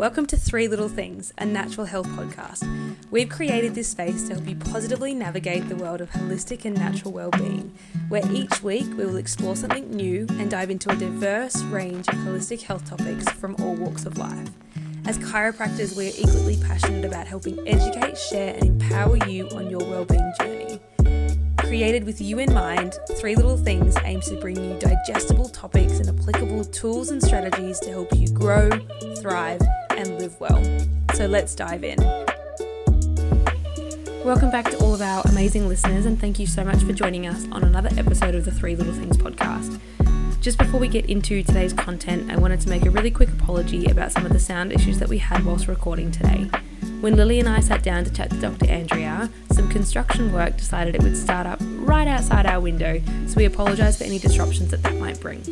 Welcome 0.00 0.24
to 0.28 0.36
Three 0.38 0.66
Little 0.66 0.88
Things, 0.88 1.30
a 1.36 1.44
natural 1.44 1.84
health 1.84 2.06
podcast. 2.06 2.66
We've 3.10 3.28
created 3.28 3.74
this 3.74 3.88
space 3.88 4.26
to 4.28 4.34
help 4.34 4.48
you 4.48 4.56
positively 4.56 5.14
navigate 5.14 5.68
the 5.68 5.76
world 5.76 6.00
of 6.00 6.08
holistic 6.08 6.64
and 6.64 6.74
natural 6.74 7.12
well-being, 7.12 7.74
where 8.08 8.22
each 8.32 8.62
week 8.62 8.86
we 8.96 9.04
will 9.04 9.18
explore 9.18 9.56
something 9.56 9.90
new 9.90 10.26
and 10.30 10.50
dive 10.50 10.70
into 10.70 10.88
a 10.88 10.96
diverse 10.96 11.60
range 11.64 12.08
of 12.08 12.14
holistic 12.14 12.62
health 12.62 12.86
topics 12.88 13.28
from 13.28 13.54
all 13.56 13.74
walks 13.74 14.06
of 14.06 14.16
life. 14.16 14.48
As 15.04 15.18
chiropractors, 15.18 15.94
we 15.94 16.08
are 16.08 16.16
equally 16.16 16.56
passionate 16.66 17.04
about 17.04 17.26
helping 17.26 17.58
educate, 17.68 18.16
share, 18.16 18.54
and 18.54 18.64
empower 18.64 19.18
you 19.28 19.50
on 19.50 19.68
your 19.68 19.80
well-being 19.80 20.32
journey. 20.40 20.80
Created 21.58 22.04
with 22.04 22.22
you 22.22 22.38
in 22.38 22.54
mind, 22.54 22.98
Three 23.16 23.34
Little 23.34 23.58
Things 23.58 23.94
aims 24.04 24.30
to 24.30 24.40
bring 24.40 24.56
you 24.56 24.78
digestible 24.78 25.50
topics 25.50 25.98
and 25.98 26.08
applicable 26.08 26.64
tools 26.64 27.10
and 27.10 27.22
strategies 27.22 27.78
to 27.80 27.90
help 27.90 28.08
you 28.16 28.28
grow, 28.28 28.70
thrive, 29.18 29.60
and 30.00 30.18
live 30.18 30.40
well. 30.40 30.62
So 31.14 31.26
let's 31.26 31.54
dive 31.54 31.84
in. 31.84 31.98
Welcome 34.24 34.50
back 34.50 34.70
to 34.70 34.78
all 34.78 34.94
of 34.94 35.02
our 35.02 35.22
amazing 35.26 35.68
listeners, 35.68 36.06
and 36.06 36.18
thank 36.18 36.38
you 36.38 36.46
so 36.46 36.64
much 36.64 36.82
for 36.82 36.92
joining 36.92 37.26
us 37.26 37.46
on 37.52 37.64
another 37.64 37.90
episode 37.98 38.34
of 38.34 38.44
the 38.44 38.50
Three 38.50 38.74
Little 38.76 38.94
Things 38.94 39.16
podcast. 39.18 39.78
Just 40.40 40.56
before 40.56 40.80
we 40.80 40.88
get 40.88 41.06
into 41.06 41.42
today's 41.42 41.74
content, 41.74 42.30
I 42.30 42.36
wanted 42.36 42.60
to 42.62 42.70
make 42.70 42.86
a 42.86 42.90
really 42.90 43.10
quick 43.10 43.28
apology 43.28 43.86
about 43.90 44.12
some 44.12 44.24
of 44.24 44.32
the 44.32 44.40
sound 44.40 44.72
issues 44.72 44.98
that 44.98 45.08
we 45.08 45.18
had 45.18 45.44
whilst 45.44 45.68
recording 45.68 46.10
today. 46.10 46.50
When 47.00 47.16
Lily 47.16 47.38
and 47.38 47.48
I 47.48 47.60
sat 47.60 47.82
down 47.82 48.04
to 48.04 48.12
chat 48.12 48.30
to 48.30 48.40
Dr. 48.40 48.70
Andrea, 48.70 49.28
some 49.52 49.68
construction 49.68 50.32
work 50.32 50.56
decided 50.56 50.94
it 50.94 51.02
would 51.02 51.16
start 51.16 51.46
up 51.46 51.58
right 51.60 52.08
outside 52.08 52.46
our 52.46 52.60
window, 52.60 53.02
so 53.26 53.34
we 53.36 53.44
apologise 53.44 53.98
for 53.98 54.04
any 54.04 54.18
disruptions 54.18 54.70
that 54.70 54.82
that 54.82 54.96
might 54.96 55.20
bring. 55.20 55.42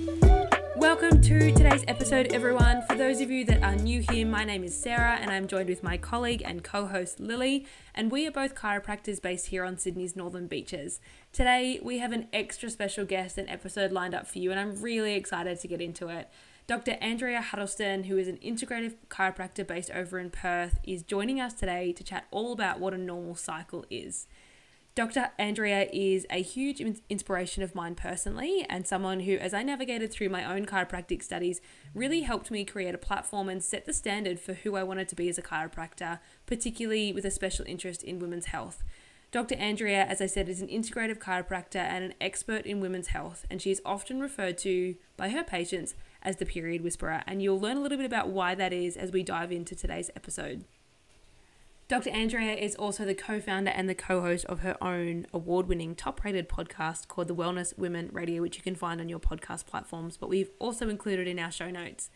Welcome 0.79 1.21
to 1.23 1.51
today's 1.51 1.83
episode, 1.89 2.33
everyone. 2.33 2.83
For 2.89 2.95
those 2.95 3.21
of 3.21 3.33
you 3.33 3.45
that 3.47 3.65
are 3.65 3.75
new 3.75 4.01
here, 4.01 4.25
my 4.25 4.45
name 4.45 4.63
is 4.63 4.81
Sarah 4.81 5.19
and 5.21 5.29
I'm 5.29 5.49
joined 5.49 5.69
with 5.69 5.83
my 5.83 5.97
colleague 5.97 6.41
and 6.45 6.63
co 6.63 6.87
host 6.87 7.19
Lily, 7.19 7.67
and 7.97 8.13
we 8.13 8.29
are 8.29 8.31
both 8.31 8.55
chiropractors 8.55 9.21
based 9.21 9.49
here 9.49 9.65
on 9.65 9.77
Sydney's 9.77 10.15
Northern 10.15 10.47
Beaches. 10.47 11.01
Today, 11.33 11.81
we 11.83 11.99
have 11.99 12.13
an 12.13 12.29
extra 12.33 12.71
special 12.71 13.05
guest 13.05 13.39
and 13.39 13.51
episode 13.51 13.91
lined 13.91 14.15
up 14.15 14.29
for 14.29 14.39
you, 14.39 14.53
and 14.53 14.61
I'm 14.61 14.81
really 14.81 15.15
excited 15.15 15.59
to 15.59 15.67
get 15.67 15.81
into 15.81 16.07
it. 16.11 16.31
Dr. 16.69 16.93
Andrea 17.01 17.41
Huddleston, 17.41 18.05
who 18.05 18.17
is 18.17 18.29
an 18.29 18.37
integrative 18.37 18.95
chiropractor 19.09 19.67
based 19.67 19.91
over 19.91 20.21
in 20.21 20.31
Perth, 20.31 20.79
is 20.85 21.03
joining 21.03 21.41
us 21.41 21.55
today 21.55 21.93
to 21.93 22.05
chat 22.05 22.27
all 22.31 22.53
about 22.53 22.79
what 22.79 22.95
a 22.95 22.99
normal 22.99 23.35
cycle 23.35 23.85
is. 23.91 24.29
Dr. 24.99 25.31
Andrea 25.39 25.89
is 25.93 26.27
a 26.29 26.43
huge 26.43 26.81
inspiration 27.09 27.63
of 27.63 27.73
mine 27.73 27.95
personally, 27.95 28.67
and 28.69 28.85
someone 28.85 29.21
who, 29.21 29.37
as 29.37 29.55
I 29.55 29.63
navigated 29.63 30.11
through 30.11 30.29
my 30.29 30.45
own 30.45 30.67
chiropractic 30.67 31.23
studies, 31.23 31.61
really 31.95 32.23
helped 32.23 32.51
me 32.51 32.65
create 32.65 32.97
a 32.97 32.99
platform 32.99 33.49
and 33.49 33.63
set 33.63 33.87
the 33.87 33.93
standard 33.93 34.41
for 34.41 34.55
who 34.55 34.75
I 34.75 34.83
wanted 34.83 35.09
to 35.11 35.15
be 35.15 35.29
as 35.29 35.39
a 35.39 35.43
chiropractor, 35.43 36.19
particularly 36.47 37.13
with 37.13 37.25
a 37.25 37.31
special 37.31 37.65
interest 37.69 38.03
in 38.03 38.19
women's 38.19 38.47
health. 38.47 38.83
Dr. 39.31 39.55
Andrea, 39.55 40.05
as 40.05 40.21
I 40.21 40.27
said, 40.27 40.49
is 40.49 40.61
an 40.61 40.67
integrative 40.67 41.19
chiropractor 41.19 41.77
and 41.77 42.03
an 42.03 42.15
expert 42.21 42.67
in 42.67 42.81
women's 42.81 43.07
health, 43.07 43.47
and 43.49 43.63
she 43.63 43.71
is 43.71 43.81
often 43.85 44.19
referred 44.19 44.59
to 44.59 44.97
by 45.17 45.29
her 45.29 45.45
patients 45.45 45.95
as 46.23 46.39
the 46.39 46.45
period 46.45 46.83
whisperer, 46.83 47.23
and 47.25 47.41
you'll 47.41 47.61
learn 47.61 47.77
a 47.77 47.81
little 47.81 47.99
bit 47.99 48.07
about 48.07 48.31
why 48.31 48.57
that 48.57 48.73
is 48.73 48.97
as 48.97 49.13
we 49.13 49.23
dive 49.23 49.53
into 49.53 49.77
today's 49.77 50.11
episode. 50.17 50.65
Dr. 51.89 52.11
Andrea 52.11 52.53
is 52.53 52.75
also 52.75 53.07
the 53.07 53.15
co 53.15 53.41
founder 53.41 53.71
and 53.71 53.89
the 53.89 53.95
co 53.95 54.21
host 54.21 54.45
of 54.45 54.61
her 54.61 54.77
own 54.85 55.27
award 55.33 55.69
winning, 55.69 55.95
top 55.95 56.23
rated 56.23 56.47
podcast 56.47 57.09
called 57.09 57.29
The 57.29 57.35
Wellness 57.35 57.79
Women 57.79 58.11
Radio, 58.13 58.43
which 58.43 58.59
you 58.59 58.63
can 58.63 58.75
find 58.75 59.01
on 59.01 59.09
your 59.09 59.19
podcast 59.19 59.65
platforms, 59.65 60.19
but 60.19 60.29
we've 60.29 60.51
also 60.59 60.91
included 60.91 61.27
in 61.27 61.39
our 61.39 61.51
show 61.51 61.71
notes. 61.71 62.11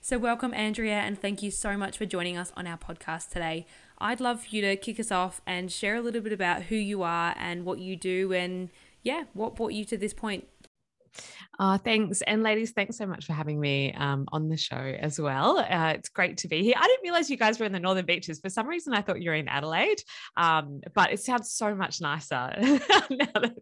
So, 0.00 0.18
welcome, 0.18 0.54
Andrea, 0.54 1.00
and 1.00 1.20
thank 1.20 1.42
you 1.42 1.50
so 1.50 1.76
much 1.76 1.98
for 1.98 2.06
joining 2.06 2.36
us 2.36 2.52
on 2.56 2.68
our 2.68 2.78
podcast 2.78 3.30
today. 3.30 3.66
I'd 3.98 4.20
love 4.20 4.44
for 4.44 4.54
you 4.54 4.62
to 4.62 4.76
kick 4.76 5.00
us 5.00 5.10
off 5.10 5.40
and 5.44 5.72
share 5.72 5.96
a 5.96 6.00
little 6.00 6.20
bit 6.20 6.32
about 6.32 6.62
who 6.62 6.76
you 6.76 7.02
are 7.02 7.34
and 7.36 7.64
what 7.64 7.80
you 7.80 7.96
do, 7.96 8.32
and 8.32 8.68
yeah, 9.02 9.24
what 9.32 9.56
brought 9.56 9.72
you 9.72 9.84
to 9.86 9.96
this 9.96 10.14
point. 10.14 10.46
Uh, 11.58 11.76
thanks. 11.78 12.22
And 12.22 12.42
ladies, 12.42 12.70
thanks 12.70 12.96
so 12.96 13.06
much 13.06 13.26
for 13.26 13.32
having 13.32 13.58
me 13.58 13.92
um, 13.94 14.26
on 14.32 14.48
the 14.48 14.56
show 14.56 14.76
as 14.76 15.20
well. 15.20 15.58
Uh, 15.58 15.94
it's 15.96 16.08
great 16.08 16.36
to 16.38 16.48
be 16.48 16.62
here. 16.62 16.74
I 16.76 16.86
didn't 16.86 17.02
realize 17.02 17.28
you 17.28 17.36
guys 17.36 17.58
were 17.58 17.66
in 17.66 17.72
the 17.72 17.80
Northern 17.80 18.06
Beaches. 18.06 18.38
For 18.38 18.48
some 18.48 18.68
reason, 18.68 18.94
I 18.94 19.02
thought 19.02 19.20
you 19.20 19.30
were 19.30 19.36
in 19.36 19.48
Adelaide, 19.48 20.02
um, 20.36 20.80
but 20.94 21.12
it 21.12 21.20
sounds 21.20 21.50
so 21.50 21.74
much 21.74 22.00
nicer 22.00 22.52
now, 22.60 22.78
that, 23.10 23.54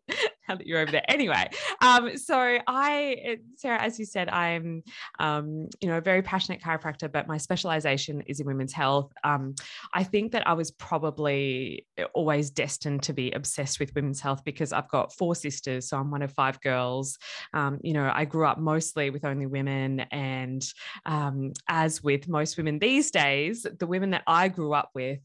now 0.49 0.57
that 0.57 0.67
you're 0.67 0.81
over 0.81 0.93
there. 0.93 1.05
Anyway, 1.09 1.49
um, 1.81 2.17
so 2.17 2.59
I, 2.67 3.39
Sarah, 3.57 3.81
as 3.81 3.99
you 3.99 4.05
said, 4.05 4.29
I'm, 4.29 4.83
um, 5.19 5.69
you 5.81 5.89
know, 5.89 5.99
a 5.99 6.01
very 6.01 6.23
passionate 6.23 6.61
chiropractor, 6.61 7.11
but 7.11 7.27
my 7.27 7.37
specialization 7.37 8.23
is 8.23 8.41
in 8.41 8.47
women's 8.47 8.73
health. 8.73 9.13
Um, 9.25 9.55
I 9.93 10.05
think 10.05 10.33
that 10.33 10.47
I 10.47 10.53
was 10.53 10.71
probably 10.71 11.87
always 12.15 12.51
destined 12.51 13.03
to 13.05 13.13
be 13.13 13.31
obsessed 13.33 13.81
with 13.81 13.95
women's 13.95 14.21
health 14.21 14.45
because 14.45 14.73
I've 14.73 14.89
got 14.89 15.13
four 15.13 15.35
sisters, 15.35 15.89
so 15.89 15.97
I'm 15.99 16.11
one 16.11 16.23
of 16.23 16.33
five 16.33 16.61
girls. 16.61 17.19
Um, 17.53 17.79
you 17.83 17.93
know, 17.93 18.11
I 18.13 18.25
grew 18.25 18.47
up 18.47 18.59
mostly 18.59 19.11
with 19.11 19.25
only 19.25 19.47
women, 19.47 20.01
and 20.11 20.65
um, 21.05 21.53
as 21.69 22.03
with 22.03 22.29
most 22.29 22.57
women 22.57 22.79
these 22.79 23.11
days, 23.11 23.67
the 23.79 23.87
women 23.87 24.11
that 24.11 24.23
I 24.27 24.49
grew 24.49 24.73
up 24.73 24.91
with 24.95 25.21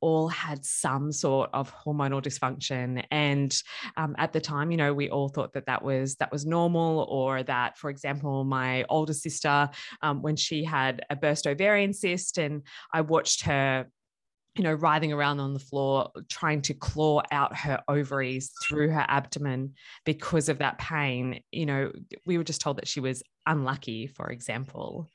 all 0.00 0.28
had 0.28 0.64
some 0.64 1.10
sort 1.10 1.50
of 1.52 1.72
hormonal 1.74 2.22
dysfunction 2.22 3.04
and 3.10 3.62
um, 3.96 4.14
at 4.18 4.32
the 4.32 4.40
time 4.40 4.70
you 4.70 4.76
know 4.76 4.92
we 4.92 5.10
all 5.10 5.28
thought 5.28 5.52
that 5.52 5.66
that 5.66 5.82
was 5.82 6.16
that 6.16 6.30
was 6.30 6.44
normal 6.46 7.06
or 7.10 7.42
that 7.42 7.76
for 7.78 7.90
example 7.90 8.44
my 8.44 8.84
older 8.88 9.12
sister 9.14 9.68
um, 10.02 10.22
when 10.22 10.36
she 10.36 10.64
had 10.64 11.04
a 11.10 11.16
burst 11.16 11.46
ovarian 11.46 11.92
cyst 11.92 12.38
and 12.38 12.62
i 12.92 13.00
watched 13.00 13.42
her 13.42 13.86
you 14.56 14.62
know, 14.62 14.72
writhing 14.72 15.12
around 15.12 15.38
on 15.38 15.52
the 15.52 15.60
floor, 15.60 16.10
trying 16.30 16.62
to 16.62 16.72
claw 16.72 17.20
out 17.30 17.54
her 17.54 17.82
ovaries 17.88 18.50
through 18.62 18.88
her 18.88 19.04
abdomen 19.06 19.74
because 20.06 20.48
of 20.48 20.58
that 20.58 20.78
pain. 20.78 21.40
You 21.52 21.66
know, 21.66 21.92
we 22.24 22.38
were 22.38 22.44
just 22.44 22.62
told 22.62 22.78
that 22.78 22.88
she 22.88 23.00
was 23.00 23.22
unlucky, 23.46 24.06
for 24.06 24.30
example. 24.30 25.08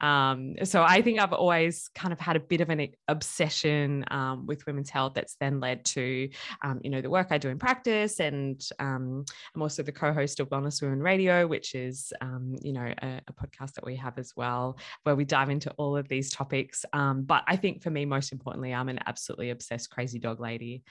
Um, 0.00 0.54
so 0.64 0.82
I 0.82 1.02
think 1.02 1.20
I've 1.20 1.32
always 1.32 1.88
kind 1.94 2.12
of 2.12 2.20
had 2.20 2.36
a 2.36 2.40
bit 2.40 2.60
of 2.60 2.70
an 2.70 2.88
obsession 3.08 4.04
um, 4.10 4.46
with 4.46 4.66
women's 4.66 4.90
health 4.90 5.14
that's 5.14 5.36
then 5.36 5.60
led 5.60 5.84
to, 5.86 6.28
um, 6.62 6.80
you 6.82 6.90
know, 6.90 7.00
the 7.00 7.10
work 7.10 7.28
I 7.30 7.38
do 7.38 7.48
in 7.48 7.58
practice. 7.58 8.20
And 8.20 8.62
um, 8.78 9.24
I'm 9.54 9.62
also 9.62 9.82
the 9.82 9.92
co 9.92 10.12
host 10.12 10.40
of 10.40 10.48
Wellness 10.50 10.82
Women 10.82 11.00
Radio, 11.00 11.46
which 11.46 11.74
is, 11.74 12.12
um, 12.20 12.56
you 12.62 12.72
know, 12.72 12.92
a, 13.02 13.20
a, 13.26 13.32
podcast 13.40 13.72
that 13.74 13.86
we 13.86 13.96
have 13.96 14.18
as 14.18 14.34
well, 14.36 14.78
where 15.04 15.16
we 15.16 15.24
dive 15.24 15.48
into 15.48 15.70
all 15.72 15.96
of 15.96 16.08
these 16.08 16.30
topics. 16.30 16.84
Um, 16.92 17.22
but 17.22 17.42
I 17.46 17.56
think 17.56 17.82
for 17.82 17.90
me, 17.90 18.04
most 18.04 18.32
importantly, 18.32 18.74
I'm 18.74 18.90
an 18.90 19.00
absolutely 19.06 19.50
obsessed 19.50 19.90
crazy 19.90 20.18
dog 20.18 20.40
lady, 20.40 20.82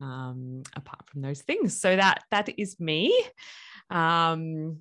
apart 0.00 1.06
from 1.06 1.20
those 1.20 1.42
things. 1.42 1.78
So 1.78 1.94
that 1.96 2.22
that 2.30 2.48
is 2.56 2.80
me. 2.80 3.14
Um, 3.90 4.80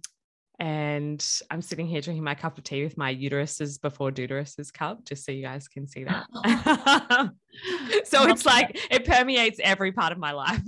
and 0.60 1.24
I'm 1.52 1.62
sitting 1.62 1.86
here 1.86 2.02
drinking 2.02 2.24
my 2.24 2.34
cup 2.34 2.58
of 2.58 2.64
tea 2.64 2.84
with 2.84 2.98
my 2.98 3.14
uteruses 3.14 3.80
before 3.80 4.12
duderuses 4.12 4.74
cup, 4.74 5.06
just 5.06 5.24
so 5.24 5.32
you 5.32 5.44
guys 5.44 5.68
can 5.68 5.88
see 5.88 6.04
that. 6.06 6.26
so 8.06 8.28
it's 8.28 8.46
like 8.46 8.80
it 8.90 9.06
permeates 9.06 9.60
every 9.64 9.92
part 9.92 10.12
of 10.12 10.18
my 10.18 10.32
life. 10.32 10.62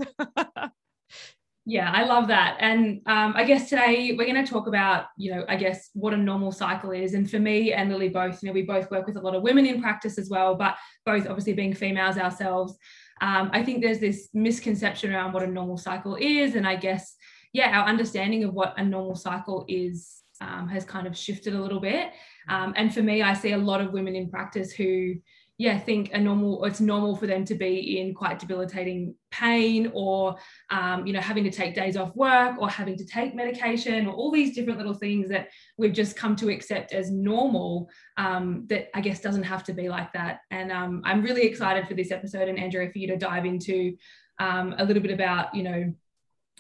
yeah, 1.65 1.91
I 1.91 2.03
love 2.03 2.27
that. 2.27 2.57
And 2.59 3.01
um, 3.07 3.33
I 3.35 3.43
guess 3.45 3.67
today 3.67 4.15
we're 4.15 4.31
going 4.31 4.43
to 4.43 4.51
talk 4.51 4.67
about, 4.67 5.05
you 5.17 5.33
know, 5.33 5.43
I 5.49 5.55
guess 5.55 5.89
what 5.93 6.13
a 6.13 6.17
normal 6.17 6.51
cycle 6.51 6.91
is. 6.91 7.15
And 7.15 7.29
for 7.29 7.39
me 7.39 7.73
and 7.73 7.89
Lily 7.89 8.09
both, 8.09 8.43
you 8.43 8.47
know, 8.47 8.53
we 8.53 8.61
both 8.61 8.91
work 8.91 9.07
with 9.07 9.17
a 9.17 9.21
lot 9.21 9.33
of 9.33 9.41
women 9.41 9.65
in 9.65 9.81
practice 9.81 10.19
as 10.19 10.29
well, 10.29 10.53
but 10.53 10.75
both 11.03 11.27
obviously 11.27 11.53
being 11.53 11.73
females 11.73 12.17
ourselves. 12.17 12.77
Um, 13.21 13.49
I 13.53 13.63
think 13.63 13.81
there's 13.81 13.99
this 13.99 14.29
misconception 14.35 15.13
around 15.13 15.33
what 15.33 15.43
a 15.43 15.47
normal 15.47 15.77
cycle 15.77 16.15
is. 16.15 16.53
And 16.53 16.67
I 16.67 16.75
guess 16.75 17.15
yeah, 17.53 17.79
our 17.79 17.87
understanding 17.87 18.43
of 18.43 18.53
what 18.53 18.73
a 18.77 18.83
normal 18.83 19.15
cycle 19.15 19.65
is 19.67 20.23
um, 20.41 20.67
has 20.67 20.85
kind 20.85 21.07
of 21.07 21.17
shifted 21.17 21.53
a 21.53 21.61
little 21.61 21.79
bit. 21.79 22.11
Um, 22.47 22.73
and 22.77 22.93
for 22.93 23.01
me, 23.01 23.21
I 23.21 23.33
see 23.33 23.51
a 23.51 23.57
lot 23.57 23.81
of 23.81 23.91
women 23.91 24.15
in 24.15 24.29
practice 24.29 24.71
who, 24.71 25.15
yeah, 25.57 25.77
think 25.77 26.11
a 26.13 26.19
normal, 26.19 26.63
it's 26.63 26.79
normal 26.79 27.17
for 27.17 27.27
them 27.27 27.43
to 27.43 27.55
be 27.55 27.99
in 27.99 28.13
quite 28.13 28.39
debilitating 28.39 29.15
pain 29.29 29.91
or, 29.93 30.37
um, 30.69 31.05
you 31.05 31.11
know, 31.11 31.19
having 31.19 31.43
to 31.43 31.51
take 31.51 31.75
days 31.75 31.97
off 31.97 32.15
work 32.15 32.55
or 32.59 32.69
having 32.69 32.95
to 32.95 33.05
take 33.05 33.35
medication 33.35 34.07
or 34.07 34.13
all 34.13 34.31
these 34.31 34.55
different 34.55 34.77
little 34.77 34.93
things 34.93 35.27
that 35.27 35.49
we've 35.77 35.91
just 35.91 36.15
come 36.15 36.35
to 36.37 36.49
accept 36.49 36.93
as 36.93 37.11
normal 37.11 37.89
um, 38.15 38.65
that 38.67 38.87
I 38.95 39.01
guess 39.01 39.19
doesn't 39.19 39.43
have 39.43 39.65
to 39.65 39.73
be 39.73 39.89
like 39.89 40.13
that. 40.13 40.39
And 40.49 40.71
um, 40.71 41.01
I'm 41.03 41.21
really 41.21 41.43
excited 41.43 41.87
for 41.87 41.93
this 41.93 42.11
episode 42.11 42.47
and 42.47 42.57
Andrea 42.57 42.89
for 42.89 42.99
you 42.99 43.07
to 43.07 43.17
dive 43.17 43.45
into 43.45 43.97
um, 44.39 44.73
a 44.77 44.85
little 44.85 45.01
bit 45.01 45.11
about, 45.11 45.53
you 45.53 45.63
know, 45.63 45.93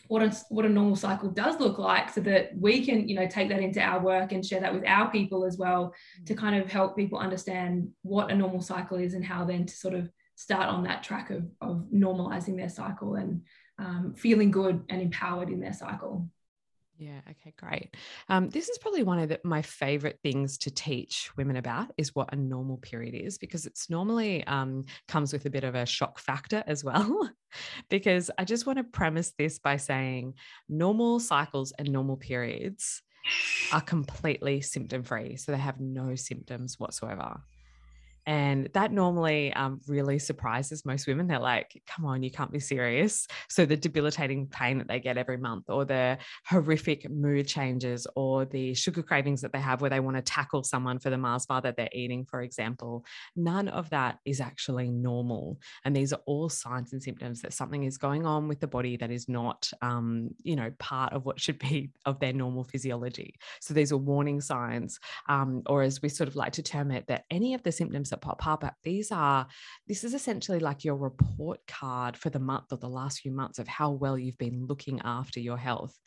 what 0.07 0.21
a, 0.21 0.35
what 0.49 0.65
a 0.65 0.69
normal 0.69 0.95
cycle 0.95 1.29
does 1.29 1.59
look 1.59 1.77
like 1.77 2.09
so 2.09 2.21
that 2.21 2.51
we 2.57 2.85
can 2.85 3.07
you 3.07 3.15
know 3.15 3.27
take 3.27 3.49
that 3.49 3.61
into 3.61 3.81
our 3.81 3.99
work 3.99 4.31
and 4.31 4.45
share 4.45 4.59
that 4.59 4.73
with 4.73 4.85
our 4.87 5.09
people 5.11 5.45
as 5.45 5.57
well 5.57 5.93
to 6.25 6.33
kind 6.33 6.61
of 6.61 6.71
help 6.71 6.95
people 6.95 7.19
understand 7.19 7.87
what 8.01 8.31
a 8.31 8.35
normal 8.35 8.61
cycle 8.61 8.97
is 8.97 9.13
and 9.13 9.25
how 9.25 9.45
then 9.45 9.65
to 9.65 9.75
sort 9.75 9.93
of 9.93 10.09
start 10.35 10.69
on 10.69 10.83
that 10.83 11.03
track 11.03 11.29
of, 11.31 11.43
of 11.61 11.85
normalizing 11.93 12.55
their 12.55 12.69
cycle 12.69 13.15
and 13.15 13.41
um, 13.77 14.13
feeling 14.17 14.51
good 14.51 14.83
and 14.89 15.01
empowered 15.01 15.49
in 15.49 15.59
their 15.59 15.73
cycle 15.73 16.29
Yeah. 16.99 17.21
Okay. 17.31 17.53
Great. 17.57 17.95
Um, 18.27 18.49
this 18.49 18.67
is 18.67 18.77
probably 18.77 19.03
one 19.03 19.19
of 19.19 19.29
the, 19.29 19.39
my 19.45 19.61
favorite 19.61 20.19
things 20.21 20.57
to 20.59 20.69
teach 20.69 21.31
women 21.37 21.55
about 21.55 21.91
is 21.97 22.13
what 22.13 22.33
a 22.33 22.35
normal 22.35 22.75
period 22.77 23.15
is 23.15 23.37
because 23.37 23.65
it's 23.65 23.89
normally 23.89 24.45
um, 24.47 24.83
comes 25.07 25.31
with 25.31 25.45
a 25.45 25.49
bit 25.49 25.63
of 25.63 25.75
a 25.75 25.85
shock 25.85 26.19
factor 26.19 26.61
as 26.67 26.83
well. 26.83 27.29
because 27.89 28.29
I 28.37 28.43
just 28.43 28.67
want 28.67 28.79
to 28.79 28.83
premise 28.83 29.31
this 29.37 29.59
by 29.59 29.77
saying 29.77 30.33
normal 30.67 31.21
cycles 31.21 31.71
and 31.79 31.89
normal 31.89 32.17
periods 32.17 33.01
are 33.71 33.81
completely 33.81 34.59
symptom 34.59 35.03
free, 35.03 35.37
so 35.37 35.53
they 35.53 35.57
have 35.57 35.79
no 35.79 36.15
symptoms 36.15 36.79
whatsoever. 36.79 37.41
And 38.29 38.69
that 38.75 38.91
normally 38.91 39.51
um, 39.53 39.81
really 39.87 40.19
surprises 40.19 40.85
most 40.85 41.07
women. 41.07 41.25
They're 41.25 41.39
like, 41.39 41.81
come 41.87 42.05
on, 42.05 42.21
you 42.21 42.29
can't 42.29 42.51
be 42.51 42.59
serious. 42.59 43.27
So, 43.47 43.65
the 43.65 43.75
debilitating 43.75 44.45
pain 44.45 44.77
that 44.77 44.87
they 44.87 44.99
get 44.99 45.17
every 45.17 45.37
month, 45.37 45.67
or 45.67 45.83
the 45.83 46.19
horrific 46.45 47.09
mood 47.09 47.47
changes, 47.47 48.05
or 48.15 48.45
the 48.45 48.75
sugar 48.75 49.01
cravings 49.01 49.41
that 49.41 49.51
they 49.51 49.59
have 49.59 49.81
where 49.81 49.89
they 49.89 49.99
want 49.99 50.15
to 50.17 50.21
tackle 50.21 50.63
someone 50.63 50.99
for 50.99 51.09
the 51.09 51.17
Mars 51.17 51.47
bar 51.47 51.59
that 51.61 51.75
they're 51.75 51.89
eating, 51.91 52.23
for 52.23 52.43
example, 52.43 53.03
none 53.35 53.67
of 53.67 53.89
that 53.89 54.19
is 54.25 54.39
actually 54.39 54.91
normal. 54.91 55.57
And 55.83 55.95
these 55.95 56.13
are 56.13 56.21
all 56.27 56.49
signs 56.49 56.93
and 56.93 57.01
symptoms 57.01 57.41
that 57.41 57.53
something 57.53 57.83
is 57.83 57.97
going 57.97 58.27
on 58.27 58.47
with 58.47 58.59
the 58.59 58.67
body 58.67 58.95
that 58.97 59.09
is 59.09 59.27
not, 59.27 59.71
um, 59.81 60.29
you 60.43 60.55
know, 60.55 60.71
part 60.77 61.13
of 61.13 61.25
what 61.25 61.39
should 61.39 61.57
be 61.57 61.89
of 62.05 62.19
their 62.19 62.33
normal 62.33 62.63
physiology. 62.63 63.39
So, 63.59 63.73
these 63.73 63.91
are 63.91 63.97
warning 63.97 64.39
signs, 64.39 64.99
um, 65.27 65.63
or 65.65 65.81
as 65.81 65.99
we 66.03 66.09
sort 66.09 66.29
of 66.29 66.35
like 66.35 66.53
to 66.53 66.61
term 66.61 66.91
it, 66.91 67.07
that 67.07 67.25
any 67.31 67.55
of 67.55 67.63
the 67.63 67.71
symptoms 67.71 68.11
that 68.11 68.18
that 68.21 68.37
pop 68.37 68.63
up, 68.63 68.75
these 68.83 69.11
are, 69.11 69.47
this 69.87 70.03
is 70.03 70.13
essentially 70.13 70.59
like 70.59 70.83
your 70.83 70.95
report 70.95 71.59
card 71.67 72.17
for 72.17 72.29
the 72.29 72.39
month 72.39 72.71
or 72.71 72.77
the 72.77 72.87
last 72.87 73.19
few 73.19 73.31
months 73.31 73.59
of 73.59 73.67
how 73.67 73.91
well 73.91 74.17
you've 74.17 74.37
been 74.37 74.65
looking 74.67 75.01
after 75.03 75.39
your 75.39 75.57
health. 75.57 75.97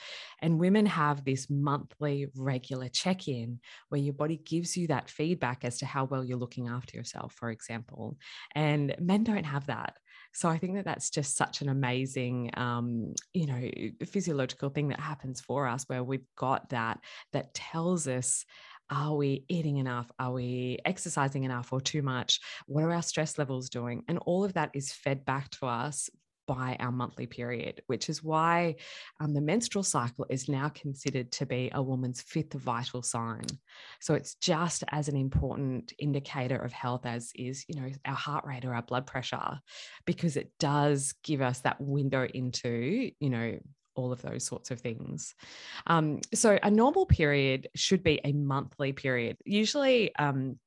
And 0.41 0.59
women 0.59 0.87
have 0.87 1.25
this 1.25 1.49
monthly 1.51 2.29
regular 2.37 2.89
check 2.89 3.29
in 3.29 3.61
where 3.89 4.01
your 4.01 4.15
body 4.15 4.37
gives 4.37 4.77
you 4.77 4.89
that 4.89 5.11
feedback 5.11 5.65
as 5.65 5.79
to 5.79 5.87
how 5.87 6.05
well 6.05 6.25
you're 6.25 6.39
looking 6.39 6.69
after 6.69 6.97
yourself, 6.97 7.35
for 7.35 7.51
example. 7.51 8.17
And 8.55 8.95
men 8.99 9.25
don't 9.25 9.45
have 9.45 9.67
that. 9.67 9.95
So 10.35 10.49
I 10.49 10.57
think 10.57 10.77
that 10.77 10.87
that's 10.87 11.11
just 11.11 11.37
such 11.37 11.61
an 11.61 11.69
amazing, 11.69 12.51
um, 12.55 13.15
you 13.35 13.47
know, 13.47 14.07
physiological 14.07 14.71
thing 14.71 14.89
that 14.89 15.01
happens 15.01 15.41
for 15.43 15.67
us 15.67 15.85
where 15.89 16.03
we've 16.03 16.27
got 16.37 16.71
that 16.71 17.01
that 17.33 17.53
tells 17.53 18.09
us 18.09 18.47
are 18.93 19.17
we 19.17 19.45
eating 19.49 19.79
enough? 19.79 20.13
Are 20.19 20.33
we 20.33 20.79
exercising 20.85 21.45
enough 21.45 21.73
or 21.73 21.81
too 21.81 22.03
much? 22.03 22.41
What 22.67 22.85
are 22.85 22.93
our 22.93 23.03
stress 23.03 23.39
levels 23.39 23.71
doing? 23.71 24.05
And 24.07 24.19
all 24.19 24.45
of 24.45 24.53
that 24.53 24.71
is 24.75 24.93
fed 24.93 25.25
back 25.25 25.49
to 25.53 25.67
us 25.67 26.11
by 26.47 26.77
our 26.81 26.93
monthly 26.93 27.27
period, 27.27 27.81
which 27.87 28.11
is 28.11 28.23
why 28.23 28.75
um, 29.21 29.33
the 29.33 29.41
menstrual 29.41 29.85
cycle 29.85 30.27
is 30.29 30.49
now 30.49 30.69
considered 30.69 31.33
to 31.33 31.47
be 31.47 31.71
a 31.73 31.83
woman's 31.83 32.21
fifth 32.21 32.53
vital 32.53 33.01
sign. 33.01 33.47
So 34.01 34.13
it's 34.13 34.35
just 34.35 34.85
as 34.91 35.09
an 35.09 35.17
important 35.17 35.95
indicator 35.99 36.57
of 36.57 36.73
health 36.73 37.07
as 37.07 37.31
is, 37.35 37.65
you 37.69 37.81
know, 37.81 37.89
our 38.05 38.15
heart 38.15 38.45
rate 38.45 38.65
or 38.67 38.75
our 38.75 38.83
blood 38.83 39.07
pressure, 39.07 39.61
because 40.05 40.37
it 40.37 40.51
does 40.59 41.15
give 41.23 41.41
us 41.41 41.61
that 41.61 41.81
window 41.81 42.27
into, 42.27 43.13
you 43.19 43.31
know, 43.31 43.59
all 43.95 44.13
of 44.13 44.23
those 44.23 44.45
sorts 44.45 44.71
of 44.71 44.81
things. 44.81 45.35
Um, 45.87 46.21
so 46.35 46.59
a 46.63 46.71
normal 46.71 47.07
period 47.07 47.69
should 47.75 48.03
be 48.03 48.21
a 48.25 48.33
monthly 48.33 48.93
period. 48.93 49.37
Usually, 49.45 50.15
um, 50.17 50.59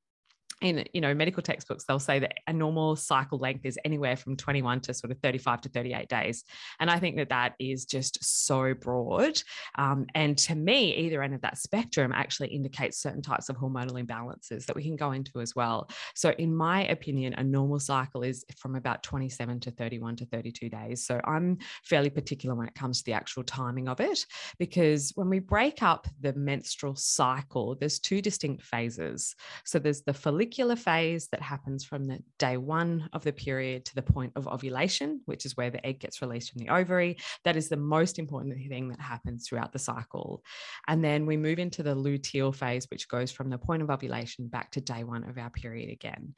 in 0.66 0.84
you 0.94 1.02
know 1.02 1.14
medical 1.14 1.44
textbooks 1.44 1.86
they'll 1.86 2.00
say 2.00 2.18
that 2.18 2.34
a 2.48 2.54
normal 2.54 2.96
cycle 2.96 3.38
length 3.38 3.66
is 3.66 3.78
anywhere 3.86 4.16
from 4.16 4.36
21 4.36 4.82
to 4.82 4.94
sort 4.94 5.12
of 5.12 5.20
35 5.20 5.62
to 5.62 5.70
38 5.70 6.10
days. 6.10 6.44
And 6.80 6.90
i 6.90 6.98
think 7.00 7.16
that 7.18 7.30
that 7.30 7.54
is 7.60 7.86
just 7.86 8.24
so 8.24 8.74
broad 8.74 9.42
um, 9.78 10.08
and 10.16 10.38
to 10.40 10.56
me 10.56 10.96
either 10.96 11.22
end 11.22 11.36
of 11.36 11.42
that 11.42 11.58
spectrum 11.58 12.12
actually 12.12 12.50
indicates 12.50 12.98
certain 12.98 13.22
types 13.22 13.48
of 13.50 13.58
hormonal 13.58 14.04
imbalances 14.04 14.66
that 14.66 14.76
we 14.76 14.84
can 14.84 14.96
go 14.96 15.12
into 15.12 15.40
as 15.40 15.56
well. 15.56 15.90
So 16.16 16.32
in 16.32 16.56
my 16.56 16.86
opinion 16.88 17.36
a 17.36 17.44
normal 17.44 17.80
cycle 17.80 18.24
is 18.24 18.44
from 18.58 18.76
about 18.76 19.04
27 19.04 19.60
to 19.62 19.72
31 19.72 20.16
to 20.18 20.26
32 20.26 20.70
days. 20.70 21.06
So 21.06 21.22
i'm 21.26 21.60
fairly 21.84 22.10
particular 22.10 22.56
when 22.56 22.68
it 22.68 22.76
comes 22.76 23.00
to 23.00 23.06
the 23.06 23.14
actual 23.14 23.44
timing 23.44 23.88
of 23.88 24.00
it 24.00 24.26
because 24.58 25.12
when 25.16 25.30
we 25.30 25.40
break 25.40 25.84
up 25.84 26.08
the 26.22 26.34
menstrual 26.34 26.96
cycle 26.96 27.76
there's 27.76 28.00
two 28.00 28.22
distinct 28.22 28.64
phases. 28.64 29.36
So 29.64 29.78
there's 29.78 30.02
the 30.02 30.14
follicular 30.14 30.55
follicular 30.56 30.76
phase 30.78 31.28
that 31.28 31.42
happens 31.42 31.84
from 31.84 32.06
the 32.06 32.18
day 32.40 32.56
one 32.56 33.10
of 33.12 33.26
the 33.26 33.34
period 33.34 33.84
to 33.84 33.94
the 33.94 34.02
point 34.02 34.32
of 34.38 34.48
ovulation, 34.48 35.20
which 35.26 35.46
is 35.46 35.58
where 35.58 35.70
the 35.70 35.86
egg 35.86 36.00
gets 36.00 36.22
released 36.22 36.50
from 36.50 36.60
the 36.60 36.70
ovary. 36.70 37.18
That 37.44 37.58
is 37.58 37.68
the 37.68 37.76
most 37.76 38.20
important 38.20 38.56
thing 38.70 38.88
that 38.88 39.02
happens 39.02 39.46
throughout 39.46 39.74
the 39.74 39.80
cycle. 39.80 40.42
And 40.88 41.04
then 41.04 41.26
we 41.26 41.36
move 41.36 41.60
into 41.60 41.84
the 41.84 41.94
luteal 41.94 42.56
phase, 42.56 42.88
which 42.90 43.10
goes 43.10 43.32
from 43.34 43.50
the 43.50 43.58
point 43.58 43.82
of 43.82 43.90
ovulation 43.90 44.48
back 44.48 44.72
to 44.72 44.82
day 44.82 45.04
one 45.04 45.26
of 45.26 45.38
our 45.38 45.50
period 45.50 45.90
again. 45.90 46.34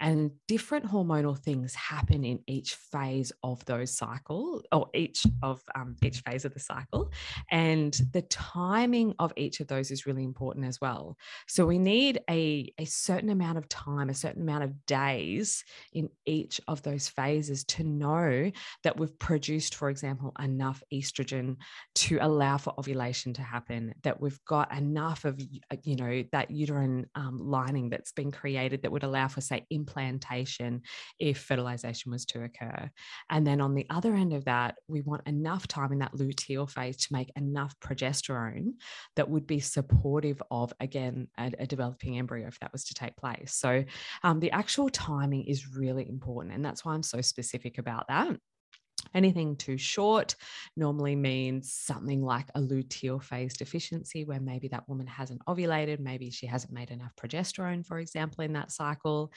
And 0.00 0.32
different 0.48 0.86
hormonal 0.86 1.38
things 1.38 1.72
happen 1.74 2.24
in 2.24 2.40
each 2.48 2.74
phase 2.74 3.30
of 3.44 3.64
those 3.66 3.96
cycle 3.96 4.62
or 4.72 4.88
each 4.94 5.24
of 5.44 5.62
um, 5.76 5.94
each 6.02 6.22
phase 6.26 6.44
of 6.44 6.54
the 6.54 6.60
cycle. 6.60 7.12
And 7.52 7.92
the 8.12 8.22
timing 8.22 9.14
of 9.20 9.32
each 9.36 9.60
of 9.60 9.68
those 9.68 9.92
is 9.92 10.06
really 10.06 10.24
important 10.24 10.66
as 10.66 10.80
well. 10.80 11.16
So 11.46 11.66
we 11.66 11.78
need 11.78 12.20
a, 12.28 12.72
a 12.78 12.84
certain 12.84 13.30
amount 13.30 13.49
amount 13.50 13.64
of 13.64 13.68
time, 13.68 14.10
a 14.10 14.14
certain 14.14 14.42
amount 14.42 14.64
of 14.64 14.86
days 14.86 15.64
in 15.92 16.08
each 16.24 16.60
of 16.68 16.82
those 16.82 17.08
phases 17.08 17.64
to 17.64 17.82
know 17.82 18.50
that 18.84 18.96
we've 18.96 19.18
produced, 19.18 19.74
for 19.74 19.90
example, 19.90 20.32
enough 20.40 20.82
estrogen 20.92 21.56
to 21.94 22.18
allow 22.20 22.56
for 22.56 22.72
ovulation 22.78 23.32
to 23.34 23.42
happen, 23.42 23.92
that 24.02 24.20
we've 24.20 24.38
got 24.46 24.72
enough 24.76 25.24
of, 25.24 25.40
you 25.82 25.96
know, 25.96 26.24
that 26.32 26.50
uterine 26.50 27.06
um, 27.14 27.38
lining 27.38 27.90
that's 27.90 28.12
been 28.12 28.30
created 28.30 28.82
that 28.82 28.92
would 28.92 29.04
allow 29.04 29.26
for, 29.26 29.40
say, 29.40 29.66
implantation 29.70 30.82
if 31.18 31.38
fertilization 31.38 32.12
was 32.12 32.24
to 32.24 32.44
occur. 32.44 32.88
And 33.30 33.46
then 33.46 33.60
on 33.60 33.74
the 33.74 33.86
other 33.90 34.14
end 34.14 34.32
of 34.32 34.44
that, 34.44 34.76
we 34.86 35.00
want 35.00 35.26
enough 35.26 35.66
time 35.66 35.92
in 35.92 35.98
that 35.98 36.14
luteal 36.14 36.70
phase 36.70 36.96
to 36.98 37.12
make 37.12 37.32
enough 37.36 37.74
progesterone 37.80 38.74
that 39.16 39.28
would 39.28 39.46
be 39.46 39.60
supportive 39.60 40.40
of, 40.50 40.72
again, 40.78 41.28
a, 41.38 41.50
a 41.58 41.66
developing 41.66 42.18
embryo 42.18 42.46
if 42.46 42.58
that 42.60 42.72
was 42.72 42.84
to 42.84 42.94
take 42.94 43.16
place 43.16 43.39
place. 43.40 43.54
So 43.54 43.84
um, 44.22 44.40
the 44.40 44.50
actual 44.50 44.88
timing 44.88 45.44
is 45.44 45.74
really 45.74 46.08
important. 46.08 46.54
And 46.54 46.64
that's 46.64 46.84
why 46.84 46.94
I'm 46.94 47.02
so 47.02 47.20
specific 47.20 47.78
about 47.78 48.06
that. 48.08 48.36
Anything 49.14 49.56
too 49.56 49.78
short 49.78 50.36
normally 50.76 51.16
means 51.16 51.72
something 51.72 52.22
like 52.22 52.50
a 52.54 52.60
luteal 52.60 53.22
phase 53.22 53.56
deficiency, 53.56 54.26
where 54.26 54.40
maybe 54.40 54.68
that 54.68 54.86
woman 54.90 55.06
hasn't 55.06 55.40
ovulated, 55.46 56.00
maybe 56.00 56.30
she 56.30 56.44
hasn't 56.44 56.74
made 56.74 56.90
enough 56.90 57.12
progesterone, 57.16 57.84
for 57.84 57.98
example, 57.98 58.44
in 58.44 58.52
that 58.52 58.70
cycle. 58.70 59.32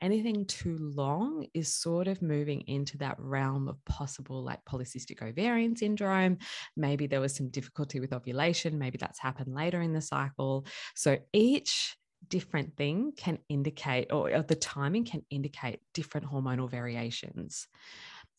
Anything 0.00 0.46
too 0.46 0.76
long 0.80 1.48
is 1.52 1.74
sort 1.74 2.06
of 2.06 2.22
moving 2.22 2.60
into 2.68 2.96
that 2.98 3.16
realm 3.18 3.66
of 3.66 3.84
possible 3.84 4.44
like 4.44 4.64
polycystic 4.64 5.20
ovarian 5.20 5.74
syndrome. 5.74 6.38
Maybe 6.76 7.08
there 7.08 7.20
was 7.20 7.34
some 7.34 7.48
difficulty 7.48 7.98
with 7.98 8.12
ovulation, 8.12 8.78
maybe 8.78 8.98
that's 8.98 9.18
happened 9.18 9.52
later 9.52 9.82
in 9.82 9.92
the 9.92 10.00
cycle. 10.00 10.64
So 10.94 11.18
each 11.32 11.96
different 12.26 12.76
thing 12.76 13.12
can 13.16 13.38
indicate, 13.48 14.12
or 14.12 14.42
the 14.42 14.54
timing 14.54 15.04
can 15.04 15.22
indicate 15.30 15.80
different 15.94 16.26
hormonal 16.26 16.68
variations. 16.68 17.68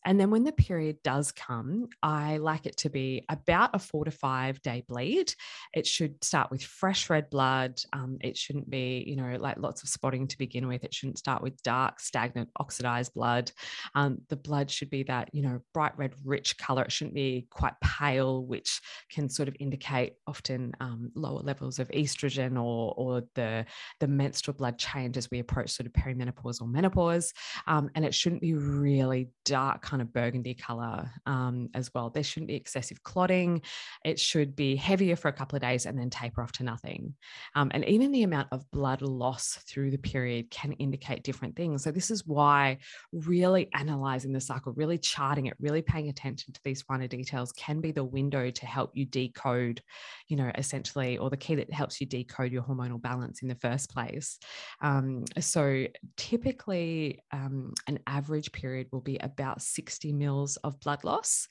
And 0.04 0.18
then 0.18 0.30
when 0.30 0.44
the 0.44 0.52
period 0.52 0.98
does 1.04 1.32
come, 1.32 1.88
I 2.02 2.38
like 2.38 2.66
it 2.66 2.78
to 2.78 2.90
be 2.90 3.24
about 3.28 3.70
a 3.74 3.78
four 3.78 4.04
to 4.04 4.10
five 4.10 4.62
day 4.62 4.82
bleed. 4.88 5.34
It 5.74 5.86
should 5.86 6.22
start 6.24 6.50
with 6.50 6.62
fresh 6.62 7.10
red 7.10 7.28
blood. 7.30 7.80
Um, 7.92 8.18
it 8.20 8.36
shouldn't 8.36 8.70
be, 8.70 9.04
you 9.06 9.16
know, 9.16 9.36
like 9.38 9.58
lots 9.58 9.82
of 9.82 9.88
spotting 9.88 10.26
to 10.28 10.38
begin 10.38 10.68
with. 10.68 10.84
It 10.84 10.94
shouldn't 10.94 11.18
start 11.18 11.42
with 11.42 11.62
dark, 11.62 12.00
stagnant, 12.00 12.48
oxidized 12.58 13.14
blood. 13.14 13.52
Um, 13.94 14.22
the 14.28 14.36
blood 14.36 14.70
should 14.70 14.90
be 14.90 15.02
that, 15.04 15.28
you 15.34 15.42
know, 15.42 15.60
bright 15.74 15.96
red, 15.98 16.14
rich 16.24 16.56
color. 16.56 16.82
It 16.82 16.92
shouldn't 16.92 17.14
be 17.14 17.46
quite 17.50 17.74
pale, 17.82 18.44
which 18.44 18.80
can 19.10 19.28
sort 19.28 19.48
of 19.48 19.56
indicate 19.60 20.14
often 20.26 20.72
um, 20.80 21.10
lower 21.14 21.40
levels 21.40 21.78
of 21.78 21.88
estrogen 21.88 22.54
or, 22.56 22.94
or 22.96 23.22
the, 23.34 23.66
the 24.00 24.08
menstrual 24.08 24.54
blood 24.54 24.78
change 24.78 25.16
as 25.16 25.30
we 25.30 25.40
approach 25.40 25.70
sort 25.70 25.86
of 25.86 25.92
perimenopause 25.92 26.62
or 26.62 26.68
menopause. 26.68 27.32
Um, 27.66 27.90
and 27.94 28.04
it 28.04 28.14
shouldn't 28.14 28.40
be 28.40 28.54
really 28.54 29.28
dark 29.44 29.89
kind 29.90 30.00
of 30.00 30.12
burgundy 30.12 30.54
color 30.54 31.10
um, 31.26 31.68
as 31.74 31.90
well. 31.92 32.10
There 32.10 32.22
shouldn't 32.22 32.48
be 32.48 32.54
excessive 32.54 33.02
clotting. 33.02 33.62
It 34.04 34.20
should 34.20 34.54
be 34.54 34.76
heavier 34.76 35.16
for 35.16 35.26
a 35.26 35.32
couple 35.32 35.56
of 35.56 35.62
days 35.62 35.84
and 35.84 35.98
then 35.98 36.10
taper 36.10 36.42
off 36.42 36.52
to 36.52 36.62
nothing. 36.62 37.14
Um, 37.56 37.72
and 37.74 37.84
even 37.86 38.12
the 38.12 38.22
amount 38.22 38.48
of 38.52 38.70
blood 38.70 39.02
loss 39.02 39.58
through 39.68 39.90
the 39.90 39.98
period 39.98 40.48
can 40.50 40.72
indicate 40.74 41.24
different 41.24 41.56
things. 41.56 41.82
So, 41.82 41.90
this 41.90 42.10
is 42.10 42.24
why 42.24 42.78
really 43.12 43.68
analyzing 43.74 44.32
the 44.32 44.40
cycle, 44.40 44.72
really 44.74 44.96
charting 44.98 45.46
it, 45.46 45.54
really 45.58 45.82
paying 45.82 46.08
attention 46.08 46.52
to 46.52 46.60
these 46.62 46.82
finer 46.82 47.08
details 47.08 47.50
can 47.52 47.80
be 47.80 47.90
the 47.90 48.04
window 48.04 48.50
to 48.50 48.66
help 48.66 48.92
you 48.94 49.06
decode, 49.06 49.82
you 50.28 50.36
know, 50.36 50.52
essentially, 50.56 51.18
or 51.18 51.30
the 51.30 51.36
key 51.36 51.56
that 51.56 51.72
helps 51.72 52.00
you 52.00 52.06
decode 52.06 52.52
your 52.52 52.62
hormonal 52.62 53.02
balance 53.02 53.42
in 53.42 53.48
the 53.48 53.56
first 53.56 53.90
place. 53.90 54.38
Um, 54.82 55.24
so, 55.40 55.86
typically, 56.16 57.24
um, 57.32 57.74
an 57.88 57.98
average 58.06 58.52
period 58.52 58.86
will 58.92 59.00
be 59.00 59.18
about 59.18 59.62
60 59.80 60.12
mils 60.12 60.58
of 60.58 60.78
blood 60.80 61.04
loss. 61.04 61.48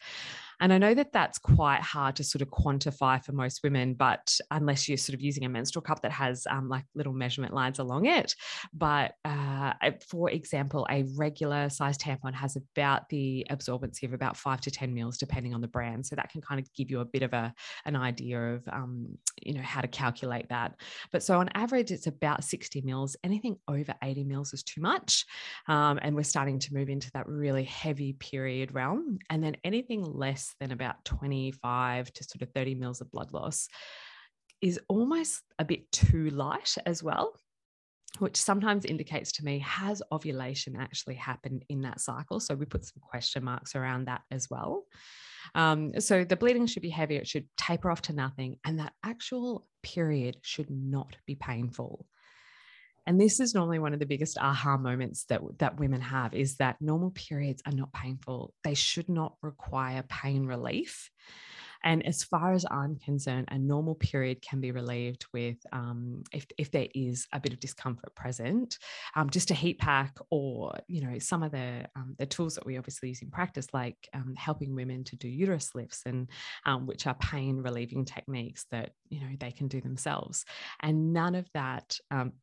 And 0.60 0.74
I 0.74 0.78
know 0.78 0.94
that 0.94 1.14
that's 1.14 1.40
quite 1.40 1.82
hard 1.82 2.16
to 2.18 2.24
sort 2.24 2.42
of 2.42 2.50
quantify 2.50 3.24
for 3.24 3.32
most 3.32 3.64
women, 3.64 3.94
but 3.94 4.38
unless 4.52 4.88
you're 4.88 4.98
sort 4.98 5.14
of 5.14 5.22
using 5.22 5.46
a 5.46 5.50
menstrual 5.50 5.82
cup 5.82 6.02
that 6.02 6.12
has 6.12 6.46
um, 6.50 6.68
like 6.68 6.84
little 6.96 7.14
measurement 7.14 7.54
lines 7.54 7.80
along 7.80 8.06
it. 8.06 8.36
But 8.74 9.14
uh, 9.24 9.74
for 10.08 10.30
example, 10.30 10.86
a 10.90 11.06
regular 11.16 11.70
size 11.70 11.98
tampon 11.98 12.34
has 12.34 12.58
about 12.58 13.08
the 13.10 13.48
absorbency 13.50 14.04
of 14.04 14.14
about 14.14 14.36
five 14.36 14.62
to 14.62 14.72
10 14.72 14.94
mils, 14.94 15.18
depending 15.18 15.54
on 15.54 15.62
the 15.62 15.68
brand. 15.68 16.06
So 16.06 16.16
that 16.16 16.30
can 16.30 16.42
kind 16.42 16.60
of 16.60 16.72
give 16.74 16.92
you 16.92 17.00
a 17.00 17.06
bit 17.06 17.24
of 17.24 17.34
a, 17.34 17.54
an 17.86 17.96
idea 17.96 18.56
of, 18.56 18.68
um, 18.72 19.18
you 19.42 19.54
know, 19.54 19.62
how 19.62 19.82
to 19.82 19.88
calculate 19.88 20.50
that. 20.50 20.76
But 21.12 21.24
so 21.24 21.40
on 21.40 21.50
average, 21.54 21.92
it's 21.92 22.08
about 22.08 22.44
60 22.44 22.82
mils. 22.82 23.16
Anything 23.24 23.58
over 23.68 23.94
80 24.04 24.26
mils 24.26 24.54
is 24.54 24.64
too 24.64 24.82
much. 24.82 25.26
Um, 25.68 26.00
and 26.02 26.16
we're 26.16 26.24
starting 26.24 26.60
to 26.60 26.74
move 26.74 26.90
into 26.90 27.10
that 27.12 27.28
really 27.28 27.64
heavy 27.64 28.14
period 28.14 28.74
realm. 28.74 29.20
And 29.30 29.44
then 29.44 29.56
anything 29.64 30.04
less 30.04 30.49
than 30.60 30.72
about 30.72 31.04
25 31.06 32.14
to 32.14 32.24
sort 32.24 32.42
of 32.42 32.52
30 32.54 32.76
mils 32.76 33.02
of 33.02 33.12
blood 33.12 33.32
loss 33.34 33.68
is 34.62 34.80
almost 34.88 35.42
a 35.58 35.66
bit 35.66 35.92
too 35.92 36.30
light 36.32 36.76
as 36.86 37.02
well 37.02 37.34
which 38.18 38.38
sometimes 38.38 38.86
indicates 38.86 39.32
to 39.34 39.46
me 39.46 39.60
has 39.60 40.02
ovulation 40.12 40.76
actually 40.76 41.16
happened 41.16 41.64
in 41.70 41.82
that 41.82 42.02
cycle? 42.02 42.40
So 42.40 42.56
we 42.56 42.66
put 42.66 42.84
some 42.84 43.02
question 43.02 43.44
marks 43.44 43.76
around 43.76 44.06
that 44.06 44.22
as 44.32 44.50
well. 44.50 44.86
Um, 45.54 46.00
so 46.00 46.24
the 46.24 46.36
bleeding 46.36 46.66
should 46.66 46.82
be 46.82 46.90
heavy 46.90 47.16
it 47.16 47.28
should 47.28 47.48
taper 47.58 47.90
off 47.90 48.02
to 48.04 48.14
nothing 48.14 48.58
and 48.66 48.80
that 48.80 48.94
actual 49.04 49.68
period 49.84 50.38
should 50.42 50.70
not 50.70 51.16
be 51.26 51.36
painful 51.36 52.06
and 53.10 53.20
this 53.20 53.40
is 53.40 53.56
normally 53.56 53.80
one 53.80 53.92
of 53.92 54.00
the 54.00 54.06
biggest 54.06 54.38
aha 54.38 54.78
moments 54.78 55.26
that 55.26 55.42
that 55.58 55.80
women 55.80 56.00
have 56.00 56.34
is 56.36 56.58
that 56.58 56.78
normal 56.80 57.10
periods 57.12 57.62
are 57.66 57.74
not 57.74 57.92
painful 57.92 58.54
they 58.64 58.76
should 58.76 59.10
not 59.10 59.36
require 59.42 60.04
pain 60.08 60.46
relief 60.46 61.10
and 61.84 62.06
as 62.06 62.24
far 62.24 62.54
as 62.54 62.66
I'm 62.70 62.98
concerned, 62.98 63.48
a 63.52 63.58
normal 63.58 63.96
period 63.96 64.42
can 64.42 64.60
be 64.60 64.72
relieved 64.72 65.26
with, 65.34 65.58
um, 65.72 66.24
if, 66.34 66.46
if 66.58 66.72
there 66.72 66.88
is 66.94 67.26
a 67.32 67.40
bit 67.40 67.54
of 67.54 67.60
discomfort 67.60 68.14
present, 68.16 68.78
um, 69.16 69.30
just 69.30 69.52
a 69.52 69.54
heat 69.54 69.80
pack 69.80 70.18
or, 70.30 70.74
you 70.88 71.02
know, 71.02 71.20
some 71.20 71.42
of 71.42 71.52
the, 71.52 71.86
um, 71.96 72.16
the 72.20 72.26
tools 72.26 72.56
that 72.56 72.66
we 72.66 72.78
obviously 72.78 73.10
use 73.10 73.22
in 73.22 73.32
practice, 73.32 73.68
like 73.74 73.96
um, 74.14 74.34
helping 74.36 74.76
women 74.76 75.04
to 75.06 75.16
do 75.16 75.30
uterus 75.30 75.74
lifts 75.74 76.02
and 76.06 76.28
um, 76.66 76.86
which 76.86 77.08
are 77.08 77.16
pain 77.16 77.58
relieving 77.58 78.04
techniques 78.04 78.66
that, 78.72 78.92
you 79.08 79.22
know, 79.22 79.36
they 79.40 79.52
can 79.52 79.68
do 79.68 79.80
themselves. 79.80 80.44
And 80.82 81.14
none 81.14 81.36
of 81.36 81.48
that 81.54 81.98
um, 82.12 82.34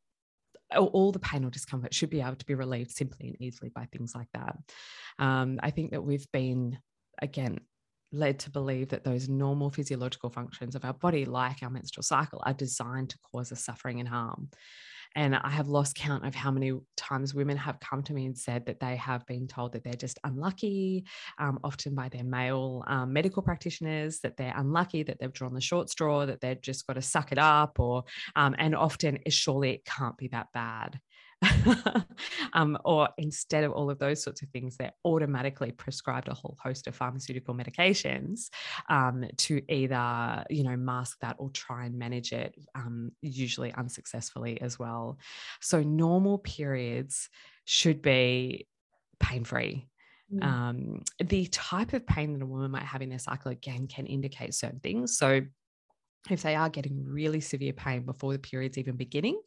all 0.74 1.12
the 1.12 1.18
pain 1.18 1.44
or 1.44 1.50
discomfort 1.50 1.94
should 1.94 2.10
be 2.10 2.20
able 2.20 2.36
to 2.36 2.46
be 2.46 2.54
relieved 2.54 2.90
simply 2.90 3.28
and 3.28 3.36
easily 3.40 3.70
by 3.70 3.86
things 3.86 4.14
like 4.14 4.28
that. 4.34 4.56
Um, 5.18 5.60
I 5.62 5.70
think 5.70 5.92
that 5.92 6.02
we've 6.02 6.30
been, 6.32 6.78
again, 7.20 7.60
led 8.12 8.38
to 8.40 8.50
believe 8.50 8.88
that 8.88 9.04
those 9.04 9.28
normal 9.28 9.70
physiological 9.70 10.30
functions 10.30 10.74
of 10.74 10.84
our 10.84 10.94
body, 10.94 11.24
like 11.24 11.62
our 11.62 11.70
menstrual 11.70 12.02
cycle, 12.02 12.42
are 12.46 12.54
designed 12.54 13.10
to 13.10 13.18
cause 13.18 13.52
us 13.52 13.64
suffering 13.64 14.00
and 14.00 14.08
harm. 14.08 14.48
And 15.14 15.34
I 15.34 15.48
have 15.48 15.68
lost 15.68 15.96
count 15.96 16.26
of 16.26 16.34
how 16.34 16.50
many 16.50 16.72
times 16.96 17.34
women 17.34 17.56
have 17.56 17.80
come 17.80 18.02
to 18.02 18.12
me 18.12 18.26
and 18.26 18.36
said 18.36 18.66
that 18.66 18.80
they 18.80 18.96
have 18.96 19.24
been 19.26 19.48
told 19.48 19.72
that 19.72 19.82
they're 19.82 19.94
just 19.94 20.18
unlucky, 20.24 21.04
um, 21.38 21.58
often 21.64 21.94
by 21.94 22.10
their 22.10 22.22
male 22.22 22.84
um, 22.86 23.14
medical 23.14 23.42
practitioners, 23.42 24.20
that 24.20 24.36
they're 24.36 24.52
unlucky, 24.54 25.02
that 25.04 25.18
they've 25.18 25.32
drawn 25.32 25.54
the 25.54 25.60
short 25.60 25.88
straw, 25.88 26.26
that 26.26 26.42
they've 26.42 26.60
just 26.60 26.86
got 26.86 26.94
to 26.94 27.02
suck 27.02 27.32
it 27.32 27.38
up, 27.38 27.80
or 27.80 28.04
um, 28.36 28.54
and 28.58 28.76
often 28.76 29.18
surely 29.28 29.70
it 29.70 29.86
can't 29.86 30.18
be 30.18 30.28
that 30.28 30.48
bad. 30.52 31.00
um, 32.52 32.78
or 32.84 33.08
instead 33.18 33.64
of 33.64 33.72
all 33.72 33.90
of 33.90 33.98
those 33.98 34.22
sorts 34.22 34.42
of 34.42 34.48
things, 34.50 34.76
they're 34.76 34.92
automatically 35.04 35.72
prescribed 35.72 36.28
a 36.28 36.34
whole 36.34 36.56
host 36.62 36.86
of 36.86 36.94
pharmaceutical 36.94 37.54
medications 37.54 38.48
um, 38.88 39.24
to 39.36 39.62
either, 39.72 40.44
you 40.50 40.64
know, 40.64 40.76
mask 40.76 41.18
that 41.20 41.36
or 41.38 41.50
try 41.50 41.84
and 41.84 41.98
manage 41.98 42.32
it, 42.32 42.54
um, 42.74 43.12
usually 43.20 43.72
unsuccessfully 43.74 44.60
as 44.60 44.78
well. 44.78 45.18
So 45.60 45.82
normal 45.82 46.38
periods 46.38 47.28
should 47.64 48.02
be 48.02 48.66
pain 49.20 49.44
free. 49.44 49.88
Mm. 50.32 50.44
Um, 50.44 51.02
the 51.24 51.46
type 51.46 51.92
of 51.92 52.06
pain 52.06 52.32
that 52.32 52.42
a 52.42 52.46
woman 52.46 52.70
might 52.70 52.82
have 52.82 53.02
in 53.02 53.10
their 53.10 53.18
cycle 53.18 53.52
again 53.52 53.86
can 53.86 54.06
indicate 54.06 54.54
certain 54.54 54.80
things. 54.80 55.16
So 55.16 55.42
if 56.32 56.42
they 56.42 56.54
are 56.54 56.68
getting 56.68 57.04
really 57.04 57.40
severe 57.40 57.72
pain 57.72 58.04
before 58.04 58.32
the 58.32 58.38
period's 58.38 58.78
even 58.78 58.96
beginning, 58.96 59.40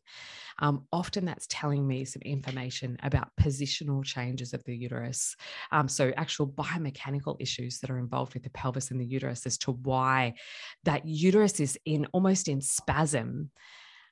um, 0.59 0.85
often 0.91 1.25
that's 1.25 1.47
telling 1.47 1.87
me 1.87 2.05
some 2.05 2.21
information 2.23 2.97
about 3.03 3.31
positional 3.39 4.03
changes 4.03 4.53
of 4.53 4.63
the 4.65 4.75
uterus. 4.75 5.35
Um, 5.71 5.87
so, 5.87 6.11
actual 6.17 6.47
biomechanical 6.47 7.37
issues 7.39 7.79
that 7.79 7.89
are 7.89 7.99
involved 7.99 8.33
with 8.33 8.43
the 8.43 8.49
pelvis 8.49 8.91
and 8.91 8.99
the 8.99 9.05
uterus 9.05 9.45
as 9.45 9.57
to 9.59 9.71
why 9.71 10.33
that 10.83 11.05
uterus 11.05 11.59
is 11.59 11.77
in 11.85 12.07
almost 12.13 12.47
in 12.47 12.61
spasm 12.61 13.51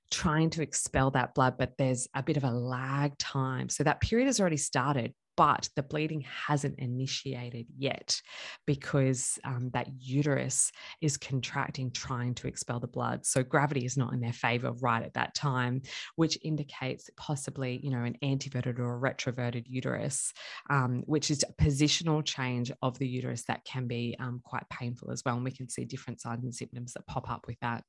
trying 0.09 0.49
to 0.51 0.61
expel 0.61 1.11
that 1.11 1.35
blood, 1.35 1.55
but 1.57 1.73
there's 1.77 2.07
a 2.15 2.23
bit 2.23 2.37
of 2.37 2.43
a 2.43 2.51
lag 2.51 3.17
time. 3.17 3.69
So 3.69 3.83
that 3.83 4.01
period 4.01 4.27
has 4.27 4.39
already 4.39 4.57
started, 4.57 5.13
but 5.37 5.69
the 5.75 5.83
bleeding 5.83 6.21
hasn't 6.21 6.79
initiated 6.79 7.67
yet 7.77 8.19
because 8.65 9.39
um, 9.45 9.69
that 9.71 9.87
uterus 9.99 10.71
is 10.99 11.15
contracting, 11.15 11.91
trying 11.91 12.33
to 12.33 12.47
expel 12.47 12.79
the 12.79 12.87
blood. 12.87 13.25
So 13.25 13.43
gravity 13.43 13.85
is 13.85 13.95
not 13.95 14.13
in 14.13 14.19
their 14.19 14.33
favor 14.33 14.73
right 14.81 15.03
at 15.03 15.13
that 15.13 15.35
time, 15.35 15.83
which 16.15 16.37
indicates 16.43 17.09
possibly, 17.15 17.79
you 17.83 17.91
know, 17.91 18.03
an 18.03 18.17
anteverted 18.21 18.79
or 18.79 18.97
a 18.97 18.99
retroverted 18.99 19.65
uterus, 19.67 20.33
um, 20.69 21.03
which 21.05 21.29
is 21.29 21.43
a 21.43 21.63
positional 21.63 22.25
change 22.25 22.71
of 22.81 22.97
the 22.97 23.07
uterus 23.07 23.43
that 23.43 23.63
can 23.63 23.87
be 23.87 24.15
um, 24.19 24.41
quite 24.43 24.67
painful 24.69 25.11
as 25.11 25.21
well. 25.23 25.35
And 25.35 25.43
we 25.43 25.51
can 25.51 25.69
see 25.69 25.85
different 25.85 26.19
signs 26.19 26.43
and 26.43 26.53
symptoms 26.53 26.93
that 26.93 27.05
pop 27.05 27.29
up 27.29 27.45
with 27.47 27.59
that. 27.61 27.83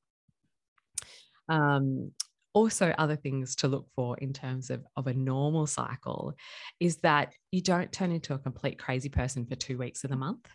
Um, 1.49 2.11
also 2.53 2.93
other 2.97 3.15
things 3.15 3.55
to 3.55 3.67
look 3.67 3.87
for 3.95 4.17
in 4.17 4.33
terms 4.33 4.69
of, 4.69 4.83
of 4.95 5.07
a 5.07 5.13
normal 5.13 5.67
cycle 5.67 6.33
is 6.79 6.97
that 6.97 7.33
you 7.51 7.61
don't 7.61 7.91
turn 7.91 8.11
into 8.11 8.33
a 8.33 8.39
complete 8.39 8.79
crazy 8.79 9.09
person 9.09 9.45
for 9.45 9.55
two 9.55 9.77
weeks 9.77 10.03
of 10.03 10.09
the 10.09 10.15
month 10.15 10.47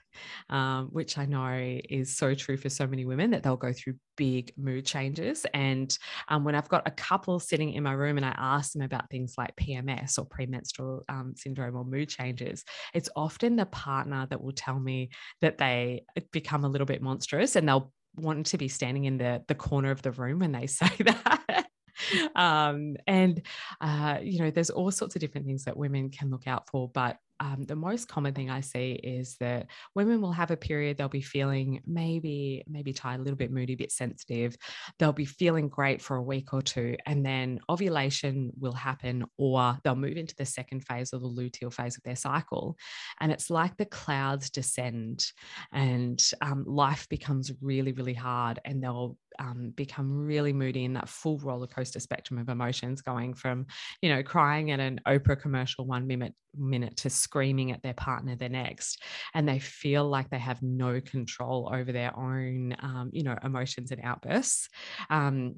um, 0.50 0.86
which 0.86 1.18
i 1.18 1.24
know 1.24 1.78
is 1.88 2.16
so 2.16 2.34
true 2.34 2.56
for 2.56 2.68
so 2.68 2.86
many 2.86 3.04
women 3.04 3.30
that 3.30 3.42
they'll 3.42 3.56
go 3.56 3.72
through 3.72 3.94
big 4.16 4.52
mood 4.56 4.86
changes. 4.86 5.44
And 5.54 5.96
um, 6.28 6.44
when 6.44 6.54
i've 6.54 6.68
got 6.68 6.86
a 6.86 6.90
couple 6.90 7.38
sitting 7.40 7.72
in 7.72 7.82
my 7.82 7.92
room 7.92 8.16
and 8.16 8.26
i 8.26 8.34
ask 8.36 8.72
them 8.72 8.82
about 8.82 9.10
things 9.10 9.34
like 9.36 9.56
pms 9.56 10.18
or 10.18 10.24
premenstrual 10.24 11.04
um, 11.08 11.34
syndrome 11.36 11.76
or 11.76 11.84
mood 11.84 12.08
changes 12.08 12.64
it's 12.92 13.08
often 13.16 13.56
the 13.56 13.66
partner 13.66 14.26
that 14.30 14.42
will 14.42 14.52
tell 14.52 14.78
me 14.78 15.10
that 15.40 15.58
they 15.58 16.04
become 16.32 16.64
a 16.64 16.68
little 16.68 16.86
bit 16.86 17.02
monstrous 17.02 17.56
and 17.56 17.68
they'll 17.68 17.92
want 18.16 18.46
to 18.46 18.58
be 18.58 18.68
standing 18.68 19.04
in 19.04 19.18
the 19.18 19.42
the 19.48 19.54
corner 19.54 19.90
of 19.90 20.02
the 20.02 20.12
room 20.12 20.38
when 20.40 20.52
they 20.52 20.66
say 20.68 20.90
that 21.00 21.43
um, 22.34 22.96
and 23.06 23.42
uh, 23.80 24.18
you 24.22 24.38
know, 24.38 24.50
there's 24.50 24.70
all 24.70 24.90
sorts 24.90 25.14
of 25.14 25.20
different 25.20 25.46
things 25.46 25.64
that 25.64 25.76
women 25.76 26.10
can 26.10 26.30
look 26.30 26.46
out 26.46 26.68
for, 26.68 26.88
but 26.88 27.18
um, 27.40 27.64
the 27.66 27.76
most 27.76 28.08
common 28.08 28.34
thing 28.34 28.50
I 28.50 28.60
see 28.60 28.92
is 28.92 29.36
that 29.40 29.66
women 29.94 30.20
will 30.20 30.32
have 30.32 30.50
a 30.50 30.56
period, 30.56 30.96
they'll 30.96 31.08
be 31.08 31.20
feeling 31.20 31.80
maybe, 31.86 32.62
maybe 32.68 32.92
tired, 32.92 33.20
a 33.20 33.22
little 33.22 33.36
bit 33.36 33.52
moody, 33.52 33.74
a 33.74 33.76
bit 33.76 33.92
sensitive. 33.92 34.56
They'll 34.98 35.12
be 35.12 35.24
feeling 35.24 35.68
great 35.68 36.00
for 36.00 36.16
a 36.16 36.22
week 36.22 36.52
or 36.52 36.62
two, 36.62 36.96
and 37.06 37.24
then 37.24 37.60
ovulation 37.68 38.50
will 38.58 38.72
happen, 38.72 39.24
or 39.36 39.76
they'll 39.82 39.96
move 39.96 40.16
into 40.16 40.34
the 40.36 40.46
second 40.46 40.80
phase 40.80 41.12
or 41.12 41.18
the 41.18 41.26
luteal 41.26 41.72
phase 41.72 41.96
of 41.96 42.02
their 42.04 42.16
cycle. 42.16 42.76
And 43.20 43.32
it's 43.32 43.50
like 43.50 43.76
the 43.76 43.86
clouds 43.86 44.50
descend 44.50 45.24
and 45.72 46.22
um, 46.40 46.64
life 46.66 47.08
becomes 47.08 47.52
really, 47.60 47.92
really 47.92 48.14
hard, 48.14 48.60
and 48.64 48.82
they'll 48.82 49.16
um, 49.38 49.72
become 49.74 50.12
really 50.12 50.52
moody 50.52 50.84
in 50.84 50.92
that 50.92 51.08
full 51.08 51.38
roller 51.38 51.66
coaster 51.66 52.00
spectrum 52.00 52.38
of 52.38 52.48
emotions, 52.48 53.02
going 53.02 53.34
from, 53.34 53.66
you 54.00 54.08
know, 54.08 54.22
crying 54.22 54.70
at 54.70 54.80
an 54.80 55.00
Oprah 55.06 55.40
commercial 55.40 55.86
one 55.86 56.06
minute 56.06 56.34
minute 56.56 56.96
to 56.96 57.10
screaming 57.24 57.72
at 57.72 57.82
their 57.82 57.94
partner 57.94 58.36
the 58.36 58.48
next, 58.48 59.02
and 59.34 59.48
they 59.48 59.58
feel 59.58 60.08
like 60.08 60.30
they 60.30 60.38
have 60.38 60.62
no 60.62 61.00
control 61.00 61.70
over 61.72 61.90
their 61.90 62.16
own, 62.16 62.76
um, 62.80 63.10
you 63.12 63.24
know, 63.24 63.36
emotions 63.42 63.90
and 63.90 64.00
outbursts. 64.02 64.68
Um, 65.10 65.56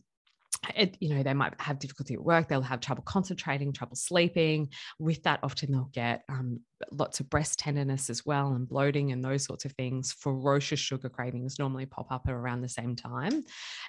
it, 0.75 0.97
you 1.01 1.15
know, 1.15 1.23
they 1.23 1.35
might 1.35 1.61
have 1.61 1.79
difficulty 1.79 2.15
at 2.15 2.23
work, 2.23 2.49
they'll 2.49 2.63
have 2.63 2.81
trouble 2.81 3.03
concentrating, 3.03 3.73
trouble 3.73 3.97
sleeping. 3.97 4.71
With 4.99 5.23
that, 5.25 5.41
often 5.43 5.73
they'll 5.73 5.91
get 5.93 6.23
um, 6.29 6.61
lots 6.93 7.21
of 7.21 7.31
breast 7.31 7.59
tenderness 7.59 8.11
as 8.11 8.25
well 8.27 8.53
and 8.53 8.69
bloating 8.69 9.13
and 9.13 9.25
those 9.25 9.45
sorts 9.45 9.65
of 9.65 9.73
things. 9.73 10.13
Ferocious 10.13 10.81
sugar 10.81 11.09
cravings 11.09 11.59
normally 11.59 11.87
pop 11.87 12.11
up 12.11 12.27
at 12.29 12.35
around 12.35 12.61
the 12.61 12.69
same 12.69 12.95
time. 12.95 13.43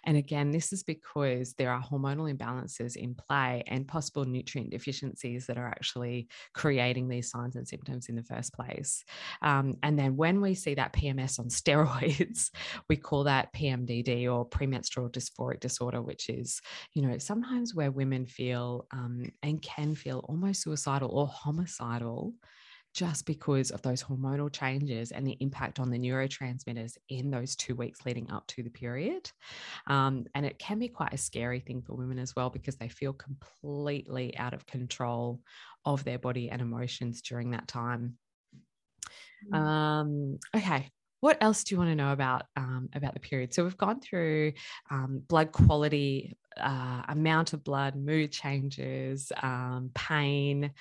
And 0.05 0.17
again, 0.17 0.51
this 0.51 0.71
is 0.71 0.83
because 0.83 1.53
there 1.53 1.71
are 1.71 1.81
hormonal 1.81 2.33
imbalances 2.33 2.95
in 2.95 3.15
play 3.15 3.63
and 3.67 3.87
possible 3.87 4.25
nutrient 4.25 4.71
deficiencies 4.71 5.47
that 5.47 5.57
are 5.57 5.67
actually 5.67 6.27
creating 6.53 7.07
these 7.07 7.29
signs 7.29 7.55
and 7.55 7.67
symptoms 7.67 8.09
in 8.09 8.15
the 8.15 8.23
first 8.23 8.53
place. 8.53 9.03
Um, 9.41 9.75
and 9.83 9.97
then 9.97 10.15
when 10.15 10.41
we 10.41 10.53
see 10.53 10.75
that 10.75 10.93
PMS 10.93 11.39
on 11.39 11.47
steroids, 11.49 12.51
we 12.89 12.95
call 12.95 13.25
that 13.25 13.53
PMDD 13.53 14.31
or 14.31 14.45
premenstrual 14.45 15.09
dysphoric 15.09 15.59
disorder, 15.59 16.01
which 16.01 16.29
is, 16.29 16.61
you 16.93 17.01
know, 17.01 17.17
sometimes 17.17 17.75
where 17.75 17.91
women 17.91 18.25
feel 18.25 18.85
um, 18.91 19.23
and 19.43 19.61
can 19.61 19.95
feel 19.95 20.19
almost 20.27 20.61
suicidal 20.61 21.09
or 21.09 21.27
homicidal 21.27 22.33
just 22.97 23.27
because 23.27 23.69
of 23.69 23.79
those 23.83 24.01
hormonal 24.01 24.51
changes 24.51 25.11
and 25.11 25.25
the 25.25 25.37
impact 25.39 25.79
on 25.79 25.91
the 25.91 25.99
neurotransmitters 25.99 26.97
in 27.09 27.29
those 27.29 27.55
two 27.55 27.75
weeks 27.75 27.99
leading 28.07 28.27
up 28.31 28.47
to 28.47 28.63
the 28.63 28.71
period. 28.71 29.29
Um, 29.85 30.25
and 30.33 30.47
it 30.47 30.57
can 30.57 30.79
be 30.79 30.87
quite 30.87 31.13
a 31.13 31.17
scary 31.17 31.59
thing 31.59 31.83
for 31.83 31.93
women 31.93 32.17
as 32.17 32.35
well 32.35 32.49
because 32.49 32.75
they 32.77 32.89
feel 32.89 33.13
completely 33.13 34.35
out 34.35 34.55
of 34.55 34.65
control 34.65 35.41
of 35.85 36.03
their 36.05 36.17
body 36.17 36.49
and 36.49 36.59
emotions 36.59 37.21
during 37.21 37.51
that 37.51 37.67
time. 37.67 38.17
Mm. 39.53 39.55
Um, 39.55 40.39
okay, 40.55 40.89
what 41.19 41.37
else 41.39 41.63
do 41.63 41.75
you 41.75 41.77
want 41.77 41.91
to 41.91 41.95
know 41.95 42.13
about 42.13 42.47
um, 42.55 42.89
about 42.95 43.13
the 43.13 43.19
period? 43.19 43.53
So 43.53 43.63
we've 43.63 43.77
gone 43.77 44.01
through 44.01 44.53
um, 44.89 45.21
blood 45.27 45.51
quality, 45.51 46.35
uh, 46.59 47.03
amount 47.09 47.53
of 47.53 47.63
blood, 47.63 47.95
mood 47.95 48.31
changes, 48.31 49.31
um, 49.43 49.91
pain. 49.93 50.71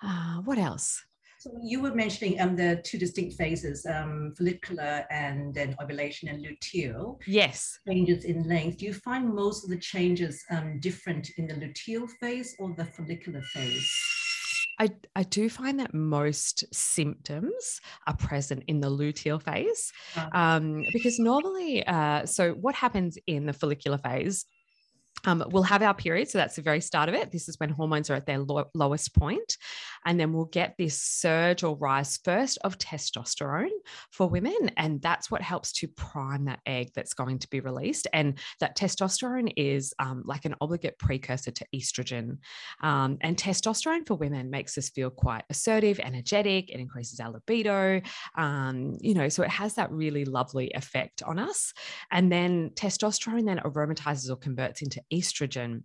Uh, 0.00 0.36
what 0.42 0.58
else? 0.58 1.04
So 1.44 1.50
you 1.62 1.82
were 1.82 1.94
mentioning 1.94 2.40
um, 2.40 2.56
the 2.56 2.80
two 2.84 2.96
distinct 2.96 3.36
phases, 3.36 3.84
um, 3.84 4.32
follicular 4.34 5.04
and 5.10 5.52
then 5.52 5.76
ovulation 5.78 6.30
and 6.30 6.42
luteal. 6.42 7.18
Yes. 7.26 7.78
Changes 7.86 8.24
in 8.24 8.48
length. 8.48 8.78
Do 8.78 8.86
you 8.86 8.94
find 8.94 9.28
most 9.28 9.62
of 9.62 9.68
the 9.68 9.76
changes 9.76 10.42
um, 10.50 10.80
different 10.80 11.28
in 11.36 11.46
the 11.46 11.52
luteal 11.52 12.08
phase 12.18 12.56
or 12.58 12.74
the 12.74 12.86
follicular 12.86 13.42
phase? 13.42 13.86
I, 14.80 14.88
I 15.14 15.24
do 15.24 15.50
find 15.50 15.78
that 15.80 15.92
most 15.92 16.64
symptoms 16.72 17.78
are 18.06 18.16
present 18.16 18.64
in 18.66 18.80
the 18.80 18.88
luteal 18.88 19.42
phase 19.42 19.92
um, 20.32 20.82
because 20.94 21.18
normally, 21.18 21.86
uh, 21.86 22.24
so 22.24 22.52
what 22.52 22.74
happens 22.74 23.18
in 23.26 23.44
the 23.44 23.52
follicular 23.52 23.98
phase 23.98 24.46
um, 25.24 25.44
we'll 25.50 25.62
have 25.62 25.82
our 25.82 25.94
period. 25.94 26.28
So 26.28 26.38
that's 26.38 26.56
the 26.56 26.62
very 26.62 26.80
start 26.80 27.08
of 27.08 27.14
it. 27.14 27.32
This 27.32 27.48
is 27.48 27.58
when 27.58 27.70
hormones 27.70 28.10
are 28.10 28.14
at 28.14 28.26
their 28.26 28.38
lo- 28.38 28.70
lowest 28.74 29.14
point. 29.14 29.56
And 30.06 30.20
then 30.20 30.32
we'll 30.32 30.44
get 30.46 30.76
this 30.76 31.00
surge 31.00 31.62
or 31.62 31.76
rise 31.76 32.18
first 32.24 32.58
of 32.62 32.78
testosterone 32.78 33.70
for 34.10 34.28
women. 34.28 34.70
And 34.76 35.00
that's 35.00 35.30
what 35.30 35.40
helps 35.40 35.72
to 35.72 35.88
prime 35.88 36.44
that 36.44 36.60
egg 36.66 36.90
that's 36.94 37.14
going 37.14 37.38
to 37.40 37.48
be 37.48 37.60
released. 37.60 38.06
And 38.12 38.38
that 38.60 38.76
testosterone 38.76 39.52
is 39.56 39.94
um, 39.98 40.22
like 40.26 40.44
an 40.44 40.54
obligate 40.60 40.98
precursor 40.98 41.50
to 41.52 41.66
estrogen. 41.74 42.38
Um, 42.82 43.18
and 43.20 43.36
testosterone 43.36 44.06
for 44.06 44.14
women 44.14 44.50
makes 44.50 44.76
us 44.76 44.90
feel 44.90 45.10
quite 45.10 45.44
assertive, 45.48 45.98
energetic. 46.00 46.70
It 46.70 46.80
increases 46.80 47.20
our 47.20 47.30
libido. 47.30 48.02
Um, 48.36 48.96
you 49.00 49.14
know, 49.14 49.28
so 49.28 49.42
it 49.42 49.50
has 49.50 49.74
that 49.74 49.90
really 49.90 50.24
lovely 50.24 50.70
effect 50.74 51.22
on 51.22 51.38
us. 51.38 51.72
And 52.10 52.30
then 52.30 52.70
testosterone 52.74 53.46
then 53.46 53.60
aromatizes 53.60 54.30
or 54.30 54.36
converts 54.36 54.82
into 54.82 55.02
estrogen. 55.14 55.82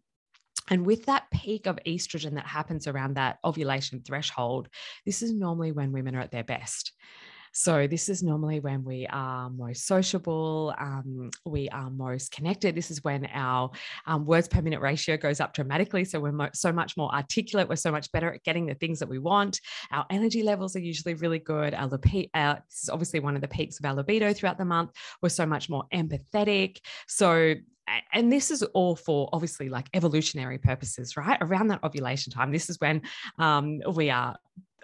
And 0.69 0.85
with 0.85 1.05
that 1.05 1.29
peak 1.31 1.65
of 1.65 1.79
estrogen 1.85 2.35
that 2.35 2.45
happens 2.45 2.87
around 2.87 3.15
that 3.15 3.39
ovulation 3.43 4.01
threshold, 4.05 4.69
this 5.05 5.21
is 5.21 5.33
normally 5.33 5.71
when 5.71 5.91
women 5.91 6.15
are 6.15 6.21
at 6.21 6.31
their 6.31 6.43
best. 6.43 6.93
So, 7.51 7.87
this 7.87 8.09
is 8.09 8.21
normally 8.21 8.59
when 8.59 8.83
we 8.83 9.07
are 9.07 9.49
most 9.49 9.87
sociable, 9.87 10.73
um, 10.79 11.31
we 11.45 11.67
are 11.69 11.89
most 11.89 12.31
connected. 12.31 12.75
This 12.75 12.91
is 12.91 13.03
when 13.03 13.25
our 13.27 13.71
um, 14.05 14.25
words 14.25 14.47
per 14.47 14.61
minute 14.61 14.81
ratio 14.81 15.17
goes 15.17 15.39
up 15.39 15.53
dramatically. 15.53 16.05
So, 16.05 16.19
we're 16.19 16.31
mo- 16.31 16.49
so 16.53 16.71
much 16.71 16.95
more 16.95 17.13
articulate, 17.13 17.67
we're 17.67 17.75
so 17.75 17.91
much 17.91 18.11
better 18.11 18.33
at 18.33 18.43
getting 18.43 18.65
the 18.65 18.75
things 18.75 18.99
that 18.99 19.09
we 19.09 19.19
want. 19.19 19.59
Our 19.91 20.05
energy 20.09 20.43
levels 20.43 20.75
are 20.75 20.79
usually 20.79 21.15
really 21.15 21.39
good. 21.39 21.73
Our, 21.73 21.89
libi- 21.89 22.29
our 22.33 22.61
this 22.69 22.83
is 22.83 22.89
obviously 22.89 23.19
one 23.19 23.35
of 23.35 23.41
the 23.41 23.47
peaks 23.47 23.79
of 23.79 23.85
our 23.85 23.95
libido 23.95 24.31
throughout 24.33 24.57
the 24.57 24.65
month. 24.65 24.91
We're 25.21 25.29
so 25.29 25.45
much 25.45 25.69
more 25.69 25.85
empathetic. 25.91 26.77
So, 27.07 27.55
and 28.13 28.31
this 28.31 28.51
is 28.51 28.63
all 28.63 28.95
for 28.95 29.29
obviously 29.33 29.69
like 29.69 29.87
evolutionary 29.93 30.57
purposes, 30.57 31.17
right? 31.17 31.37
Around 31.41 31.67
that 31.67 31.83
ovulation 31.83 32.31
time, 32.31 32.51
this 32.51 32.69
is 32.69 32.79
when 32.79 33.01
um, 33.37 33.79
we 33.93 34.09
are 34.09 34.35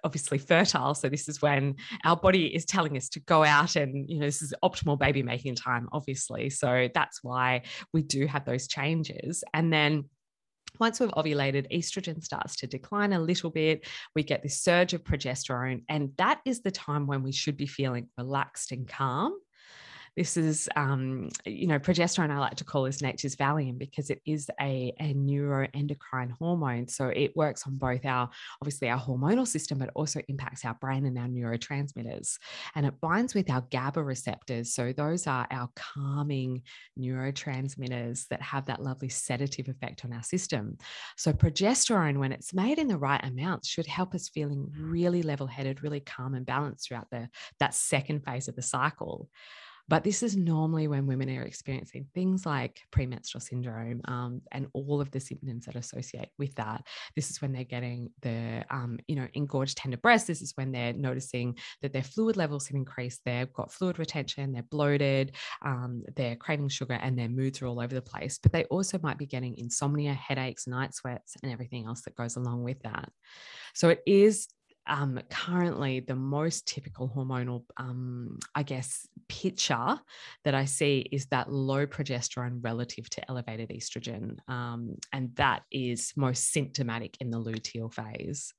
obviously 0.04 0.38
fertile. 0.38 0.94
So 0.94 1.10
this 1.10 1.28
is 1.28 1.42
when 1.42 1.76
our 2.04 2.16
body 2.16 2.54
is 2.54 2.64
telling 2.64 2.96
us 2.96 3.10
to 3.10 3.20
go 3.22 3.44
out 3.44 3.76
and, 3.76 4.08
you 4.10 4.20
know, 4.20 4.26
this 4.28 4.42
is 4.42 4.54
optimal 4.64 5.00
baby 5.00 5.24
making 5.24 5.56
time, 5.56 5.90
obviously. 5.92 6.50
So 6.52 6.90
that's 6.94 7.24
why 7.24 7.64
we 7.92 8.04
do 8.04 8.28
have 8.28 8.46
those 8.46 8.68
changes. 8.68 9.44
And 9.54 9.74
then 9.74 10.06
once 10.80 11.00
we've 11.00 11.10
ovulated, 11.10 11.72
estrogen 11.72 12.24
starts 12.24 12.58
to 12.58 12.68
decline 12.68 13.14
a 13.14 13.20
little 13.20 13.50
bit. 13.50 13.88
We 14.14 14.24
get 14.24 14.44
this 14.44 14.62
surge 14.62 14.94
of 14.94 15.04
progesterone, 15.04 15.84
and 15.90 16.12
that 16.18 16.42
is 16.46 16.62
the 16.62 16.72
time 16.72 17.08
when 17.08 17.24
we 17.24 17.32
should 17.32 17.58
be 17.58 17.68
feeling 17.68 18.10
relaxed 18.18 18.72
and 18.72 18.88
calm. 18.88 19.38
This 20.16 20.38
is, 20.38 20.70
um, 20.78 21.30
you 21.46 21.68
know, 21.68 21.78
progesterone, 21.78 22.32
I 22.32 22.40
like 22.40 22.56
to 22.56 22.64
call 22.64 22.86
is 22.86 23.02
nature's 23.02 23.36
Valium 23.36 23.78
because 23.78 24.10
it 24.10 24.22
is 24.26 24.50
a, 24.62 24.94
a 25.00 25.14
neuroendocrine 25.14 26.32
hormone. 26.32 26.88
So 26.88 27.08
it 27.08 27.36
works 27.36 27.68
on 27.68 27.78
both 27.78 28.06
our, 28.06 28.30
obviously, 28.62 28.90
our 28.90 29.00
hormonal 29.00 29.46
system, 29.46 29.78
but 29.78 29.90
also 29.94 30.22
impacts 30.30 30.64
our 30.64 30.76
brain 30.76 31.06
and 31.06 31.18
our 31.18 31.28
neurotransmitters. 31.28 32.38
And 32.76 32.86
it 32.86 33.00
binds 33.02 33.36
with 33.36 33.50
our 33.52 33.62
GABA 33.70 34.04
receptors. 34.04 34.74
So 34.74 34.94
those 34.94 35.28
are 35.28 35.48
our 35.52 35.70
calming 35.76 36.62
neurotransmitters 36.98 38.28
that 38.30 38.42
have 38.42 38.66
that 38.68 38.82
lovely 38.82 39.10
sedative 39.10 39.68
effect 39.68 40.06
on 40.06 40.14
our 40.14 40.24
system. 40.24 40.78
So 41.18 41.34
progesterone, 41.34 42.20
when 42.20 42.32
it's 42.32 42.54
made 42.54 42.80
in 42.80 42.88
the 42.88 42.98
right 42.98 43.24
amounts, 43.24 43.68
should 43.68 43.88
help 43.88 44.16
us 44.16 44.30
feeling 44.30 44.72
really 44.78 45.24
level 45.24 45.48
headed, 45.48 45.84
really 45.84 46.00
calm 46.00 46.36
and 46.36 46.46
balanced 46.46 46.88
throughout 46.88 47.10
the, 47.12 47.28
that 47.60 47.74
second 47.74 48.24
phase 48.24 48.48
of 48.48 48.56
the 48.56 48.62
cycle. 48.62 49.30
But 49.88 50.04
this 50.04 50.24
is 50.24 50.36
normally 50.36 50.88
when 50.88 51.06
women 51.06 51.30
are 51.30 51.44
experiencing 51.44 52.08
things 52.14 52.46
like 52.46 52.82
premenstrual 52.92 53.42
syndrome 53.42 54.02
um, 54.06 54.42
and 54.52 54.68
all 54.74 55.00
of 55.00 55.12
the 55.12 55.20
symptoms 55.20 55.66
that 55.66 55.76
associate 55.76 56.30
with 56.40 56.56
that. 56.56 56.84
This 57.16 57.30
is 57.30 57.42
when 57.42 57.52
they're 57.52 57.64
getting 57.64 58.10
the, 58.22 58.66
um, 58.72 58.98
you 59.08 59.16
know, 59.16 59.28
engorged 59.36 59.78
tender 59.78 59.98
breasts. 59.98 60.28
This 60.28 60.42
is 60.42 60.54
when 60.56 60.72
they're 60.72 60.94
noticing 60.94 61.58
that 61.82 61.94
their 61.94 62.04
fluid 62.04 62.36
levels 62.36 62.68
have 62.68 62.76
increased. 62.76 63.22
They've 63.26 63.52
got 63.54 63.72
fluid 63.72 64.00
retention, 64.00 64.52
they're 64.52 64.64
bloated, 64.64 65.36
um, 65.64 66.04
they're 66.16 66.36
craving 66.36 66.70
sugar, 66.70 66.98
and 67.02 67.18
their 67.18 67.30
moods 67.30 67.62
are 67.62 67.68
all 67.68 67.80
over 67.80 67.94
the 67.94 68.02
place. 68.02 68.40
But 68.42 68.52
they 68.52 68.64
also 68.66 69.00
might 69.04 69.18
be 69.18 69.28
getting 69.28 69.58
insomnia, 69.58 70.14
headaches, 70.14 70.68
night 70.68 70.96
sweats, 70.96 71.36
and 71.44 71.52
everything 71.52 71.86
else 71.86 72.02
that 72.02 72.16
goes 72.16 72.38
along 72.38 72.64
with 72.64 72.82
that. 72.82 73.10
So 73.74 73.90
it 73.90 74.02
is 74.08 74.48
um, 74.88 75.20
currently 75.30 76.00
the 76.00 76.16
most 76.16 76.68
typical 76.68 77.10
hormonal, 77.10 77.64
um, 77.78 78.38
I 78.54 78.64
guess, 78.64 79.08
picture 79.28 80.00
that 80.44 80.56
I 80.56 80.66
see 80.66 81.08
is 81.12 81.26
that 81.28 81.52
low 81.52 81.86
progesterone 81.86 82.64
relative 82.64 83.10
to 83.12 83.30
elevated 83.30 83.70
estrogen. 83.70 84.38
Um, 84.48 84.96
and 85.12 85.36
that 85.36 85.64
is 85.72 86.14
most 86.16 86.52
symptomatic 86.52 87.18
in 87.20 87.32
the 87.32 87.40
luteal 87.40 87.94
phase. 87.94 88.54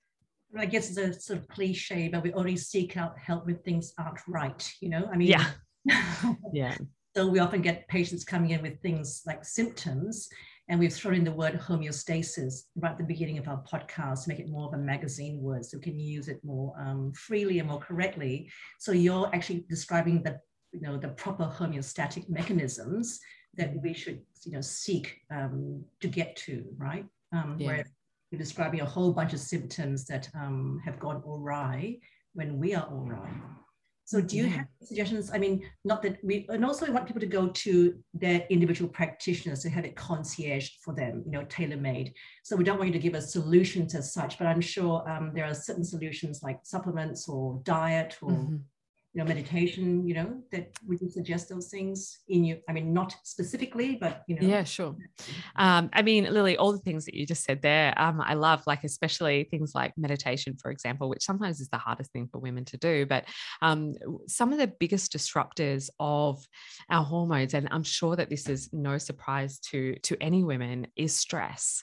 I 0.56 0.66
guess 0.66 0.88
it's 0.88 0.98
a 0.98 1.20
sort 1.20 1.40
of 1.40 1.48
cliche, 1.48 2.08
but 2.08 2.22
we 2.22 2.32
only 2.32 2.56
seek 2.56 2.96
out 2.96 3.18
help 3.18 3.46
when 3.46 3.58
things 3.58 3.92
aren't 3.98 4.20
right, 4.26 4.72
you 4.80 4.88
know? 4.88 5.08
I 5.12 5.16
mean, 5.16 5.28
yeah. 5.28 5.50
yeah. 6.52 6.76
So 7.16 7.26
we 7.26 7.38
often 7.38 7.62
get 7.62 7.88
patients 7.88 8.24
coming 8.24 8.50
in 8.50 8.62
with 8.62 8.80
things 8.80 9.22
like 9.26 9.44
symptoms, 9.44 10.28
and 10.68 10.80
we've 10.80 10.92
thrown 10.92 11.14
in 11.14 11.24
the 11.24 11.32
word 11.32 11.60
homeostasis 11.60 12.62
right 12.76 12.92
at 12.92 12.98
the 12.98 13.04
beginning 13.04 13.38
of 13.38 13.46
our 13.48 13.62
podcast 13.62 14.24
to 14.24 14.28
make 14.28 14.40
it 14.40 14.48
more 14.48 14.66
of 14.66 14.74
a 14.74 14.78
magazine 14.78 15.40
word 15.40 15.64
so 15.64 15.78
we 15.78 15.82
can 15.82 15.98
use 15.98 16.28
it 16.28 16.40
more 16.42 16.74
um, 16.80 17.12
freely 17.12 17.60
and 17.60 17.68
more 17.68 17.78
correctly. 17.78 18.50
So 18.80 18.92
you're 18.92 19.30
actually 19.32 19.64
describing 19.68 20.22
the, 20.22 20.40
you 20.72 20.80
know, 20.80 20.96
the 20.96 21.08
proper 21.08 21.44
homeostatic 21.44 22.28
mechanisms 22.28 23.20
that 23.56 23.80
we 23.80 23.94
should, 23.94 24.22
you 24.44 24.52
know, 24.52 24.60
seek 24.60 25.20
um, 25.30 25.84
to 26.00 26.08
get 26.08 26.34
to, 26.36 26.64
right? 26.76 27.06
Um, 27.32 27.56
yeah. 27.58 27.66
Where 27.66 27.86
you're 28.30 28.38
describing 28.38 28.80
a 28.80 28.84
whole 28.84 29.12
bunch 29.12 29.32
of 29.34 29.40
symptoms 29.40 30.04
that 30.06 30.28
um, 30.34 30.80
have 30.84 30.98
gone 30.98 31.22
awry 31.24 31.98
when 32.34 32.58
we 32.58 32.74
are 32.74 32.88
awry. 32.90 33.30
So 34.06 34.20
do 34.20 34.36
you 34.36 34.46
have 34.46 34.66
suggestions? 34.84 35.32
I 35.34 35.38
mean, 35.38 35.68
not 35.84 36.00
that 36.02 36.18
we, 36.22 36.46
and 36.48 36.64
also 36.64 36.86
we 36.86 36.92
want 36.92 37.06
people 37.06 37.20
to 37.20 37.26
go 37.26 37.48
to 37.48 37.98
their 38.14 38.46
individual 38.50 38.88
practitioners 38.88 39.62
to 39.62 39.68
have 39.68 39.84
it 39.84 39.96
concierge 39.96 40.70
for 40.84 40.94
them, 40.94 41.24
you 41.26 41.32
know, 41.32 41.44
tailor-made. 41.48 42.14
So 42.44 42.54
we 42.54 42.62
don't 42.62 42.78
want 42.78 42.86
you 42.86 42.92
to 42.92 43.00
give 43.00 43.16
us 43.16 43.32
solutions 43.32 43.96
as 43.96 44.12
such, 44.12 44.38
but 44.38 44.46
I'm 44.46 44.60
sure 44.60 45.08
um, 45.10 45.32
there 45.34 45.44
are 45.44 45.54
certain 45.54 45.84
solutions 45.84 46.40
like 46.40 46.60
supplements 46.62 47.28
or 47.28 47.60
diet 47.64 48.16
or 48.22 48.30
mm-hmm 48.30 48.56
you 49.16 49.22
know, 49.22 49.28
meditation, 49.28 50.06
you 50.06 50.12
know, 50.12 50.42
that 50.52 50.68
would 50.86 51.00
you 51.00 51.08
suggest 51.08 51.48
those 51.48 51.68
things 51.68 52.18
in 52.28 52.44
you? 52.44 52.58
I 52.68 52.74
mean, 52.74 52.92
not 52.92 53.16
specifically, 53.22 53.96
but 53.98 54.22
you 54.28 54.38
know. 54.38 54.46
Yeah, 54.46 54.62
sure. 54.62 54.94
Um, 55.56 55.88
I 55.94 56.02
mean, 56.02 56.24
Lily, 56.24 56.58
all 56.58 56.70
the 56.70 56.80
things 56.80 57.06
that 57.06 57.14
you 57.14 57.24
just 57.24 57.42
said 57.42 57.62
there, 57.62 57.98
um, 57.98 58.20
I 58.20 58.34
love, 58.34 58.62
like 58.66 58.84
especially 58.84 59.44
things 59.44 59.74
like 59.74 59.94
meditation, 59.96 60.58
for 60.60 60.70
example, 60.70 61.08
which 61.08 61.24
sometimes 61.24 61.62
is 61.62 61.70
the 61.70 61.78
hardest 61.78 62.12
thing 62.12 62.28
for 62.30 62.40
women 62.40 62.66
to 62.66 62.76
do. 62.76 63.06
But 63.06 63.24
um, 63.62 63.94
some 64.28 64.52
of 64.52 64.58
the 64.58 64.66
biggest 64.66 65.14
disruptors 65.14 65.88
of 65.98 66.46
our 66.90 67.02
hormones, 67.02 67.54
and 67.54 67.68
I'm 67.70 67.84
sure 67.84 68.16
that 68.16 68.28
this 68.28 68.50
is 68.50 68.68
no 68.74 68.98
surprise 68.98 69.58
to 69.70 69.94
to 70.00 70.22
any 70.22 70.44
women, 70.44 70.88
is 70.94 71.16
stress. 71.16 71.82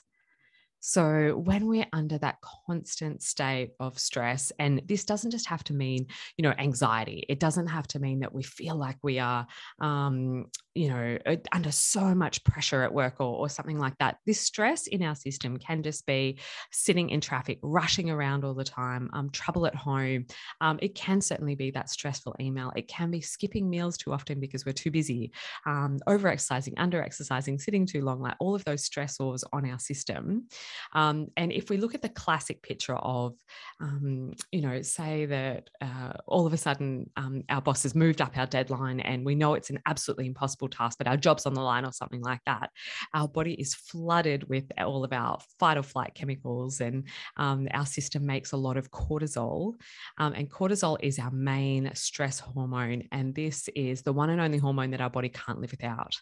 So, 0.86 1.40
when 1.42 1.66
we're 1.66 1.86
under 1.94 2.18
that 2.18 2.42
constant 2.42 3.22
state 3.22 3.70
of 3.80 3.98
stress, 3.98 4.52
and 4.58 4.82
this 4.84 5.06
doesn't 5.06 5.30
just 5.30 5.46
have 5.46 5.64
to 5.64 5.72
mean, 5.72 6.08
you 6.36 6.42
know, 6.42 6.52
anxiety, 6.58 7.24
it 7.26 7.40
doesn't 7.40 7.68
have 7.68 7.86
to 7.88 7.98
mean 7.98 8.20
that 8.20 8.34
we 8.34 8.42
feel 8.42 8.76
like 8.76 8.98
we 9.02 9.18
are, 9.18 9.46
um, 9.80 10.44
you 10.74 10.90
know, 10.90 11.16
under 11.52 11.72
so 11.72 12.14
much 12.14 12.44
pressure 12.44 12.82
at 12.82 12.92
work 12.92 13.14
or, 13.18 13.34
or 13.34 13.48
something 13.48 13.78
like 13.78 13.96
that. 13.96 14.18
This 14.26 14.42
stress 14.42 14.86
in 14.86 15.02
our 15.02 15.14
system 15.14 15.56
can 15.56 15.82
just 15.82 16.04
be 16.04 16.38
sitting 16.70 17.08
in 17.08 17.22
traffic, 17.22 17.60
rushing 17.62 18.10
around 18.10 18.44
all 18.44 18.52
the 18.52 18.62
time, 18.62 19.08
um, 19.14 19.30
trouble 19.30 19.66
at 19.66 19.74
home. 19.74 20.26
Um, 20.60 20.78
it 20.82 20.94
can 20.94 21.22
certainly 21.22 21.54
be 21.54 21.70
that 21.70 21.88
stressful 21.88 22.36
email. 22.38 22.70
It 22.76 22.88
can 22.88 23.10
be 23.10 23.22
skipping 23.22 23.70
meals 23.70 23.96
too 23.96 24.12
often 24.12 24.38
because 24.38 24.66
we're 24.66 24.72
too 24.72 24.90
busy, 24.90 25.32
um, 25.64 25.98
over 26.06 26.28
exercising, 26.28 26.74
under 26.76 27.02
exercising, 27.02 27.58
sitting 27.58 27.86
too 27.86 28.02
long, 28.02 28.20
like 28.20 28.36
all 28.38 28.54
of 28.54 28.66
those 28.66 28.86
stressors 28.86 29.44
on 29.50 29.64
our 29.70 29.78
system. 29.78 30.46
Um, 30.92 31.28
and 31.36 31.52
if 31.52 31.70
we 31.70 31.76
look 31.76 31.94
at 31.94 32.02
the 32.02 32.08
classic 32.08 32.62
picture 32.62 32.96
of, 32.96 33.34
um, 33.80 34.32
you 34.52 34.60
know, 34.60 34.82
say 34.82 35.26
that 35.26 35.70
uh, 35.80 36.12
all 36.26 36.46
of 36.46 36.52
a 36.52 36.56
sudden 36.56 37.10
um, 37.16 37.42
our 37.48 37.60
boss 37.60 37.82
has 37.84 37.94
moved 37.94 38.20
up 38.20 38.36
our 38.36 38.46
deadline 38.46 39.00
and 39.00 39.24
we 39.24 39.34
know 39.34 39.54
it's 39.54 39.70
an 39.70 39.80
absolutely 39.86 40.26
impossible 40.26 40.68
task, 40.68 40.98
but 40.98 41.06
our 41.06 41.16
job's 41.16 41.46
on 41.46 41.54
the 41.54 41.60
line 41.60 41.84
or 41.84 41.92
something 41.92 42.22
like 42.22 42.40
that, 42.46 42.70
our 43.14 43.28
body 43.28 43.54
is 43.54 43.74
flooded 43.74 44.48
with 44.48 44.70
all 44.78 45.04
of 45.04 45.12
our 45.12 45.38
fight 45.58 45.76
or 45.76 45.82
flight 45.82 46.12
chemicals 46.14 46.80
and 46.80 47.04
um, 47.36 47.68
our 47.72 47.86
system 47.86 48.26
makes 48.26 48.52
a 48.52 48.56
lot 48.56 48.76
of 48.76 48.90
cortisol. 48.90 49.74
Um, 50.18 50.32
and 50.34 50.50
cortisol 50.50 50.96
is 51.00 51.18
our 51.18 51.30
main 51.30 51.90
stress 51.94 52.38
hormone. 52.38 53.04
And 53.12 53.34
this 53.34 53.68
is 53.74 54.02
the 54.02 54.12
one 54.12 54.30
and 54.30 54.40
only 54.40 54.58
hormone 54.58 54.90
that 54.90 55.00
our 55.00 55.10
body 55.10 55.28
can't 55.28 55.60
live 55.60 55.70
without. 55.70 56.14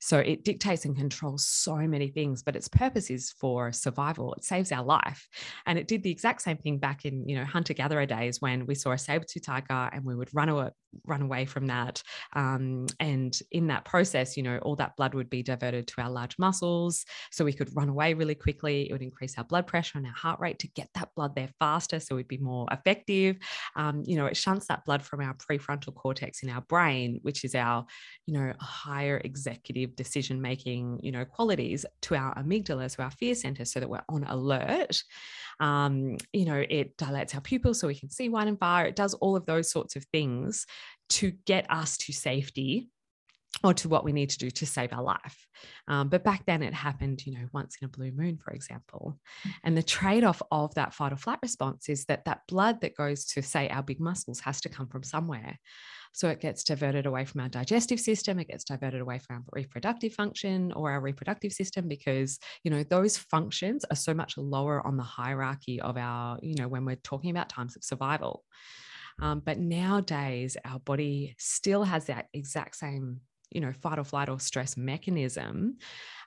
So 0.00 0.18
it 0.18 0.44
dictates 0.44 0.84
and 0.84 0.96
controls 0.96 1.46
so 1.46 1.76
many 1.76 2.08
things, 2.08 2.42
but 2.42 2.56
its 2.56 2.68
purpose 2.68 3.10
is 3.10 3.32
for 3.40 3.72
survival. 3.72 4.34
It 4.34 4.44
saves 4.44 4.72
our 4.72 4.84
life. 4.84 5.28
And 5.66 5.78
it 5.78 5.88
did 5.88 6.02
the 6.02 6.10
exact 6.10 6.42
same 6.42 6.58
thing 6.58 6.78
back 6.78 7.04
in, 7.04 7.28
you 7.28 7.36
know, 7.36 7.44
hunter 7.44 7.74
gatherer 7.74 8.06
days 8.06 8.40
when 8.40 8.66
we 8.66 8.74
saw 8.74 8.92
a 8.92 8.98
saber 8.98 9.24
tooth 9.24 9.44
tiger 9.46 9.90
and 9.92 10.04
we 10.04 10.14
would 10.14 10.30
run 10.34 10.48
away, 10.48 10.70
run 11.06 11.22
away 11.22 11.44
from 11.44 11.66
that. 11.66 12.02
Um, 12.34 12.86
and 13.00 13.38
in 13.50 13.66
that 13.68 13.84
process, 13.84 14.36
you 14.36 14.42
know, 14.42 14.58
all 14.58 14.76
that 14.76 14.96
blood 14.96 15.14
would 15.14 15.30
be 15.30 15.42
diverted 15.42 15.86
to 15.88 16.02
our 16.02 16.10
large 16.10 16.38
muscles. 16.38 17.04
So 17.30 17.44
we 17.44 17.52
could 17.52 17.74
run 17.74 17.88
away 17.88 18.14
really 18.14 18.34
quickly. 18.34 18.88
It 18.88 18.92
would 18.92 19.02
increase 19.02 19.36
our 19.38 19.44
blood 19.44 19.66
pressure 19.66 19.98
and 19.98 20.06
our 20.06 20.12
heart 20.12 20.40
rate 20.40 20.58
to 20.60 20.68
get 20.68 20.88
that 20.94 21.10
blood 21.14 21.34
there 21.34 21.50
faster. 21.58 22.00
So 22.00 22.16
we'd 22.16 22.28
be 22.28 22.38
more 22.38 22.66
effective. 22.70 23.36
Um, 23.74 24.02
you 24.06 24.16
know, 24.16 24.26
it 24.26 24.36
shunts 24.36 24.66
that 24.68 24.84
blood 24.84 25.02
from 25.02 25.20
our 25.20 25.34
prefrontal 25.34 25.94
cortex 25.94 26.42
in 26.42 26.50
our 26.50 26.62
brain, 26.62 27.20
which 27.22 27.44
is 27.44 27.54
our, 27.54 27.86
you 28.26 28.34
know, 28.34 28.52
higher 28.58 29.20
executive 29.24 29.85
decision 29.86 30.40
making 30.40 31.00
you 31.02 31.12
know 31.12 31.24
qualities 31.24 31.86
to 32.02 32.14
our 32.14 32.34
amygdala 32.34 32.94
to 32.94 33.02
our 33.02 33.10
fear 33.10 33.34
center 33.34 33.64
so 33.64 33.80
that 33.80 33.88
we're 33.88 34.04
on 34.08 34.24
alert. 34.24 35.02
Um, 35.60 36.16
you 36.32 36.44
know 36.44 36.64
it 36.68 36.96
dilates 36.96 37.34
our 37.34 37.40
pupils 37.40 37.80
so 37.80 37.88
we 37.88 37.94
can 37.94 38.10
see 38.10 38.28
wide 38.28 38.48
and 38.48 38.58
far. 38.58 38.86
It 38.86 38.96
does 38.96 39.14
all 39.14 39.36
of 39.36 39.46
those 39.46 39.70
sorts 39.70 39.96
of 39.96 40.04
things 40.12 40.66
to 41.08 41.30
get 41.46 41.70
us 41.70 41.96
to 41.98 42.12
safety 42.12 42.88
or 43.64 43.74
to 43.74 43.88
what 43.88 44.04
we 44.04 44.12
need 44.12 44.30
to 44.30 44.38
do 44.38 44.50
to 44.50 44.66
save 44.66 44.92
our 44.92 45.02
life. 45.02 45.46
Um, 45.88 46.08
but 46.08 46.24
back 46.24 46.44
then 46.46 46.62
it 46.62 46.74
happened, 46.74 47.24
you 47.26 47.32
know, 47.32 47.46
once 47.52 47.76
in 47.80 47.86
a 47.86 47.88
blue 47.88 48.12
moon, 48.12 48.38
for 48.38 48.52
example. 48.52 49.18
And 49.64 49.76
the 49.76 49.82
trade 49.82 50.24
off 50.24 50.42
of 50.50 50.74
that 50.74 50.94
fight 50.94 51.12
or 51.12 51.16
flight 51.16 51.38
response 51.42 51.88
is 51.88 52.04
that 52.06 52.24
that 52.26 52.42
blood 52.48 52.80
that 52.82 52.96
goes 52.96 53.24
to, 53.26 53.42
say, 53.42 53.68
our 53.68 53.82
big 53.82 54.00
muscles 54.00 54.40
has 54.40 54.60
to 54.62 54.68
come 54.68 54.88
from 54.88 55.02
somewhere. 55.02 55.58
So 56.12 56.28
it 56.28 56.40
gets 56.40 56.64
diverted 56.64 57.04
away 57.04 57.26
from 57.26 57.42
our 57.42 57.48
digestive 57.48 58.00
system, 58.00 58.38
it 58.38 58.48
gets 58.48 58.64
diverted 58.64 59.02
away 59.02 59.18
from 59.18 59.36
our 59.36 59.42
reproductive 59.52 60.14
function 60.14 60.72
or 60.72 60.90
our 60.90 61.00
reproductive 61.00 61.52
system 61.52 61.88
because, 61.88 62.38
you 62.64 62.70
know, 62.70 62.82
those 62.84 63.18
functions 63.18 63.84
are 63.90 63.96
so 63.96 64.14
much 64.14 64.38
lower 64.38 64.86
on 64.86 64.96
the 64.96 65.02
hierarchy 65.02 65.78
of 65.80 65.98
our, 65.98 66.38
you 66.42 66.54
know, 66.54 66.68
when 66.68 66.86
we're 66.86 66.96
talking 66.96 67.30
about 67.30 67.50
times 67.50 67.76
of 67.76 67.84
survival. 67.84 68.44
Um, 69.20 69.42
but 69.44 69.58
nowadays, 69.58 70.56
our 70.64 70.78
body 70.78 71.34
still 71.38 71.84
has 71.84 72.06
that 72.06 72.28
exact 72.32 72.76
same 72.76 73.20
you 73.50 73.60
know 73.60 73.72
fight 73.72 73.98
or 73.98 74.04
flight 74.04 74.28
or 74.28 74.40
stress 74.40 74.76
mechanism 74.76 75.76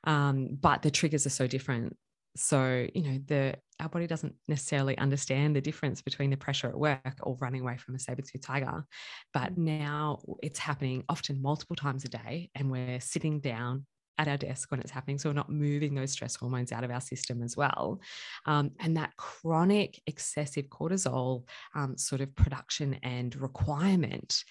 um, 0.06 0.58
but 0.60 0.82
the 0.82 0.92
triggers 0.92 1.26
are 1.26 1.32
so 1.32 1.48
different 1.48 1.96
so 2.36 2.88
you 2.94 3.04
know 3.04 3.20
the 3.28 3.56
our 3.80 3.90
body 3.90 4.08
doesn't 4.08 4.36
necessarily 4.48 4.98
understand 4.98 5.56
the 5.56 5.62
difference 5.62 6.02
between 6.02 6.30
the 6.30 6.38
pressure 6.38 6.68
at 6.68 6.78
work 6.78 7.16
or 7.24 7.38
running 7.40 7.62
away 7.62 7.78
from 7.78 7.96
a 7.96 8.00
saber-tooth 8.00 8.42
tiger 8.42 8.86
but 9.34 9.58
now 9.58 10.20
it's 10.44 10.60
happening 10.60 11.04
often 11.10 11.42
multiple 11.42 11.76
times 11.76 12.06
a 12.06 12.10
day 12.10 12.50
and 12.56 12.70
we're 12.70 13.00
sitting 13.00 13.40
down 13.40 13.86
at 14.20 14.28
our 14.28 14.38
desk 14.38 14.70
when 14.70 14.82
it's 14.82 14.92
happening. 14.92 15.18
So 15.18 15.30
we're 15.30 15.34
not 15.34 15.50
moving 15.50 15.96
those 15.96 16.12
stress 16.12 16.36
hormones 16.36 16.74
out 16.74 16.84
of 16.84 16.92
our 16.92 17.00
system 17.00 17.42
as 17.42 17.56
well. 17.56 18.02
Um, 18.46 18.72
and 18.82 18.98
that 18.98 19.16
chronic 19.16 20.00
excessive 20.06 20.66
cortisol 20.66 21.46
um, 21.74 21.98
sort 21.98 22.20
of 22.20 22.36
production 22.36 23.00
and 23.02 23.34
requirement 23.38 24.44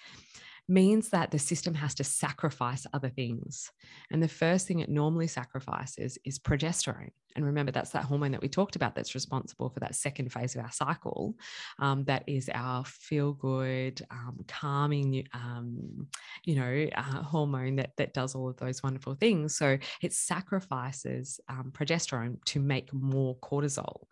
means 0.69 1.09
that 1.09 1.31
the 1.31 1.39
system 1.39 1.73
has 1.75 1.95
to 1.95 2.03
sacrifice 2.03 2.85
other 2.93 3.09
things. 3.09 3.71
And 4.11 4.21
the 4.21 4.27
first 4.27 4.67
thing 4.67 4.79
it 4.79 4.89
normally 4.89 5.27
sacrifices 5.27 6.17
is 6.23 6.39
progesterone. 6.39 7.09
And 7.35 7.45
remember, 7.45 7.71
that's 7.71 7.91
that 7.91 8.05
hormone 8.05 8.31
that 8.31 8.41
we 8.41 8.49
talked 8.49 8.75
about 8.75 8.95
that's 8.95 9.15
responsible 9.15 9.69
for 9.69 9.79
that 9.81 9.95
second 9.95 10.31
phase 10.31 10.55
of 10.55 10.63
our 10.63 10.71
cycle. 10.71 11.35
Um, 11.79 12.03
that 12.05 12.23
is 12.27 12.49
our 12.53 12.83
feel 12.85 13.33
good, 13.33 14.01
um, 14.11 14.39
calming, 14.47 15.27
um, 15.33 16.07
you 16.43 16.55
know, 16.55 16.87
uh, 16.95 17.23
hormone 17.23 17.75
that, 17.77 17.91
that 17.97 18.13
does 18.13 18.35
all 18.35 18.49
of 18.49 18.57
those 18.57 18.83
wonderful 18.83 19.15
things. 19.15 19.55
So 19.55 19.77
it 20.01 20.13
sacrifices 20.13 21.39
um, 21.49 21.71
progesterone 21.75 22.43
to 22.45 22.59
make 22.59 22.93
more 22.93 23.37
cortisol. 23.37 24.03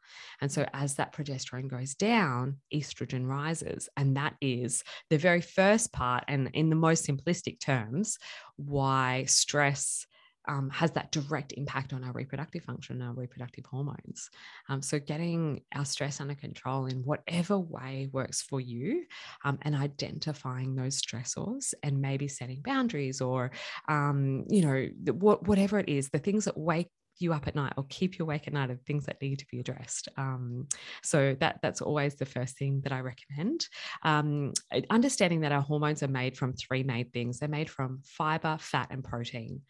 And 0.42 0.52
so 0.52 0.66
as 0.74 0.96
that 0.96 1.14
progesterone 1.14 1.68
goes 1.70 1.96
down, 1.96 2.58
estrogen 2.74 3.28
rises. 3.28 3.90
And 3.98 4.16
that 4.18 4.36
is 4.42 4.84
the 5.10 5.18
very 5.18 5.42
first 5.42 5.92
part. 5.92 6.24
And 6.28 6.50
in 6.54 6.70
the 6.70 6.76
most 6.76 7.08
simplistic 7.08 7.60
terms, 7.60 8.18
why 8.58 9.26
stress 9.28 10.06
um, 10.48 10.70
has 10.70 10.92
that 10.92 11.12
direct 11.12 11.54
impact 11.54 11.94
on 11.94 12.04
our 12.04 12.12
reproductive 12.12 12.64
function, 12.64 13.02
and 13.02 13.10
our 13.10 13.14
reproductive 13.14 13.66
hormones. 13.66 14.30
Um, 14.70 14.82
so, 14.82 15.00
getting 15.00 15.62
our 15.76 15.86
stress 15.86 16.22
under 16.22 16.36
control 16.36 16.86
in 16.86 16.98
whatever 17.04 17.58
way 17.58 18.10
works 18.12 18.42
for 18.42 18.60
you 18.60 19.06
um, 19.44 19.60
and 19.62 19.76
identifying 19.76 20.76
those 20.76 21.02
stressors 21.02 21.74
and 21.84 22.02
maybe 22.02 22.28
setting 22.28 22.62
boundaries 22.64 23.22
or, 23.22 23.52
um, 23.88 24.46
you 24.50 24.62
know, 24.62 24.88
whatever 25.14 25.80
it 25.80 25.90
is, 25.90 26.10
the 26.10 26.20
things 26.20 26.46
that 26.46 26.58
wake 26.58 26.90
you 27.20 27.34
up 27.34 27.48
at 27.48 27.56
night 27.56 27.74
or 27.78 27.86
keep 27.90 28.18
you 28.18 28.26
awake 28.26 28.48
at 28.48 28.54
night 28.54 28.70
are 28.70 28.80
things 28.86 29.06
that 29.06 29.22
need 29.22 29.40
to 29.40 29.46
be 29.52 29.60
addressed. 29.60 30.08
Um, 30.18 30.68
so 31.04 31.36
that 31.40 31.60
that's 31.62 31.82
always 31.82 32.16
the 32.16 32.26
first 32.26 32.58
thing 32.58 32.82
that 32.82 32.92
I 32.92 33.00
recommend. 33.00 33.68
Um, 34.04 34.54
understanding 34.90 35.42
that 35.42 35.52
our 35.52 35.62
hormones 35.62 36.04
are 36.04 36.08
made 36.08 36.38
from 36.38 36.54
three 36.54 36.84
main 36.84 37.10
things. 37.10 37.40
They're 37.40 37.50
made 37.50 37.70
from 37.70 38.02
fiber, 38.04 38.58
fat, 38.60 38.88
and 38.92 39.04
protein. 39.04 39.62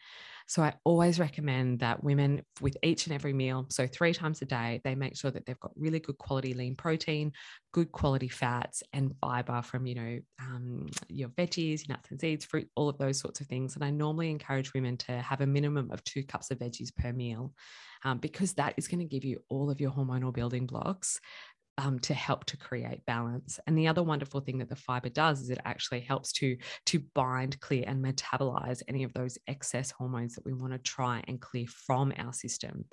So 0.48 0.62
I 0.62 0.72
always 0.82 1.20
recommend 1.20 1.80
that 1.80 2.02
women 2.02 2.42
with 2.62 2.74
each 2.82 3.06
and 3.06 3.14
every 3.14 3.34
meal, 3.34 3.66
so 3.68 3.86
three 3.86 4.14
times 4.14 4.40
a 4.40 4.46
day, 4.46 4.80
they 4.82 4.94
make 4.94 5.14
sure 5.14 5.30
that 5.30 5.44
they've 5.44 5.60
got 5.60 5.72
really 5.76 6.00
good 6.00 6.16
quality 6.16 6.54
lean 6.54 6.74
protein, 6.74 7.32
good 7.72 7.92
quality 7.92 8.28
fats, 8.28 8.82
and 8.94 9.14
fiber 9.20 9.60
from, 9.60 9.86
you 9.86 9.94
know, 9.94 10.18
um, 10.40 10.86
your 11.08 11.28
veggies, 11.28 11.86
nuts 11.86 12.10
and 12.10 12.18
seeds, 12.18 12.46
fruit, 12.46 12.66
all 12.76 12.88
of 12.88 12.96
those 12.96 13.20
sorts 13.20 13.42
of 13.42 13.46
things. 13.46 13.74
And 13.74 13.84
I 13.84 13.90
normally 13.90 14.30
encourage 14.30 14.72
women 14.72 14.96
to 14.96 15.12
have 15.20 15.42
a 15.42 15.46
minimum 15.46 15.90
of 15.92 16.02
two 16.04 16.24
cups 16.24 16.50
of 16.50 16.58
veggies 16.58 16.96
per 16.96 17.12
meal. 17.12 17.52
Um, 18.04 18.18
because 18.18 18.54
that 18.54 18.74
is 18.76 18.86
going 18.86 19.00
to 19.00 19.04
give 19.04 19.24
you 19.24 19.42
all 19.48 19.70
of 19.70 19.80
your 19.80 19.90
hormonal 19.90 20.32
building 20.32 20.66
blocks 20.66 21.18
um, 21.78 21.98
to 22.00 22.12
help 22.12 22.44
to 22.46 22.56
create 22.56 23.06
balance. 23.06 23.58
And 23.66 23.78
the 23.78 23.88
other 23.88 24.02
wonderful 24.02 24.40
thing 24.40 24.58
that 24.58 24.68
the 24.68 24.76
fiber 24.76 25.08
does 25.08 25.40
is 25.40 25.48
it 25.48 25.60
actually 25.64 26.00
helps 26.00 26.32
to 26.34 26.56
to 26.86 26.98
bind, 27.14 27.58
clear, 27.60 27.84
and 27.86 28.04
metabolize 28.04 28.82
any 28.88 29.04
of 29.04 29.14
those 29.14 29.38
excess 29.46 29.90
hormones 29.90 30.34
that 30.34 30.44
we 30.44 30.52
want 30.52 30.72
to 30.74 30.78
try 30.80 31.22
and 31.28 31.40
clear 31.40 31.66
from 31.66 32.12
our 32.18 32.32
system, 32.32 32.84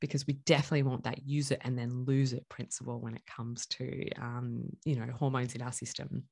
because 0.00 0.26
we 0.26 0.34
definitely 0.46 0.82
want 0.82 1.04
that 1.04 1.26
use 1.26 1.52
it 1.52 1.60
and 1.62 1.78
then 1.78 2.04
lose 2.04 2.32
it 2.32 2.48
principle 2.48 3.00
when 3.00 3.14
it 3.14 3.26
comes 3.26 3.66
to 3.66 4.08
um, 4.20 4.64
you 4.84 4.96
know 4.96 5.06
hormones 5.12 5.54
in 5.54 5.62
our 5.62 5.72
system. 5.72 6.24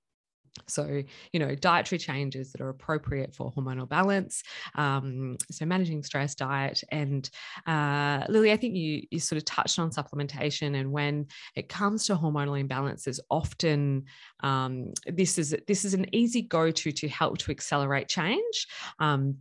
So, 0.66 1.02
you 1.32 1.40
know, 1.40 1.54
dietary 1.54 1.98
changes 1.98 2.52
that 2.52 2.60
are 2.60 2.68
appropriate 2.68 3.34
for 3.34 3.52
hormonal 3.52 3.88
balance. 3.88 4.42
Um, 4.74 5.36
so, 5.50 5.64
managing 5.64 6.02
stress, 6.02 6.34
diet, 6.34 6.82
and 6.90 7.28
uh, 7.66 8.24
Lily, 8.28 8.52
I 8.52 8.56
think 8.56 8.74
you 8.74 9.02
you 9.10 9.20
sort 9.20 9.38
of 9.38 9.44
touched 9.44 9.78
on 9.78 9.90
supplementation, 9.90 10.78
and 10.78 10.92
when 10.92 11.26
it 11.54 11.68
comes 11.68 12.06
to 12.06 12.16
hormonal 12.16 12.62
imbalances, 12.62 13.18
often 13.30 14.04
um, 14.40 14.92
this 15.06 15.38
is 15.38 15.56
this 15.66 15.84
is 15.84 15.94
an 15.94 16.06
easy 16.14 16.42
go 16.42 16.70
to 16.70 16.92
to 16.92 17.08
help 17.08 17.38
to 17.38 17.50
accelerate 17.50 18.08
change. 18.08 18.66
Um, 18.98 19.38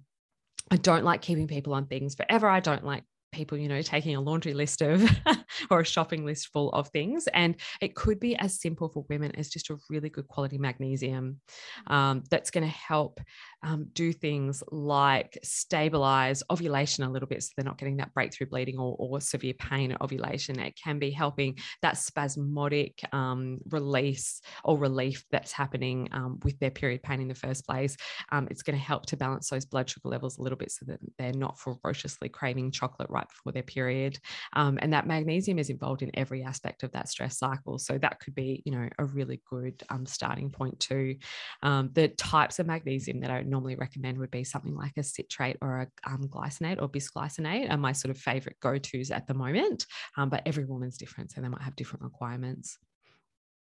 I 0.70 0.76
don't 0.76 1.06
like 1.06 1.22
keeping 1.22 1.48
people 1.48 1.74
on 1.74 1.88
things 1.88 2.16
forever. 2.16 2.48
I 2.48 2.60
don't 2.60 2.84
like 2.84 3.04
people, 3.32 3.58
you 3.58 3.68
know, 3.68 3.82
taking 3.82 4.16
a 4.16 4.22
laundry 4.22 4.54
list 4.54 4.82
of 4.82 5.10
or 5.70 5.82
a 5.82 5.86
shopping 5.86 6.26
list 6.26 6.50
full 6.52 6.72
of 6.72 6.88
things. 6.90 7.28
And 7.34 7.56
it 7.82 7.96
could 7.96 8.20
be 8.20 8.36
as 8.38 8.60
simple 8.60 8.90
for 8.90 9.06
women 9.10 9.32
as 9.36 9.50
just 9.50 9.70
a 9.70 9.78
really 9.90 10.10
good 10.10 10.28
quality 10.28 10.58
magnesium 10.58 11.40
um, 11.88 12.24
that's 12.30 12.52
going 12.52 12.64
to 12.64 12.74
help 12.74 13.20
um, 13.64 13.88
do 13.94 14.14
things 14.14 14.64
like 14.72 15.38
stabilize 15.44 16.44
ovulation 16.52 17.04
a 17.04 17.10
little 17.10 17.28
bit 17.28 17.44
so 17.44 17.50
they're 17.56 17.66
not 17.66 17.78
getting 17.78 17.98
that 17.98 18.14
breakthrough 18.14 18.48
bleeding 18.48 18.78
or, 18.78 18.96
or 19.00 19.20
severe 19.20 19.54
pain 19.54 19.92
at 19.92 20.02
ovulation. 20.02 20.60
It 20.60 20.78
can 20.82 21.00
be 21.00 21.12
helping 21.12 21.58
that 21.82 21.98
spasmodic 21.98 23.02
um, 23.14 23.60
release 23.70 24.42
or 24.64 24.78
relief 24.78 25.24
that's 25.32 25.52
happening 25.52 26.08
um, 26.12 26.40
with 26.44 26.60
their 26.60 26.72
period 26.72 27.02
pain 27.04 27.22
in 27.22 27.28
the 27.28 27.36
first 27.36 27.66
place. 27.66 27.98
Um, 28.32 28.48
it's 28.52 28.62
going 28.62 28.78
to 28.78 28.84
help 28.84 29.06
to 29.08 29.18
balance 29.18 29.50
those 29.50 29.66
blood 29.66 29.90
sugar 29.90 30.10
levels 30.10 30.38
a 30.38 30.42
little 30.42 30.58
bit 30.58 30.72
so 30.72 30.86
that 30.86 31.00
they're 31.18 31.34
not 31.34 31.60
ferociously 31.60 32.30
craving 32.30 32.72
chocolate 32.72 33.10
right 33.10 33.28
before 33.28 33.52
their 33.52 33.64
period. 33.64 34.20
Um, 34.54 34.78
and 34.82 34.94
that 34.94 35.08
magnesium 35.08 35.58
is 35.58 35.70
involved 35.70 36.04
in 36.04 36.12
every 36.14 36.44
aspect 36.44 36.84
of 36.84 36.92
that 36.92 37.10
stress 37.10 37.40
cycle. 37.40 37.80
So 37.80 37.98
that 37.98 38.20
could 38.20 38.36
be, 38.36 38.62
you 38.66 38.72
know, 38.72 38.88
a 39.00 39.06
really 39.06 39.42
good 39.50 39.82
um, 39.90 40.06
starting 40.06 40.50
point 40.52 40.80
too. 40.80 41.16
the 41.62 42.14
types 42.18 42.60
of 42.60 42.68
magnesium 42.68 43.22
that 43.22 43.32
I 43.48 43.50
normally 43.50 43.76
recommend 43.76 44.18
would 44.18 44.32
be 44.32 44.44
something 44.44 44.76
like 44.76 44.98
a 44.98 45.04
citrate 45.04 45.58
or 45.62 45.82
a 45.82 46.10
um, 46.10 46.28
glycinate 46.28 46.82
or 46.82 46.90
bisglycinate 46.90 47.72
are 47.72 47.78
my 47.78 47.94
sort 47.94 48.16
of 48.16 48.22
favorite 48.22 48.58
go-tos 48.62 49.12
at 49.12 49.28
the 49.28 49.34
moment. 49.34 49.86
Um, 50.18 50.30
but 50.30 50.44
every 50.46 50.66
woman's 50.66 50.98
different, 50.98 51.32
so 51.32 51.42
they 51.42 51.48
might 51.48 51.62
have 51.62 51.76
different 51.76 52.04
requirements. 52.04 52.78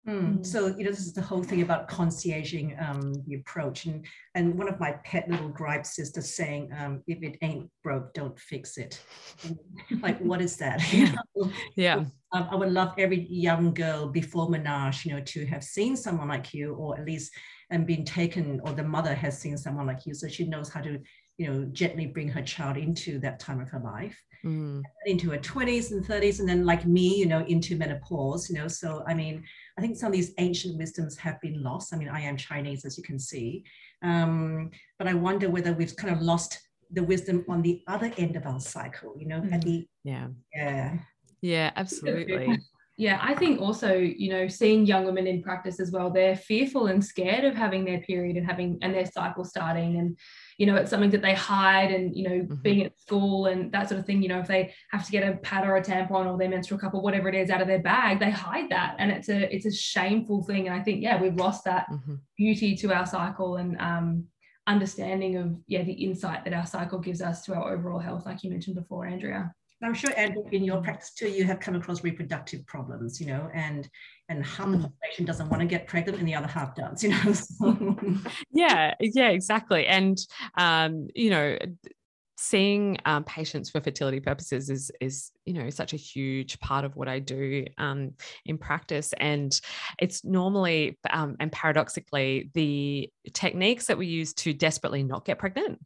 Mm. 0.08 0.46
So 0.46 0.68
you 0.68 0.84
know, 0.84 0.92
this 0.92 1.00
is 1.00 1.14
the 1.14 1.22
whole 1.22 1.42
thing 1.42 1.64
about 1.64 1.90
concierging 1.90 2.80
um, 2.88 3.14
the 3.26 3.36
approach, 3.36 3.86
and 3.86 4.06
and 4.36 4.56
one 4.56 4.68
of 4.70 4.80
my 4.80 4.92
pet 5.04 5.28
little 5.28 5.50
gripes 5.50 5.98
is 5.98 6.12
the 6.12 6.22
saying, 6.22 6.72
um, 6.78 7.02
"If 7.08 7.24
it 7.24 7.38
ain't 7.42 7.72
broke, 7.84 8.14
don't 8.14 8.40
fix 8.40 8.78
it." 8.78 9.02
like, 10.02 10.20
what 10.20 10.42
is 10.42 10.58
that? 10.58 10.82
Yeah. 11.76 12.06
Um, 12.36 12.50
I 12.52 12.56
would 12.56 12.74
love 12.74 12.94
every 12.98 13.28
young 13.30 13.74
girl 13.74 14.08
before 14.08 14.50
menarche, 14.50 15.06
you 15.06 15.14
know, 15.14 15.22
to 15.22 15.46
have 15.46 15.64
seen 15.64 15.96
someone 15.96 16.28
like 16.28 16.54
you, 16.54 16.74
or 16.74 17.00
at 17.00 17.06
least 17.06 17.32
and 17.70 17.88
been 17.88 18.04
taken, 18.04 18.60
or 18.66 18.74
the 18.74 18.84
mother 18.84 19.16
has 19.16 19.40
seen 19.40 19.58
someone 19.58 19.88
like 19.88 20.06
you, 20.06 20.14
so 20.14 20.28
she 20.28 20.46
knows 20.46 20.70
how 20.70 20.82
to, 20.82 21.00
you 21.38 21.48
know, 21.48 21.66
gently 21.72 22.08
bring 22.08 22.28
her 22.28 22.42
child 22.42 22.76
into 22.76 23.20
that 23.20 23.40
time 23.40 23.62
of 23.62 23.70
her 23.70 23.80
life, 23.80 24.18
mm. 24.46 24.82
into 25.06 25.32
her 25.32 25.38
twenties 25.38 25.94
and 25.94 26.06
thirties, 26.06 26.42
and 26.42 26.50
then 26.50 26.66
like 26.66 26.86
me, 26.86 27.16
you 27.16 27.26
know, 27.26 27.46
into 27.46 27.78
menopause, 27.78 28.50
you 28.50 28.56
know. 28.58 28.68
So 28.68 29.04
I 29.08 29.14
mean 29.14 29.42
I 29.78 29.82
think 29.82 29.96
some 29.96 30.08
of 30.08 30.14
these 30.14 30.34
ancient 30.38 30.78
wisdoms 30.78 31.18
have 31.18 31.40
been 31.40 31.64
lost. 31.64 31.94
I 31.94 31.98
mean, 31.98 32.10
I 32.10 32.20
am 32.20 32.36
Chinese, 32.36 32.84
as 32.84 32.98
you 32.98 33.04
can 33.04 33.18
see, 33.18 33.64
um, 34.04 34.72
but 35.00 35.08
I 35.08 35.14
wonder 35.14 35.50
whether 35.50 35.72
we've 35.72 35.96
kind 35.96 36.14
of 36.14 36.22
lost 36.22 36.60
the 36.92 37.04
wisdom 37.04 37.46
on 37.48 37.62
the 37.62 37.82
other 37.88 38.12
end 38.18 38.36
of 38.36 38.46
our 38.46 38.60
cycle. 38.60 39.16
You 39.18 39.28
know, 39.28 39.40
mm-hmm. 39.40 39.54
at 39.54 39.62
the 39.62 39.88
yeah, 40.04 40.28
yeah, 40.54 40.98
yeah, 41.46 41.72
absolutely. 41.76 42.60
Yeah, 42.98 43.20
I 43.22 43.36
think 43.36 43.60
also, 43.60 43.94
you 43.94 44.30
know, 44.30 44.48
seeing 44.48 44.86
young 44.86 45.04
women 45.04 45.28
in 45.28 45.44
practice 45.44 45.82
as 45.82 45.92
well, 45.92 46.10
they're 46.10 46.38
fearful 46.38 46.88
and 46.88 47.04
scared 47.04 47.44
of 47.44 47.54
having 47.54 47.84
their 47.84 48.00
period 48.00 48.38
and 48.38 48.46
having 48.46 48.78
and 48.82 48.94
their 48.96 49.06
cycle 49.06 49.44
starting. 49.44 49.98
And, 49.98 50.18
you 50.58 50.66
know, 50.66 50.76
it's 50.78 50.92
something 50.92 51.10
that 51.10 51.22
they 51.22 51.34
hide 51.34 51.92
and, 51.92 52.16
you 52.16 52.24
know, 52.24 52.36
mm-hmm. 52.36 52.62
being 52.62 52.86
at 52.86 52.98
school 52.98 53.48
and 53.48 53.70
that 53.74 53.90
sort 53.90 54.00
of 54.00 54.06
thing, 54.06 54.24
you 54.24 54.30
know, 54.30 54.40
if 54.40 54.48
they 54.48 54.74
have 54.92 55.06
to 55.06 55.12
get 55.12 55.28
a 55.28 55.36
pad 55.38 55.68
or 55.68 55.76
a 55.76 55.84
tampon 55.84 56.26
or 56.26 56.38
their 56.38 56.48
menstrual 56.48 56.80
cup 56.80 56.94
or 56.94 57.02
whatever 57.02 57.28
it 57.28 57.36
is 57.36 57.50
out 57.50 57.62
of 57.62 57.68
their 57.68 57.82
bag, 57.82 58.20
they 58.20 58.32
hide 58.32 58.70
that. 58.70 58.96
And 58.98 59.12
it's 59.12 59.28
a 59.28 59.54
it's 59.54 59.66
a 59.66 59.74
shameful 59.74 60.44
thing. 60.44 60.68
And 60.68 60.76
I 60.76 60.82
think, 60.82 61.04
yeah, 61.04 61.22
we've 61.22 61.36
lost 61.36 61.66
that 61.66 61.88
mm-hmm. 61.92 62.16
beauty 62.38 62.76
to 62.78 62.94
our 62.94 63.06
cycle 63.06 63.58
and 63.58 63.80
um 63.82 64.26
understanding 64.68 65.36
of 65.36 65.56
yeah 65.68 65.84
the 65.84 65.94
insight 65.94 66.44
that 66.44 66.54
our 66.54 66.66
cycle 66.66 66.98
gives 66.98 67.22
us 67.22 67.44
to 67.44 67.54
our 67.54 67.74
overall 67.74 68.00
health, 68.00 68.26
like 68.26 68.42
you 68.42 68.50
mentioned 68.50 68.78
before, 68.78 69.06
Andrea. 69.06 69.54
I'm 69.84 69.94
sure, 69.94 70.12
Andrew, 70.18 70.44
in 70.52 70.64
your 70.64 70.82
practice 70.82 71.14
too, 71.14 71.30
you 71.30 71.44
have 71.44 71.60
come 71.60 71.76
across 71.76 72.04
reproductive 72.04 72.66
problems, 72.66 73.20
you 73.20 73.28
know, 73.28 73.50
and 73.54 73.88
and 74.30 74.44
half 74.44 74.72
the 74.72 74.78
population 74.78 75.26
doesn't 75.26 75.50
want 75.50 75.62
to 75.62 75.68
get 75.68 75.88
pregnant, 75.88 76.18
and 76.18 76.28
the 76.28 76.34
other 76.34 76.48
half 76.48 76.76
does, 76.76 77.04
you 77.04 77.10
know. 77.10 78.20
Yeah, 78.52 78.96
yeah, 79.00 79.30
exactly. 79.30 79.86
And 79.86 80.18
um, 80.58 81.08
you 81.14 81.30
know, 81.30 81.58
seeing 82.38 82.98
um, 83.06 83.24
patients 83.24 83.70
for 83.70 83.82
fertility 83.82 84.20
purposes 84.20 84.70
is 84.70 84.92
is 85.02 85.32
you 85.46 85.54
know 85.54 85.70
such 85.70 85.94
a 85.94 85.98
huge 85.98 86.60
part 86.60 86.86
of 86.86 86.96
what 86.96 87.08
I 87.08 87.20
do 87.20 87.66
um, 87.78 88.14
in 88.46 88.58
practice, 88.58 89.14
and 89.20 89.60
it's 90.00 90.24
normally 90.24 90.98
um, 91.10 91.36
and 91.40 91.52
paradoxically 91.52 92.50
the 92.54 93.10
techniques 93.34 93.88
that 93.88 93.98
we 93.98 94.08
use 94.08 94.34
to 94.36 94.54
desperately 94.54 95.04
not 95.04 95.26
get 95.26 95.38
pregnant 95.38 95.80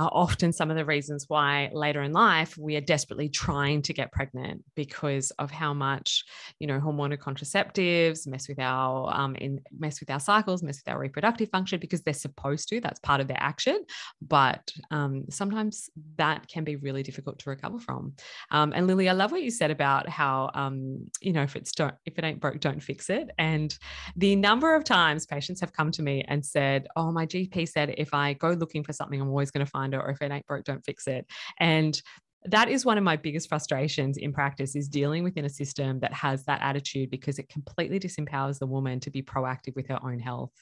are 0.00 0.10
often 0.14 0.50
some 0.50 0.70
of 0.70 0.76
the 0.76 0.84
reasons 0.84 1.26
why 1.28 1.68
later 1.74 2.02
in 2.02 2.12
life 2.12 2.56
we 2.56 2.74
are 2.74 2.80
desperately 2.80 3.28
trying 3.28 3.82
to 3.82 3.92
get 3.92 4.10
pregnant 4.10 4.64
because 4.74 5.30
of 5.32 5.50
how 5.50 5.74
much 5.74 6.24
you 6.58 6.66
know 6.66 6.80
hormonal 6.80 7.18
contraceptives 7.18 8.26
mess 8.26 8.48
with 8.48 8.58
our 8.58 9.14
um, 9.14 9.34
in 9.36 9.60
mess 9.78 10.00
with 10.00 10.10
our 10.10 10.18
cycles 10.18 10.62
mess 10.62 10.80
with 10.82 10.92
our 10.92 10.98
reproductive 10.98 11.50
function 11.50 11.78
because 11.78 12.00
they're 12.02 12.14
supposed 12.14 12.68
to 12.70 12.80
that's 12.80 12.98
part 13.00 13.20
of 13.20 13.28
their 13.28 13.40
action. 13.40 13.84
But 14.22 14.72
um, 14.90 15.26
sometimes 15.28 15.90
that 16.16 16.48
can 16.48 16.64
be 16.64 16.76
really 16.76 17.02
difficult 17.02 17.38
to 17.40 17.50
recover 17.50 17.78
from. 17.78 18.14
Um, 18.50 18.72
and 18.74 18.86
lily 18.86 19.08
i 19.08 19.12
love 19.12 19.32
what 19.32 19.42
you 19.42 19.50
said 19.50 19.70
about 19.70 20.08
how 20.08 20.50
um, 20.54 21.10
you 21.20 21.34
know 21.34 21.42
if 21.42 21.56
it's 21.56 21.72
don't 21.72 21.94
if 22.06 22.18
it 22.18 22.24
ain't 22.24 22.40
broke 22.40 22.60
don't 22.60 22.82
fix 22.82 23.10
it. 23.10 23.30
And 23.38 23.76
the 24.16 24.34
number 24.34 24.74
of 24.74 24.84
times 24.84 25.26
patients 25.26 25.60
have 25.60 25.74
come 25.74 25.90
to 25.90 26.02
me 26.02 26.24
and 26.26 26.44
said 26.44 26.88
oh 26.96 27.12
my 27.12 27.26
gp 27.26 27.68
said 27.68 27.94
if 27.98 28.14
i 28.14 28.32
go 28.34 28.50
looking 28.52 28.82
for 28.82 28.94
something 28.94 29.20
i'm 29.20 29.28
always 29.28 29.50
going 29.50 29.64
to 29.64 29.70
find 29.70 29.89
or 29.98 30.10
if 30.10 30.22
it 30.22 30.30
ain't 30.30 30.46
broke, 30.46 30.64
don't 30.64 30.84
fix 30.84 31.06
it. 31.06 31.26
And 31.58 32.00
that 32.46 32.68
is 32.68 32.86
one 32.86 32.96
of 32.96 33.04
my 33.04 33.16
biggest 33.16 33.48
frustrations 33.48 34.16
in 34.16 34.32
practice 34.32 34.74
is 34.74 34.88
dealing 34.88 35.22
within 35.22 35.44
a 35.44 35.48
system 35.48 36.00
that 36.00 36.12
has 36.12 36.44
that 36.44 36.62
attitude 36.62 37.10
because 37.10 37.38
it 37.38 37.48
completely 37.48 38.00
disempowers 38.00 38.58
the 38.58 38.66
woman 38.66 38.98
to 39.00 39.10
be 39.10 39.22
proactive 39.22 39.76
with 39.76 39.86
her 39.88 39.98
own 40.02 40.18
health 40.18 40.52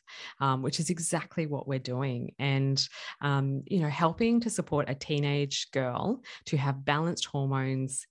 um, 0.40 0.62
which 0.62 0.80
is 0.80 0.90
exactly 0.90 1.46
what 1.46 1.68
we're 1.68 1.78
doing 1.78 2.32
and 2.38 2.88
um, 3.22 3.62
you 3.66 3.80
know 3.80 3.88
helping 3.88 4.40
to 4.40 4.50
support 4.50 4.90
a 4.90 4.94
teenage 4.94 5.70
girl 5.70 6.20
to 6.44 6.56
have 6.56 6.84
balanced 6.84 7.26
hormones 7.26 8.06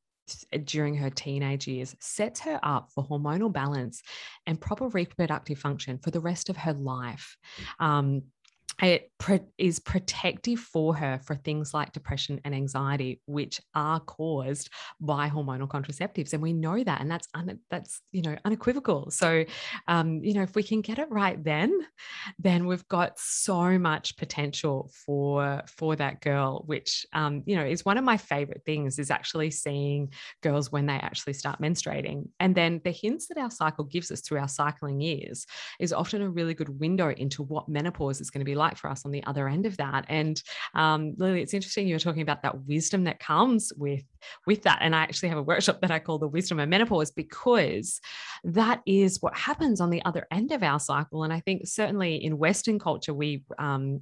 during 0.65 0.95
her 0.95 1.09
teenage 1.09 1.67
years 1.67 1.95
sets 1.99 2.39
her 2.41 2.59
up 2.63 2.89
for 2.93 3.07
hormonal 3.07 3.51
balance 3.51 4.01
and 4.45 4.59
proper 4.59 4.87
reproductive 4.89 5.57
function 5.57 5.97
for 5.97 6.11
the 6.11 6.19
rest 6.19 6.49
of 6.49 6.57
her 6.57 6.73
life 6.73 7.37
um, 7.79 8.21
it 8.81 9.11
is 9.57 9.79
protective 9.79 10.59
for 10.59 10.95
her 10.95 11.19
for 11.23 11.35
things 11.35 11.73
like 11.73 11.93
depression 11.93 12.39
and 12.45 12.53
anxiety, 12.53 13.21
which 13.25 13.59
are 13.73 13.99
caused 13.99 14.69
by 14.99 15.29
hormonal 15.29 15.67
contraceptives, 15.67 16.33
and 16.33 16.43
we 16.43 16.53
know 16.53 16.83
that, 16.83 17.01
and 17.01 17.09
that's 17.09 17.27
un- 17.33 17.59
that's 17.71 18.01
you 18.11 18.21
know 18.21 18.37
unequivocal. 18.45 19.09
So, 19.09 19.45
um, 19.87 20.23
you 20.23 20.35
know, 20.35 20.43
if 20.43 20.55
we 20.55 20.61
can 20.61 20.81
get 20.81 20.99
it 20.99 21.09
right, 21.09 21.43
then 21.43 21.75
then 22.37 22.67
we've 22.67 22.87
got 22.87 23.17
so 23.17 23.79
much 23.79 24.15
potential 24.15 24.91
for 25.05 25.63
for 25.67 25.95
that 25.95 26.21
girl, 26.21 26.63
which 26.67 27.05
um, 27.13 27.41
you 27.47 27.55
know 27.55 27.65
is 27.65 27.83
one 27.83 27.97
of 27.97 28.03
my 28.03 28.17
favorite 28.17 28.61
things 28.63 28.99
is 28.99 29.09
actually 29.09 29.49
seeing 29.49 30.13
girls 30.43 30.71
when 30.71 30.85
they 30.85 30.93
actually 30.93 31.33
start 31.33 31.59
menstruating, 31.59 32.27
and 32.39 32.53
then 32.53 32.79
the 32.83 32.91
hints 32.91 33.27
that 33.27 33.39
our 33.39 33.51
cycle 33.51 33.85
gives 33.85 34.11
us 34.11 34.21
through 34.21 34.39
our 34.39 34.47
cycling 34.47 35.01
years 35.01 35.47
is 35.79 35.93
often 35.93 36.21
a 36.21 36.29
really 36.29 36.53
good 36.53 36.79
window 36.79 37.09
into 37.09 37.41
what 37.41 37.67
menopause 37.67 38.21
is 38.21 38.29
going 38.29 38.41
to 38.41 38.45
be 38.45 38.53
like 38.53 38.66
like 38.67 38.77
for 38.77 38.89
us 38.89 39.05
on 39.05 39.11
the 39.11 39.23
other 39.25 39.47
end 39.47 39.65
of 39.65 39.77
that. 39.77 40.05
And 40.09 40.41
um, 40.73 41.13
Lily, 41.17 41.41
it's 41.41 41.53
interesting 41.53 41.87
you 41.87 41.95
were 41.95 41.99
talking 41.99 42.21
about 42.21 42.41
that 42.43 42.65
wisdom 42.65 43.05
that 43.05 43.19
comes 43.19 43.71
with 43.77 44.03
with 44.45 44.63
that. 44.63 44.79
And 44.81 44.95
I 44.95 44.99
actually 45.01 45.29
have 45.29 45.37
a 45.37 45.43
workshop 45.43 45.81
that 45.81 45.91
I 45.91 45.99
call 45.99 46.17
the 46.17 46.27
wisdom 46.27 46.59
of 46.59 46.69
menopause 46.69 47.11
because 47.11 47.99
that 48.43 48.81
is 48.85 49.21
what 49.21 49.35
happens 49.35 49.81
on 49.81 49.89
the 49.89 50.03
other 50.05 50.27
end 50.31 50.51
of 50.51 50.63
our 50.63 50.79
cycle. 50.79 51.23
And 51.23 51.33
I 51.33 51.39
think 51.39 51.67
certainly 51.67 52.23
in 52.23 52.37
Western 52.37 52.79
culture, 52.79 53.13
we 53.13 53.43
um, 53.57 53.99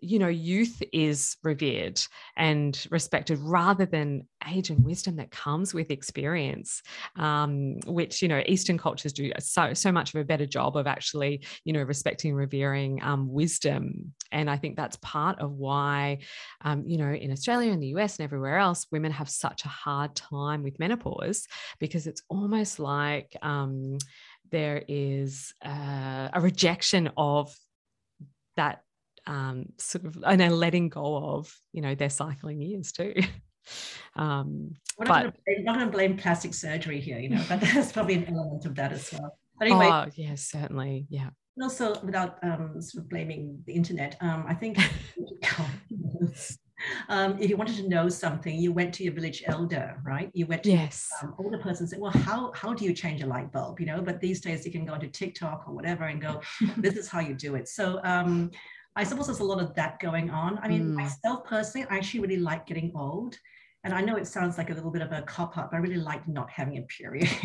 you 0.00 0.18
know, 0.18 0.28
youth 0.28 0.82
is 0.92 1.36
revered 1.42 2.00
and 2.36 2.86
respected 2.90 3.38
rather 3.38 3.86
than 3.86 4.26
age 4.48 4.70
and 4.70 4.84
wisdom 4.84 5.16
that 5.16 5.30
comes 5.30 5.72
with 5.72 5.90
experience, 5.90 6.82
um, 7.16 7.78
which, 7.86 8.20
you 8.20 8.28
know, 8.28 8.42
Eastern 8.46 8.78
cultures 8.78 9.12
do 9.12 9.32
so, 9.38 9.72
so 9.72 9.90
much 9.90 10.14
of 10.14 10.20
a 10.20 10.24
better 10.24 10.46
job 10.46 10.76
of 10.76 10.86
actually, 10.86 11.44
you 11.64 11.72
know, 11.72 11.82
respecting, 11.82 12.34
revering 12.34 13.02
um, 13.02 13.32
wisdom. 13.32 14.12
And 14.32 14.50
I 14.50 14.56
think 14.56 14.76
that's 14.76 14.96
part 14.96 15.38
of 15.38 15.52
why, 15.52 16.18
um, 16.62 16.84
you 16.86 16.98
know, 16.98 17.10
in 17.10 17.30
Australia 17.30 17.72
and 17.72 17.82
the 17.82 17.94
US 17.96 18.18
and 18.18 18.24
everywhere 18.24 18.58
else, 18.58 18.86
women 18.90 19.12
have 19.12 19.23
such 19.28 19.64
a 19.64 19.68
hard 19.68 20.14
time 20.14 20.62
with 20.62 20.78
menopause 20.78 21.46
because 21.78 22.06
it's 22.06 22.22
almost 22.28 22.78
like, 22.78 23.36
um, 23.42 23.98
there 24.50 24.84
is 24.86 25.52
uh, 25.64 26.28
a 26.32 26.40
rejection 26.40 27.10
of 27.16 27.52
that 28.56 28.82
um, 29.26 29.66
sort 29.78 30.04
of 30.04 30.22
and 30.24 30.42
a 30.42 30.50
letting 30.50 30.90
go 30.90 31.16
of 31.16 31.52
you 31.72 31.80
know 31.82 31.94
their 31.94 32.10
cycling 32.10 32.60
years 32.60 32.92
too. 32.92 33.14
um, 34.16 34.74
we're 34.98 35.06
not 35.06 35.34
going 35.46 35.80
to 35.80 35.86
blame 35.86 36.16
plastic 36.16 36.54
surgery 36.54 37.00
here, 37.00 37.18
you 37.18 37.30
know, 37.30 37.42
but 37.48 37.60
there's 37.62 37.90
probably 37.90 38.14
an 38.14 38.28
element 38.28 38.64
of 38.64 38.74
that 38.76 38.92
as 38.92 39.12
well. 39.12 39.38
But 39.58 39.68
anyway, 39.68 39.88
oh, 39.90 40.06
yes, 40.14 40.50
certainly, 40.50 41.06
yeah. 41.08 41.30
Also, 41.60 42.00
without 42.02 42.38
um, 42.42 42.80
sort 42.82 43.04
of 43.04 43.08
blaming 43.08 43.62
the 43.66 43.72
internet, 43.72 44.16
um, 44.20 44.44
I 44.46 44.54
think 44.54 44.76
um, 47.08 47.38
if 47.40 47.50
you 47.50 47.56
wanted 47.56 47.76
to 47.76 47.88
know 47.88 48.08
something, 48.08 48.56
you 48.56 48.72
went 48.72 48.92
to 48.94 49.04
your 49.04 49.12
village 49.12 49.42
elder, 49.46 50.00
right? 50.04 50.30
You 50.34 50.46
went 50.46 50.62
to 50.64 50.70
yes. 50.70 51.10
um, 51.22 51.34
older 51.38 51.58
person 51.58 51.84
and 51.84 51.90
said, 51.90 52.00
well, 52.00 52.10
how, 52.10 52.52
how 52.54 52.74
do 52.74 52.84
you 52.84 52.92
change 52.92 53.22
a 53.22 53.26
light 53.26 53.52
bulb? 53.52 53.80
You 53.80 53.86
know, 53.86 54.00
but 54.02 54.20
these 54.20 54.40
days 54.40 54.64
you 54.66 54.72
can 54.72 54.84
go 54.84 54.96
to 54.98 55.08
TikTok 55.08 55.64
or 55.66 55.74
whatever 55.74 56.04
and 56.04 56.20
go, 56.20 56.40
this 56.76 56.96
is 56.96 57.08
how 57.08 57.20
you 57.20 57.34
do 57.34 57.54
it. 57.54 57.68
So 57.68 58.00
um, 58.04 58.50
I 58.96 59.04
suppose 59.04 59.26
there's 59.26 59.40
a 59.40 59.44
lot 59.44 59.60
of 59.60 59.74
that 59.74 59.98
going 60.00 60.30
on. 60.30 60.58
I 60.62 60.68
mean, 60.68 60.84
Mm. 60.90 60.94
myself 60.94 61.44
personally, 61.44 61.86
I 61.90 61.96
actually 61.96 62.20
really 62.20 62.36
like 62.36 62.66
getting 62.66 62.92
old. 62.94 63.38
And 63.84 63.92
I 63.92 64.00
know 64.00 64.16
it 64.16 64.26
sounds 64.26 64.56
like 64.56 64.70
a 64.70 64.74
little 64.74 64.90
bit 64.90 65.02
of 65.02 65.12
a 65.12 65.20
cop 65.22 65.58
up, 65.58 65.70
but 65.70 65.76
I 65.76 65.80
really 65.80 65.96
like 65.96 66.26
not 66.26 66.50
having 66.50 66.78
a 66.78 66.82
period. 66.82 67.28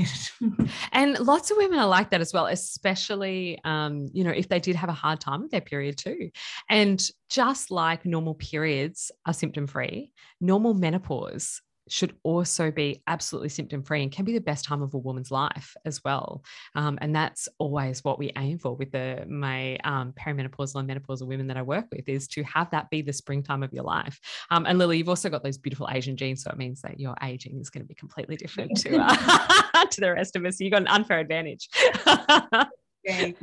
And 0.91 1.19
lots 1.19 1.52
of 1.52 1.58
women 1.58 1.80
are 1.80 1.88
like 1.88 2.10
that 2.12 2.21
as 2.21 2.34
well, 2.34 2.47
especially, 2.47 3.60
um, 3.63 4.08
you 4.13 4.23
know, 4.23 4.32
if 4.32 4.47
they 4.49 4.60
did 4.60 4.75
have 4.75 4.89
a 4.89 4.93
hard 4.93 5.19
time 5.19 5.41
with 5.41 5.52
their 5.52 5.62
period 5.62 5.97
too. 5.97 6.32
And 6.69 7.02
just 7.30 7.71
like 7.71 8.06
normal 8.06 8.36
periods 8.36 9.12
are 9.25 9.34
symptom 9.34 9.67
free, 9.67 10.12
normal 10.41 10.73
menopause 10.73 11.62
should 11.91 12.15
also 12.23 12.71
be 12.71 13.02
absolutely 13.08 13.49
symptom 13.49 13.84
free 13.84 14.04
and 14.04 14.12
can 14.12 14.25
be 14.25 14.34
the 14.34 14.41
best 14.41 14.65
time 14.65 14.82
of 14.82 14.93
a 14.93 14.97
woman's 14.97 15.32
life 15.32 15.75
as 15.86 16.04
well. 16.04 16.43
Um, 16.75 16.97
and 17.02 17.15
that's 17.15 17.49
always 17.58 18.04
what 18.04 18.19
we 18.19 18.32
aim 18.38 18.60
for 18.60 18.75
with 18.75 18.91
the 18.91 19.25
my 19.28 19.78
um, 19.84 20.13
perimenopausal 20.13 20.80
and 20.80 20.89
menopausal 20.89 21.28
women 21.28 21.47
that 21.47 21.58
I 21.58 21.62
work 21.62 21.86
with 21.91 22.08
is 22.08 22.28
to 22.30 22.43
have 22.43 22.69
that 22.71 22.89
be 22.89 23.02
the 23.02 23.13
springtime 23.13 23.63
of 23.63 23.73
your 23.73 23.84
life. 23.84 24.19
Um, 24.52 24.65
and 24.65 24.78
Lily, 24.78 24.97
you've 24.97 25.10
also 25.10 25.30
got 25.30 25.43
those 25.43 25.58
beautiful 25.58 25.88
Asian 25.91 26.17
genes, 26.17 26.43
so 26.43 26.52
it 26.52 26.58
means 26.58 26.82
that 26.82 26.99
your 26.99 27.15
aging 27.23 27.60
is 27.60 27.69
going 27.69 27.84
to 27.84 27.88
be 27.88 27.95
completely 27.95 28.36
different 28.36 28.75
to 28.78 28.97
uh, 28.99 29.86
to 29.91 30.02
the 30.02 30.13
rest 30.13 30.36
of 30.36 30.45
us. 30.45 30.58
So 30.58 30.63
you 30.63 30.71
got 30.71 30.82
an 30.82 30.88
unfair 30.88 31.19
advantage. 31.19 31.69
Okay. 33.08 33.34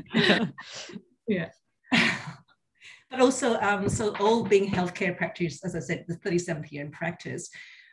but 3.10 3.20
also, 3.20 3.58
um, 3.60 3.88
so 3.88 4.14
all 4.16 4.44
being 4.44 4.70
healthcare 4.70 5.16
practitioners, 5.16 5.64
as 5.64 5.74
I 5.74 5.80
said, 5.80 6.04
the 6.06 6.16
37th 6.16 6.70
year 6.70 6.84
in 6.84 6.90
practice, 6.90 7.48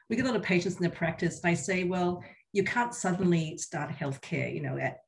we 0.10 0.16
get 0.16 0.26
a 0.26 0.28
lot 0.28 0.36
of 0.36 0.44
patients 0.44 0.78
in 0.78 0.84
the 0.84 0.90
practice, 0.90 1.42
and 1.42 1.52
I 1.52 1.54
say, 1.54 1.84
well, 1.84 2.24
you 2.52 2.64
can't 2.64 2.94
suddenly 2.94 3.58
start 3.58 3.90
healthcare, 3.92 4.54
you 4.54 4.62
know, 4.62 4.78
at 4.78 5.00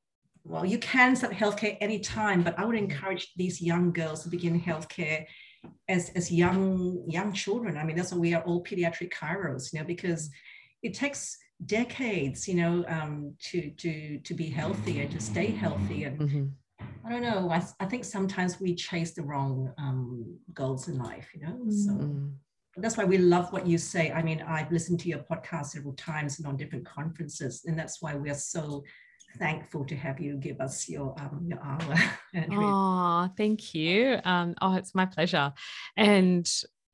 well, 0.48 0.66
you 0.66 0.78
can 0.78 1.16
start 1.16 1.34
healthcare 1.34 1.76
anytime, 1.82 2.44
but 2.44 2.58
I 2.60 2.66
would 2.66 2.76
encourage 2.76 3.34
these 3.36 3.62
young 3.62 3.92
girls 3.92 4.22
to 4.24 4.30
begin 4.30 4.62
healthcare 4.62 5.26
as, 5.90 6.12
as 6.12 6.32
young 6.32 7.04
young 7.08 7.34
children. 7.34 7.78
I 7.78 7.84
mean, 7.84 7.96
that's 7.96 8.12
why 8.12 8.20
we 8.20 8.34
are 8.36 8.44
all 8.44 8.64
pediatric 8.64 9.12
chiros, 9.12 9.74
you 9.74 9.80
know, 9.80 9.86
because 9.86 10.30
it 10.84 10.94
takes 10.94 11.36
decades, 11.66 12.48
you 12.48 12.56
know, 12.56 12.86
um, 12.88 13.34
to 13.40 13.72
to 13.72 14.20
to 14.20 14.34
be 14.36 14.48
healthy 14.50 15.00
and 15.02 15.12
to 15.12 15.20
stay 15.20 15.48
healthy. 15.48 16.04
And 16.04 16.20
Mhm. 16.20 16.52
I 17.06 17.10
don't 17.10 17.22
know, 17.22 17.50
I, 17.50 17.64
I 17.80 17.86
think 17.86 18.04
sometimes 18.04 18.60
we 18.60 18.76
chase 18.76 19.14
the 19.14 19.24
wrong 19.24 19.74
um, 19.78 20.38
goals 20.54 20.88
in 20.88 20.98
life, 21.00 21.28
you 21.34 21.42
know. 21.42 21.58
So 21.70 21.92
Mm. 21.92 22.34
That's 22.78 22.98
why 22.98 23.06
we 23.06 23.18
love 23.18 23.52
what 23.54 23.66
you 23.66 23.78
say. 23.78 24.12
I 24.12 24.22
mean, 24.22 24.44
I've 24.48 24.72
listened 24.72 25.00
to 25.02 25.10
your 25.10 25.20
podcast 25.20 25.68
several 25.68 25.94
times 25.94 26.40
and 26.40 26.48
on 26.48 26.58
different 26.58 26.86
conferences, 26.86 27.64
and 27.66 27.78
that's 27.78 28.02
why 28.02 28.16
we 28.16 28.30
are 28.30 28.36
so 28.36 28.84
thankful 29.38 29.86
to 29.86 29.96
have 29.96 30.20
you 30.20 30.38
give 30.38 30.60
us 30.60 30.88
your 30.90 31.16
um, 31.20 31.46
your 31.48 31.60
hour. 31.64 31.96
Oh, 32.52 33.30
thank 33.38 33.74
you. 33.74 34.20
Um, 34.26 34.56
oh, 34.62 34.76
it's 34.76 34.94
my 34.94 35.06
pleasure. 35.06 35.54
And 35.96 36.46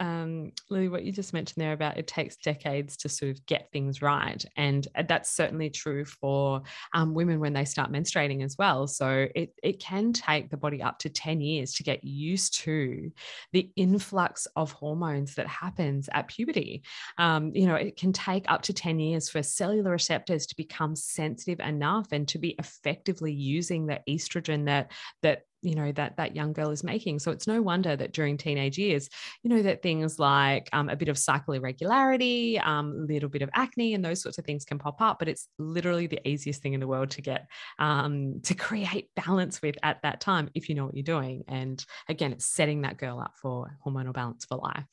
um, 0.02 0.52
Lily, 0.72 0.90
what 0.90 1.04
you 1.04 1.12
just 1.12 1.32
mentioned 1.32 1.62
there 1.62 1.74
about 1.74 1.96
it 1.96 2.08
takes 2.08 2.36
decades 2.36 2.98
to 2.98 3.08
sort 3.08 3.30
of 3.30 3.46
get 3.46 3.70
things 3.72 4.02
right. 4.02 4.44
And 4.58 4.88
uh, 4.96 5.04
that's 5.08 5.30
certainly 5.30 5.70
true 5.70 6.06
for 6.06 6.64
um, 6.96 7.14
women 7.14 7.40
when 7.40 7.54
they 7.54 7.66
start 7.66 7.92
menstruating 7.92 8.44
as 8.44 8.58
well. 8.58 8.88
So 8.88 9.28
it, 9.36 9.54
it 9.62 9.80
can 9.80 10.12
take 10.12 10.50
the 10.50 10.58
body 10.58 10.82
up 10.82 10.98
to 11.00 11.10
10 11.10 11.40
years 11.40 11.76
to 11.76 11.84
get 11.84 12.04
used 12.04 12.56
to 12.62 13.12
the 13.52 13.72
influx 13.76 14.48
of 14.56 14.72
hormones 14.72 15.36
that 15.36 15.46
happens 15.46 16.10
at 16.14 16.28
puberty. 16.28 16.82
Um, 17.20 17.52
you 17.54 17.68
know, 17.68 17.76
it 17.76 17.96
can 17.96 18.12
take 18.12 18.50
up 18.50 18.64
to 18.64 18.74
10 18.74 19.00
years 19.00 19.30
for 19.30 19.44
cellular 19.44 19.92
receptors 19.92 20.48
to 20.48 20.56
become 20.56 20.96
sensitive 20.96 21.60
enough 21.60 22.08
and 22.12 22.28
to 22.30 22.40
be 22.40 22.56
effectively 22.58 23.34
using 23.34 23.86
the 23.86 24.00
estrogen 24.10 24.66
that 24.66 24.92
that 25.22 25.44
you 25.62 25.76
know 25.76 25.92
that 25.92 26.18
that 26.18 26.36
young 26.36 26.54
girl 26.54 26.72
is 26.72 26.84
making. 26.84 27.20
So 27.20 27.32
it's 27.32 27.48
no 27.48 27.62
wonder 27.62 27.96
that 27.96 28.14
during 28.14 28.38
teenage 28.38 28.78
years 28.78 29.10
you 29.44 29.50
know 29.50 29.62
that 29.62 29.82
things 29.82 30.20
like 30.20 30.70
um, 30.74 30.90
a 30.90 30.96
bit 30.96 31.10
of 31.10 31.18
cycle 31.18 31.54
irregularity 31.54 32.60
um, 32.60 33.06
a 33.10 33.14
little 33.14 33.30
bit 33.30 33.42
of 33.42 33.50
acne 33.54 33.94
and 33.94 34.04
those 34.04 34.22
sorts 34.22 34.38
of 34.38 34.46
things 34.46 34.66
can 34.66 34.80
pop 34.80 35.02
up 35.02 35.20
but 35.20 35.28
it's 35.28 35.48
literally 35.58 36.08
the 36.08 36.26
easiest 36.28 36.62
thing 36.62 36.74
in 36.74 36.80
the 36.80 36.88
world 36.88 37.10
to 37.12 37.22
get 37.22 37.48
um, 37.80 38.42
to 38.44 38.54
create 38.56 39.10
balance 39.16 39.62
with 39.62 39.76
at 39.84 40.02
that 40.04 40.22
time 40.22 40.50
if 40.56 40.70
you 40.70 40.76
know 40.76 40.86
what 40.86 40.96
you're 40.96 41.04
doing. 41.04 41.44
And 41.48 41.84
again 42.10 42.34
it's 42.34 42.46
setting 42.46 42.82
that 42.82 42.98
girl 42.98 43.20
up 43.20 43.34
for 43.42 43.78
hormonal 43.86 44.14
balance 44.14 44.46
for 44.46 44.58
life 44.58 44.86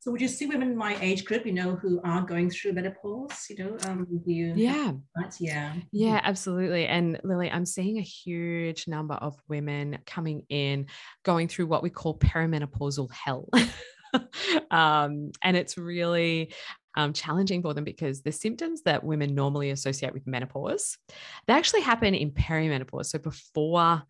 So 0.00 0.12
would 0.12 0.20
you 0.20 0.28
see 0.28 0.46
women 0.46 0.70
in 0.70 0.76
my 0.76 0.96
age 1.00 1.24
group, 1.24 1.44
you 1.44 1.52
know, 1.52 1.74
who 1.74 2.00
are 2.04 2.22
going 2.22 2.50
through 2.50 2.72
menopause? 2.74 3.46
You 3.50 3.56
know, 3.56 3.76
um, 3.86 4.06
do 4.24 4.32
you? 4.32 4.52
yeah 4.54 4.92
yeah. 5.40 5.74
Yeah, 5.90 6.20
absolutely. 6.22 6.86
And 6.86 7.20
Lily, 7.24 7.50
I'm 7.50 7.66
seeing 7.66 7.98
a 7.98 8.02
huge 8.02 8.86
number 8.86 9.14
of 9.14 9.36
women 9.48 9.98
coming 10.06 10.44
in 10.48 10.86
going 11.24 11.48
through 11.48 11.66
what 11.66 11.82
we 11.82 11.90
call 11.90 12.16
perimenopausal 12.18 13.10
hell. 13.10 13.48
um, 14.70 15.32
and 15.42 15.56
it's 15.56 15.76
really 15.76 16.52
um, 16.96 17.12
challenging 17.12 17.62
for 17.62 17.74
them 17.74 17.84
because 17.84 18.22
the 18.22 18.32
symptoms 18.32 18.82
that 18.82 19.04
women 19.04 19.34
normally 19.34 19.70
associate 19.70 20.12
with 20.12 20.26
menopause, 20.26 20.98
they 21.46 21.54
actually 21.54 21.82
happen 21.82 22.14
in 22.14 22.30
perimenopause. 22.30 23.06
So 23.06 23.18
before 23.18 24.02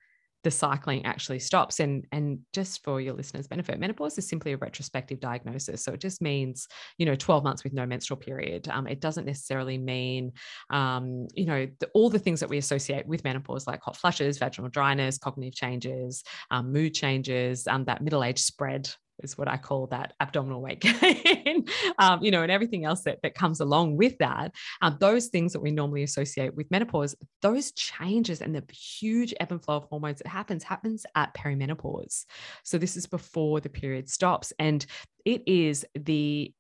the 0.49 0.53
cycling 0.53 1.05
actually 1.05 1.39
stops. 1.39 1.79
And, 1.79 2.07
and 2.11 2.39
just 2.55 2.83
for 2.83 3.03
your 3.03 3.13
listeners' 3.13 3.47
benefit, 3.47 3.79
menopause 3.79 4.17
is 4.17 4.27
simply 4.27 4.53
a 4.53 4.57
retrospective 4.57 5.21
diagnosis. 5.21 5.85
So 5.85 5.93
it 5.93 6.01
just 6.01 6.23
means, 6.23 6.67
you 6.97 7.05
know, 7.05 7.15
12 7.15 7.45
months 7.45 7.65
with 7.65 7.75
no 7.75 7.85
menstrual 7.85 8.17
period. 8.17 8.67
Um, 8.71 8.87
it 8.87 8.99
doesn't 8.99 9.27
necessarily 9.27 9.77
mean, 9.77 10.33
um, 10.71 11.29
you 11.35 11.45
know, 11.45 11.69
the, 11.81 11.89
all 11.93 12.09
the 12.09 12.19
things 12.19 12.41
that 12.41 12.49
we 12.49 12.57
associate 12.57 13.07
with 13.07 13.25
menopause, 13.25 13.67
like 13.67 13.83
hot 13.83 13.99
flushes, 13.99 14.39
vaginal 14.39 14.71
dryness, 14.71 15.19
cognitive 15.19 15.55
changes, 15.55 16.25
um, 16.51 16.73
mood 16.73 16.95
changes, 16.95 17.67
um, 17.67 17.85
that 17.85 18.03
middle 18.03 18.25
age 18.25 18.39
spread 18.39 18.89
is 19.21 19.37
what 19.37 19.49
I 19.49 19.57
call 19.57 19.87
that 19.89 20.15
abdominal 20.21 20.61
weight 20.61 20.81
gain, 20.81 21.67
um, 21.99 22.23
you 22.23 22.31
know, 22.31 22.43
and 22.43 22.53
everything 22.53 22.85
else 22.85 23.03
that, 23.03 23.19
that 23.23 23.35
comes 23.35 23.61
along 23.61 23.97
with 23.97 24.17
that. 24.19 24.55
Um, 24.83 24.97
those 25.01 25.29
things 25.29 25.53
that 25.53 25.61
we 25.61 25.71
normally 25.71 26.03
associate 26.03 26.55
with 26.55 26.71
menopause, 26.71 27.15
those 27.43 27.73
changes 27.73 28.41
and 28.41 28.55
the 28.55 28.65
huge 28.73 29.35
ebb 29.41 29.53
and 29.53 29.63
flow 29.63 29.77
of 29.77 29.85
hormones 29.85 30.19
that 30.19 30.29
happens, 30.29 30.65
happens 30.65 31.05
at 31.15 31.35
perimenopause. 31.35 32.25
So 32.65 32.79
this 32.79 32.97
is 32.97 33.07
before 33.07 33.61
the 33.61 33.69
period 33.69 34.09
stops. 34.09 34.53
And 34.59 34.85
it 35.25 35.43
is 35.47 35.85
the 35.95 36.53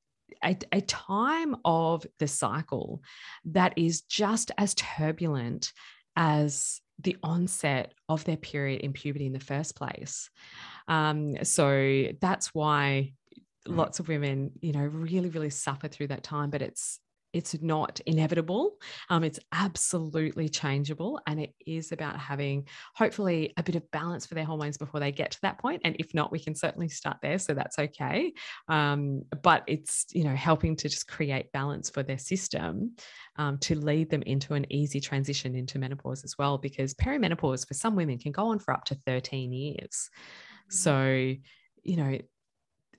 a, 0.44 0.56
a, 0.72 0.80
time 0.82 1.56
of 1.64 2.06
the 2.18 2.28
cycle 2.28 3.02
that 3.46 3.72
is 3.76 4.02
just 4.02 4.50
as 4.58 4.74
turbulent 4.74 5.72
as 6.16 6.80
the 7.00 7.16
onset 7.22 7.94
of 8.08 8.24
their 8.24 8.36
period 8.36 8.80
in 8.80 8.92
puberty 8.92 9.26
in 9.26 9.32
the 9.32 9.40
first 9.40 9.76
place. 9.76 10.30
Um, 10.88 11.44
so 11.44 12.06
that's 12.20 12.54
why 12.54 13.12
lots 13.66 14.00
of 14.00 14.08
women, 14.08 14.50
you 14.60 14.72
know, 14.72 14.80
really, 14.80 15.28
really 15.28 15.50
suffer 15.50 15.88
through 15.88 16.08
that 16.08 16.22
time, 16.22 16.50
but 16.50 16.62
it's 16.62 17.00
it's 17.32 17.60
not 17.60 18.00
inevitable. 18.06 18.76
Um, 19.10 19.22
it's 19.22 19.38
absolutely 19.52 20.48
changeable. 20.48 21.20
And 21.26 21.40
it 21.40 21.54
is 21.66 21.92
about 21.92 22.18
having 22.18 22.66
hopefully 22.94 23.52
a 23.56 23.62
bit 23.62 23.76
of 23.76 23.90
balance 23.90 24.26
for 24.26 24.34
their 24.34 24.44
hormones 24.44 24.78
before 24.78 25.00
they 25.00 25.12
get 25.12 25.32
to 25.32 25.40
that 25.42 25.58
point. 25.58 25.82
And 25.84 25.96
if 25.98 26.14
not, 26.14 26.32
we 26.32 26.38
can 26.38 26.54
certainly 26.54 26.88
start 26.88 27.18
there. 27.22 27.38
So 27.38 27.54
that's 27.54 27.78
okay. 27.78 28.32
Um, 28.68 29.22
but 29.42 29.64
it's, 29.66 30.06
you 30.12 30.24
know, 30.24 30.34
helping 30.34 30.76
to 30.76 30.88
just 30.88 31.08
create 31.08 31.52
balance 31.52 31.90
for 31.90 32.02
their 32.02 32.18
system 32.18 32.94
um, 33.36 33.58
to 33.58 33.74
lead 33.74 34.10
them 34.10 34.22
into 34.22 34.54
an 34.54 34.66
easy 34.72 35.00
transition 35.00 35.54
into 35.54 35.78
menopause 35.78 36.24
as 36.24 36.36
well. 36.38 36.56
Because 36.56 36.94
perimenopause 36.94 37.66
for 37.66 37.74
some 37.74 37.94
women 37.94 38.18
can 38.18 38.32
go 38.32 38.48
on 38.48 38.58
for 38.58 38.72
up 38.72 38.84
to 38.86 38.94
13 39.06 39.52
years. 39.52 40.10
So, 40.70 41.34
you 41.82 41.96
know, 41.96 42.18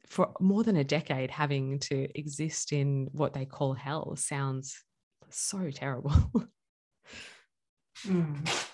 for 0.09 0.33
more 0.39 0.63
than 0.63 0.75
a 0.75 0.83
decade 0.83 1.29
having 1.29 1.79
to 1.79 2.07
exist 2.17 2.73
in 2.73 3.09
what 3.11 3.33
they 3.33 3.45
call 3.45 3.73
hell 3.73 4.15
sounds 4.15 4.83
so 5.29 5.69
terrible. 5.71 6.13
Mm. 8.07 8.65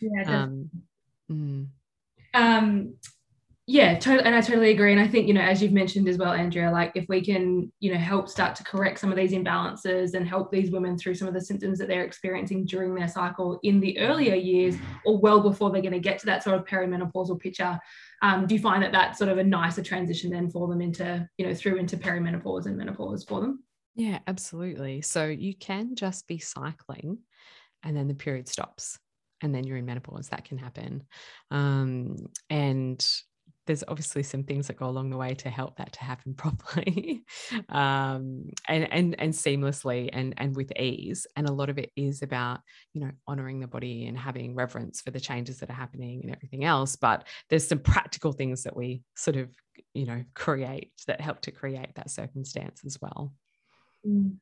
Yeah. 0.00 0.22
um, 0.42 0.70
mm, 1.30 1.68
um 2.34 2.94
yeah 3.68 3.98
totally 3.98 4.24
and 4.24 4.34
i 4.34 4.40
totally 4.40 4.70
agree 4.70 4.92
and 4.92 5.00
i 5.00 5.08
think 5.08 5.26
you 5.26 5.34
know 5.34 5.40
as 5.40 5.60
you've 5.60 5.72
mentioned 5.72 6.06
as 6.08 6.18
well 6.18 6.30
andrea 6.30 6.70
like 6.70 6.92
if 6.94 7.04
we 7.08 7.20
can 7.20 7.70
you 7.80 7.92
know 7.92 7.98
help 7.98 8.28
start 8.28 8.54
to 8.54 8.62
correct 8.62 9.00
some 9.00 9.10
of 9.10 9.16
these 9.16 9.32
imbalances 9.32 10.14
and 10.14 10.28
help 10.28 10.52
these 10.52 10.70
women 10.70 10.96
through 10.96 11.14
some 11.14 11.26
of 11.26 11.34
the 11.34 11.40
symptoms 11.40 11.78
that 11.78 11.88
they're 11.88 12.04
experiencing 12.04 12.64
during 12.64 12.94
their 12.94 13.08
cycle 13.08 13.58
in 13.64 13.80
the 13.80 13.98
earlier 13.98 14.36
years 14.36 14.76
or 15.04 15.18
well 15.18 15.40
before 15.40 15.72
they're 15.72 15.82
going 15.82 15.92
to 15.92 15.98
get 15.98 16.18
to 16.18 16.26
that 16.26 16.44
sort 16.44 16.56
of 16.56 16.64
perimenopausal 16.64 17.40
picture 17.40 17.76
um, 18.22 18.46
do 18.46 18.54
you 18.54 18.60
find 18.60 18.82
that 18.82 18.92
that's 18.92 19.18
sort 19.18 19.30
of 19.30 19.38
a 19.38 19.44
nicer 19.44 19.82
transition 19.82 20.30
then 20.30 20.50
for 20.50 20.68
them 20.68 20.80
into 20.80 21.28
you 21.38 21.46
know 21.46 21.54
through 21.54 21.76
into 21.76 21.96
perimenopause 21.96 22.66
and 22.66 22.76
menopause 22.76 23.24
for 23.24 23.40
them 23.40 23.62
yeah, 23.96 24.18
absolutely. 24.26 25.00
So 25.00 25.24
you 25.24 25.54
can 25.54 25.96
just 25.96 26.28
be 26.28 26.38
cycling 26.38 27.18
and 27.82 27.96
then 27.96 28.08
the 28.08 28.14
period 28.14 28.46
stops 28.46 28.98
and 29.42 29.54
then 29.54 29.64
you're 29.64 29.78
in 29.78 29.86
menopause. 29.86 30.28
That 30.28 30.44
can 30.44 30.58
happen. 30.58 31.02
Um, 31.50 32.16
and 32.50 33.04
there's 33.66 33.84
obviously 33.88 34.22
some 34.22 34.44
things 34.44 34.66
that 34.66 34.76
go 34.76 34.86
along 34.86 35.10
the 35.10 35.16
way 35.16 35.34
to 35.34 35.50
help 35.50 35.76
that 35.76 35.92
to 35.92 36.00
happen 36.00 36.34
properly 36.36 37.24
um, 37.68 38.50
and, 38.68 38.92
and, 38.92 39.16
and 39.18 39.32
seamlessly 39.32 40.08
and, 40.12 40.34
and 40.38 40.56
with 40.56 40.72
ease. 40.78 41.26
And 41.36 41.48
a 41.48 41.52
lot 41.52 41.68
of 41.68 41.78
it 41.78 41.90
is 41.96 42.22
about, 42.22 42.60
you 42.92 43.00
know, 43.00 43.10
honoring 43.26 43.60
the 43.60 43.66
body 43.66 44.06
and 44.06 44.16
having 44.16 44.54
reverence 44.54 45.00
for 45.00 45.10
the 45.10 45.20
changes 45.20 45.58
that 45.58 45.70
are 45.70 45.74
happening 45.74 46.22
and 46.22 46.34
everything 46.34 46.64
else. 46.64 46.96
But 46.96 47.24
there's 47.50 47.66
some 47.66 47.80
practical 47.80 48.32
things 48.32 48.62
that 48.62 48.76
we 48.76 49.02
sort 49.16 49.36
of, 49.36 49.50
you 49.94 50.06
know, 50.06 50.24
create 50.34 50.92
that 51.06 51.20
help 51.20 51.40
to 51.42 51.50
create 51.50 51.94
that 51.96 52.10
circumstance 52.10 52.82
as 52.84 52.98
well. 53.00 53.32
Mm. 54.06 54.36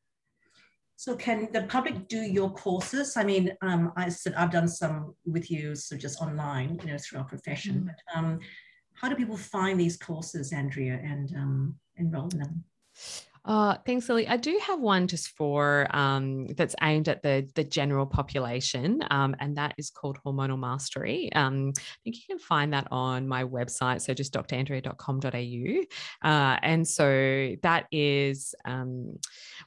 So 0.96 1.16
can 1.16 1.48
the 1.52 1.62
public 1.64 2.08
do 2.08 2.18
your 2.18 2.52
courses? 2.52 3.16
I 3.16 3.24
mean, 3.24 3.52
um, 3.62 3.92
I 3.96 4.08
said 4.08 4.34
I've 4.34 4.52
done 4.52 4.68
some 4.68 5.14
with 5.26 5.50
you, 5.50 5.74
so 5.74 5.96
just 5.96 6.20
online, 6.20 6.78
you 6.84 6.92
know, 6.92 6.98
through 6.98 7.18
our 7.18 7.24
profession. 7.24 7.82
Mm. 7.82 7.86
But 7.86 8.18
um, 8.18 8.38
how 8.94 9.08
do 9.08 9.16
people 9.16 9.36
find 9.36 9.78
these 9.78 9.96
courses, 9.96 10.52
Andrea, 10.52 11.00
and 11.02 11.34
um, 11.36 11.76
enroll 11.96 12.28
in 12.32 12.38
them? 12.38 12.64
Uh, 13.46 13.76
thanks, 13.84 14.08
Lily. 14.08 14.26
I 14.26 14.38
do 14.38 14.58
have 14.62 14.80
one 14.80 15.06
just 15.06 15.28
for 15.36 15.86
um, 15.94 16.46
that's 16.56 16.74
aimed 16.80 17.08
at 17.10 17.22
the 17.22 17.46
the 17.54 17.62
general 17.62 18.06
population, 18.06 19.04
um, 19.10 19.36
and 19.38 19.54
that 19.58 19.74
is 19.76 19.90
called 19.90 20.18
Hormonal 20.24 20.58
Mastery. 20.58 21.30
Um, 21.34 21.74
I 21.76 21.96
think 22.04 22.16
you 22.16 22.22
can 22.26 22.38
find 22.38 22.72
that 22.72 22.88
on 22.90 23.28
my 23.28 23.44
website, 23.44 24.00
so 24.00 24.14
just 24.14 24.32
drandrea.com.au. 24.32 26.26
Uh, 26.26 26.58
and 26.62 26.88
so 26.88 27.54
that 27.62 27.84
is 27.92 28.54
um, 28.64 29.18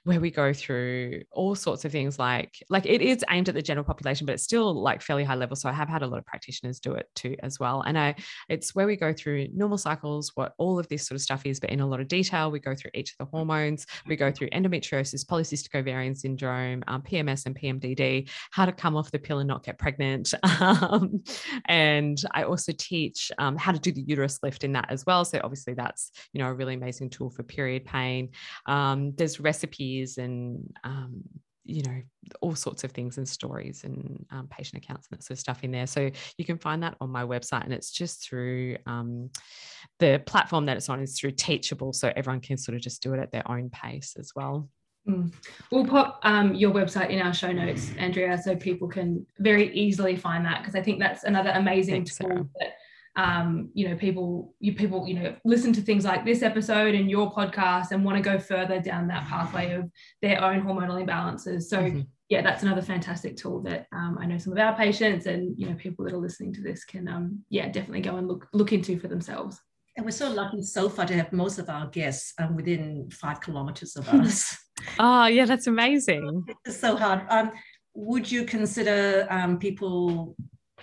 where 0.05 0.19
we 0.19 0.31
go 0.31 0.53
through 0.53 1.21
all 1.31 1.53
sorts 1.53 1.85
of 1.85 1.91
things 1.91 2.17
like 2.17 2.57
like 2.71 2.87
it 2.87 3.03
is 3.03 3.23
aimed 3.29 3.47
at 3.47 3.53
the 3.53 3.61
general 3.61 3.85
population, 3.85 4.25
but 4.25 4.33
it's 4.33 4.43
still 4.43 4.73
like 4.73 5.03
fairly 5.03 5.23
high 5.23 5.35
level. 5.35 5.55
So 5.55 5.69
I 5.69 5.73
have 5.73 5.87
had 5.87 6.01
a 6.01 6.07
lot 6.07 6.17
of 6.17 6.25
practitioners 6.25 6.79
do 6.79 6.93
it 6.93 7.09
too 7.13 7.35
as 7.43 7.59
well, 7.59 7.83
and 7.83 7.95
I 7.95 8.15
it's 8.49 8.73
where 8.73 8.87
we 8.87 8.95
go 8.95 9.13
through 9.13 9.49
normal 9.53 9.77
cycles, 9.77 10.31
what 10.33 10.53
all 10.57 10.79
of 10.79 10.87
this 10.87 11.05
sort 11.05 11.15
of 11.17 11.21
stuff 11.21 11.45
is, 11.45 11.59
but 11.59 11.69
in 11.69 11.79
a 11.79 11.87
lot 11.87 11.99
of 11.99 12.07
detail. 12.07 12.49
We 12.49 12.59
go 12.59 12.73
through 12.73 12.91
each 12.95 13.11
of 13.11 13.17
the 13.19 13.25
hormones 13.25 13.66
hormones. 13.67 13.85
We 14.07 14.15
go 14.15 14.31
through 14.31 14.49
endometriosis, 14.49 15.25
polycystic 15.25 15.75
ovarian 15.75 16.15
syndrome, 16.15 16.83
um, 16.87 17.01
PMS, 17.01 17.45
and 17.45 17.55
PMDD, 17.55 18.29
how 18.51 18.65
to 18.65 18.71
come 18.71 18.95
off 18.95 19.11
the 19.11 19.19
pill 19.19 19.39
and 19.39 19.47
not 19.47 19.63
get 19.63 19.77
pregnant. 19.77 20.33
Um, 20.67 21.23
and 21.65 22.17
I 22.33 22.43
also 22.43 22.71
teach 22.77 23.31
um, 23.37 23.57
how 23.57 23.71
to 23.71 23.79
do 23.79 23.91
the 23.91 24.01
uterus 24.01 24.39
lift 24.43 24.63
in 24.63 24.73
that 24.73 24.87
as 24.89 25.05
well. 25.05 25.23
So 25.23 25.39
obviously 25.43 25.73
that's 25.73 26.11
you 26.33 26.41
know 26.41 26.47
a 26.47 26.53
really 26.53 26.73
amazing 26.73 27.09
tool 27.09 27.29
for 27.29 27.43
period 27.43 27.85
pain. 27.85 28.29
Um, 28.65 29.13
there's 29.15 29.39
recipes 29.39 30.17
and 30.17 30.73
um, 30.83 31.23
you 31.67 31.83
know 31.83 32.01
all 32.41 32.55
sorts 32.55 32.83
of 32.83 32.91
things 32.91 33.17
and 33.17 33.27
stories 33.27 33.83
and 33.83 34.25
um, 34.31 34.47
patient 34.47 34.83
accounts 34.83 35.07
and 35.09 35.17
that 35.17 35.23
sort 35.23 35.35
of 35.35 35.39
stuff 35.39 35.63
in 35.63 35.71
there 35.71 35.87
so 35.87 36.09
you 36.37 36.45
can 36.45 36.57
find 36.57 36.81
that 36.81 36.95
on 37.01 37.09
my 37.09 37.23
website 37.23 37.63
and 37.63 37.73
it's 37.73 37.91
just 37.91 38.27
through 38.27 38.77
um, 38.85 39.29
the 39.99 40.21
platform 40.25 40.65
that 40.65 40.77
it's 40.77 40.89
on 40.89 41.01
is 41.01 41.19
through 41.19 41.31
teachable 41.31 41.93
so 41.93 42.11
everyone 42.15 42.41
can 42.41 42.57
sort 42.57 42.75
of 42.75 42.81
just 42.81 43.03
do 43.03 43.13
it 43.13 43.19
at 43.19 43.31
their 43.31 43.49
own 43.49 43.69
pace 43.69 44.15
as 44.17 44.31
well 44.35 44.69
mm. 45.07 45.31
We'll 45.71 45.85
pop 45.85 46.19
um, 46.23 46.53
your 46.55 46.71
website 46.71 47.09
in 47.09 47.21
our 47.21 47.33
show 47.33 47.51
notes, 47.51 47.91
Andrea, 47.97 48.37
so 48.37 48.55
people 48.55 48.87
can 48.87 49.25
very 49.39 49.73
easily 49.73 50.15
find 50.15 50.45
that 50.45 50.61
because 50.61 50.75
I 50.75 50.81
think 50.81 50.99
that's 50.99 51.23
another 51.23 51.51
amazing 51.51 52.05
Thanks, 52.05 52.17
tool 52.17 52.27
Sarah. 52.29 52.47
that 52.59 52.73
um, 53.17 53.71
you 53.73 53.89
know 53.89 53.95
people 53.95 54.53
you 54.59 54.73
people 54.73 55.07
you 55.07 55.15
know 55.15 55.35
listen 55.43 55.73
to 55.73 55.81
things 55.81 56.05
like 56.05 56.23
this 56.23 56.43
episode 56.43 56.93
and 56.93 57.09
your 57.09 57.31
podcast 57.31 57.91
and 57.91 58.05
want 58.05 58.15
to 58.15 58.23
go 58.23 58.37
further 58.39 58.79
down 58.79 59.07
that 59.07 59.27
pathway 59.27 59.73
of 59.73 59.91
their 60.21 60.41
own 60.41 60.61
hormonal 60.61 61.03
imbalances 61.03 61.63
so 61.63 61.79
mm-hmm. 61.79 62.01
yeah 62.29 62.41
that's 62.41 62.61
another 62.61 62.81
fantastic 62.81 63.35
tool 63.35 63.59
that 63.63 63.87
um, 63.91 64.17
i 64.21 64.25
know 64.25 64.37
some 64.37 64.53
of 64.53 64.59
our 64.59 64.75
patients 64.75 65.25
and 65.25 65.57
you 65.57 65.67
know 65.67 65.75
people 65.75 66.05
that 66.05 66.13
are 66.13 66.19
listening 66.19 66.53
to 66.53 66.61
this 66.61 66.85
can 66.85 67.07
um, 67.07 67.39
yeah 67.49 67.67
definitely 67.67 68.01
go 68.01 68.17
and 68.17 68.27
look 68.27 68.47
look 68.53 68.71
into 68.71 68.99
for 68.99 69.07
themselves 69.07 69.59
and 69.97 70.05
we're 70.05 70.11
so 70.11 70.29
lucky 70.29 70.61
so 70.61 70.87
far 70.87 71.07
to 71.07 71.15
have 71.15 71.33
most 71.33 71.57
of 71.57 71.69
our 71.69 71.87
guests 71.87 72.31
um, 72.37 72.55
within 72.55 73.09
five 73.09 73.41
kilometers 73.41 73.95
of 73.95 74.07
us. 74.13 74.55
oh, 74.99 75.25
yeah, 75.25 75.45
that's 75.45 75.65
amazing. 75.65 76.45
It's 76.65 76.79
so 76.79 76.95
hard. 76.95 77.21
Um, 77.29 77.51
would 77.95 78.31
you 78.31 78.45
consider 78.45 79.25
um, 79.31 79.57
people 79.57 80.35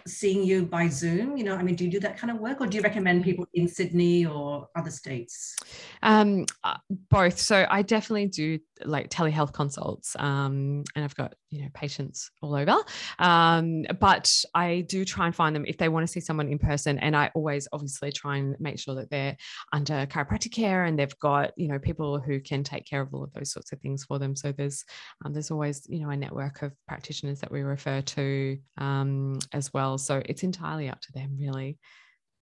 seeing 0.06 0.44
you 0.44 0.66
by 0.66 0.88
Zoom? 0.88 1.36
You 1.36 1.44
know, 1.44 1.56
I 1.56 1.62
mean, 1.62 1.74
do 1.74 1.84
you 1.84 1.90
do 1.90 2.00
that 2.00 2.18
kind 2.18 2.30
of 2.30 2.38
work 2.38 2.60
or 2.60 2.66
do 2.66 2.76
you 2.76 2.82
recommend 2.82 3.24
people 3.24 3.46
in 3.54 3.68
Sydney 3.68 4.26
or 4.26 4.68
other 4.76 4.90
states? 4.90 5.56
Um, 6.02 6.46
uh, 6.62 6.76
both. 7.10 7.38
So 7.38 7.66
I 7.68 7.82
definitely 7.82 8.26
do 8.26 8.58
like 8.84 9.10
telehealth 9.10 9.52
consults 9.52 10.16
um, 10.18 10.84
and 10.94 11.04
I've 11.04 11.14
got, 11.14 11.34
you 11.50 11.62
know, 11.62 11.68
patients 11.74 12.30
all 12.42 12.54
over. 12.54 12.76
Um, 13.18 13.84
but 14.00 14.32
I 14.54 14.82
do 14.88 15.04
try 15.04 15.26
and 15.26 15.34
find 15.34 15.54
them 15.54 15.64
if 15.66 15.78
they 15.78 15.88
want 15.88 16.06
to 16.06 16.12
see 16.12 16.20
someone 16.20 16.48
in 16.48 16.58
person. 16.58 16.98
And 16.98 17.16
I 17.16 17.30
always 17.34 17.68
obviously 17.72 18.12
try 18.12 18.36
and 18.38 18.56
make 18.60 18.78
sure 18.78 18.94
that 18.96 19.10
they're 19.10 19.36
under 19.72 20.06
chiropractic 20.06 20.52
care 20.52 20.84
and 20.84 20.98
they've 20.98 21.18
got, 21.18 21.52
you 21.56 21.68
know, 21.68 21.78
people 21.78 22.20
who 22.20 22.40
can 22.40 22.62
take 22.62 22.86
care 22.86 23.00
of 23.00 23.12
all 23.12 23.24
of 23.24 23.32
those 23.32 23.52
sorts 23.52 23.72
of 23.72 23.80
things 23.80 24.04
for 24.04 24.18
them. 24.18 24.36
So 24.36 24.52
there's, 24.52 24.84
um, 25.24 25.32
there's 25.32 25.50
always, 25.50 25.86
you 25.88 26.00
know, 26.00 26.10
a 26.10 26.16
network 26.16 26.62
of 26.62 26.72
practitioners 26.86 27.40
that 27.40 27.52
we 27.52 27.62
refer 27.62 28.00
to 28.00 28.58
um, 28.78 29.38
as 29.52 29.72
well. 29.72 29.98
So 29.98 30.22
it's 30.26 30.42
entirely 30.42 30.88
up 30.88 31.00
to 31.02 31.12
them, 31.12 31.36
really. 31.38 31.78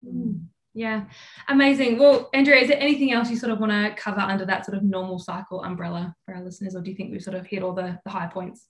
Mm. 0.05 0.45
Yeah, 0.73 1.05
amazing. 1.47 1.97
Well, 1.97 2.29
Andrea, 2.33 2.61
is 2.61 2.67
there 2.67 2.79
anything 2.79 3.11
else 3.11 3.29
you 3.29 3.37
sort 3.37 3.51
of 3.51 3.59
want 3.59 3.71
to 3.71 4.01
cover 4.01 4.19
under 4.19 4.45
that 4.45 4.65
sort 4.65 4.77
of 4.77 4.83
normal 4.83 5.19
cycle 5.19 5.63
umbrella 5.63 6.15
for 6.25 6.35
our 6.35 6.43
listeners, 6.43 6.75
or 6.75 6.81
do 6.81 6.91
you 6.91 6.95
think 6.95 7.11
we've 7.11 7.23
sort 7.23 7.35
of 7.35 7.45
hit 7.45 7.63
all 7.63 7.73
the, 7.73 7.99
the 8.05 8.11
high 8.11 8.27
points? 8.27 8.67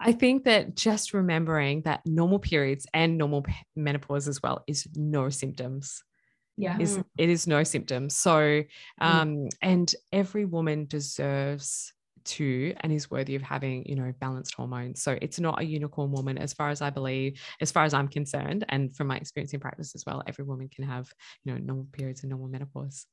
I 0.00 0.12
think 0.12 0.44
that 0.44 0.76
just 0.76 1.14
remembering 1.14 1.82
that 1.82 2.00
normal 2.06 2.38
periods 2.38 2.86
and 2.94 3.18
normal 3.18 3.44
menopause 3.74 4.28
as 4.28 4.42
well 4.42 4.62
is 4.66 4.86
no 4.94 5.30
symptoms. 5.30 6.02
Yeah. 6.56 6.78
Is 6.78 6.98
it 7.18 7.28
is 7.28 7.46
no 7.46 7.64
symptoms. 7.64 8.16
So 8.16 8.30
mm. 8.32 8.66
um 9.00 9.28
mm. 9.36 9.48
and 9.62 9.92
every 10.12 10.44
woman 10.44 10.86
deserves 10.86 11.92
to 12.24 12.74
and 12.80 12.92
is 12.92 13.10
worthy 13.10 13.34
of 13.34 13.42
having 13.42 13.84
you 13.86 13.94
know 13.94 14.12
balanced 14.20 14.54
hormones 14.54 15.02
so 15.02 15.18
it's 15.22 15.40
not 15.40 15.60
a 15.60 15.64
unicorn 15.64 16.10
woman 16.10 16.38
as 16.38 16.52
far 16.52 16.70
as 16.70 16.82
i 16.82 16.90
believe 16.90 17.40
as 17.60 17.70
far 17.70 17.84
as 17.84 17.94
i'm 17.94 18.08
concerned 18.08 18.64
and 18.68 18.94
from 18.96 19.06
my 19.06 19.16
experience 19.16 19.52
in 19.52 19.60
practice 19.60 19.94
as 19.94 20.04
well 20.06 20.22
every 20.26 20.44
woman 20.44 20.68
can 20.68 20.84
have 20.84 21.08
you 21.44 21.52
know 21.52 21.58
normal 21.58 21.86
periods 21.92 22.22
and 22.22 22.30
normal 22.30 22.48
menopause 22.48 23.06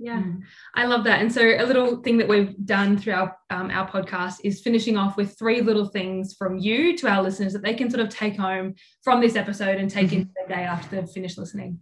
yeah, 0.00 0.22
mm. 0.22 0.42
I 0.76 0.86
love 0.86 1.02
that. 1.04 1.20
And 1.20 1.32
so, 1.32 1.42
a 1.42 1.66
little 1.66 1.96
thing 2.02 2.18
that 2.18 2.28
we've 2.28 2.54
done 2.64 2.96
through 2.96 3.14
our 3.14 3.36
um, 3.50 3.68
our 3.70 3.90
podcast 3.90 4.36
is 4.44 4.60
finishing 4.60 4.96
off 4.96 5.16
with 5.16 5.36
three 5.36 5.60
little 5.60 5.86
things 5.86 6.34
from 6.34 6.56
you 6.56 6.96
to 6.98 7.08
our 7.08 7.20
listeners 7.20 7.52
that 7.52 7.62
they 7.62 7.74
can 7.74 7.90
sort 7.90 8.00
of 8.04 8.08
take 8.08 8.36
home 8.36 8.76
from 9.02 9.20
this 9.20 9.34
episode 9.34 9.78
and 9.78 9.90
take 9.90 10.06
mm-hmm. 10.06 10.20
into 10.20 10.30
their 10.36 10.56
day 10.56 10.62
after 10.62 10.94
they've 10.94 11.10
finished 11.10 11.36
listening. 11.36 11.80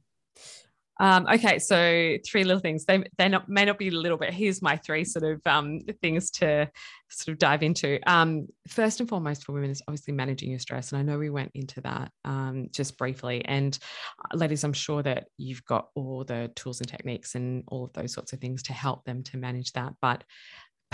Um, 0.98 1.26
okay, 1.26 1.58
so 1.58 2.16
three 2.26 2.44
little 2.44 2.60
things. 2.60 2.84
They 2.84 3.04
they 3.18 3.28
not, 3.28 3.48
may 3.48 3.64
not 3.64 3.78
be 3.78 3.90
little, 3.90 4.16
but 4.16 4.32
here's 4.32 4.62
my 4.62 4.76
three 4.76 5.04
sort 5.04 5.24
of 5.24 5.46
um, 5.46 5.80
things 6.00 6.30
to 6.32 6.70
sort 7.10 7.32
of 7.34 7.38
dive 7.38 7.62
into. 7.62 7.98
Um, 8.10 8.46
first 8.66 9.00
and 9.00 9.08
foremost 9.08 9.44
for 9.44 9.52
women 9.52 9.70
is 9.70 9.82
obviously 9.86 10.14
managing 10.14 10.50
your 10.50 10.58
stress, 10.58 10.92
and 10.92 10.98
I 10.98 11.02
know 11.02 11.18
we 11.18 11.30
went 11.30 11.52
into 11.54 11.80
that 11.82 12.10
um, 12.24 12.68
just 12.72 12.96
briefly. 12.96 13.44
And 13.44 13.78
uh, 14.24 14.36
ladies, 14.36 14.64
I'm 14.64 14.72
sure 14.72 15.02
that 15.02 15.26
you've 15.36 15.64
got 15.66 15.88
all 15.94 16.24
the 16.24 16.50
tools 16.56 16.80
and 16.80 16.88
techniques 16.88 17.34
and 17.34 17.64
all 17.68 17.84
of 17.84 17.92
those 17.92 18.12
sorts 18.12 18.32
of 18.32 18.40
things 18.40 18.62
to 18.64 18.72
help 18.72 19.04
them 19.04 19.22
to 19.24 19.36
manage 19.36 19.72
that. 19.72 19.94
But 20.00 20.24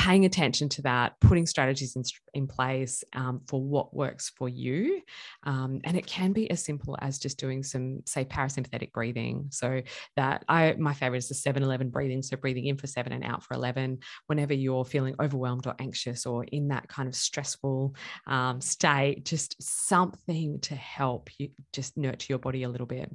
paying 0.03 0.25
attention 0.25 0.69
to 0.69 0.83
that, 0.83 1.13
putting 1.21 1.47
strategies 1.47 1.95
in, 1.95 2.03
in 2.35 2.49
place 2.49 3.05
um, 3.13 3.41
for 3.47 3.63
what 3.63 3.95
works 3.95 4.33
for 4.37 4.49
you. 4.49 5.01
Um, 5.45 5.81
and 5.85 5.97
it 5.97 6.07
can 6.07 6.33
be 6.33 6.51
as 6.51 6.65
simple 6.65 6.99
as 7.01 7.21
just 7.21 7.39
doing 7.39 7.63
some, 7.63 8.01
say, 8.05 8.25
parasympathetic 8.25 8.91
breathing. 8.91 9.47
So 9.51 9.81
that 10.17 10.45
I, 10.49 10.75
my 10.77 10.93
favorite 10.93 11.19
is 11.19 11.29
the 11.29 11.37
7 11.37 11.63
11 11.63 11.91
breathing. 11.91 12.21
So 12.21 12.37
breathing 12.37 12.67
in 12.67 12.79
for 12.79 12.89
seven 12.89 13.13
and 13.13 13.23
out 13.23 13.45
for 13.45 13.55
11, 13.55 14.01
whenever 14.27 14.55
you're 14.55 14.85
feeling 14.85 15.15
overwhelmed 15.21 15.69
or 15.69 15.77
anxious 15.79 16.27
or 16.27 16.43
in 16.47 16.67
that 16.69 16.89
kind 16.89 17.09
of 17.09 17.15
stressful 17.15 17.95
um, 18.27 18.61
state, 18.61 19.25
just 19.25 19.55
something 19.63 20.59
to 20.63 20.75
help 20.75 21.31
you 21.39 21.51
just 21.73 21.97
nurture 21.97 22.27
your 22.29 22.41
body 22.41 22.65
a 22.65 22.69
little 22.69 22.89
bit. 22.89 23.09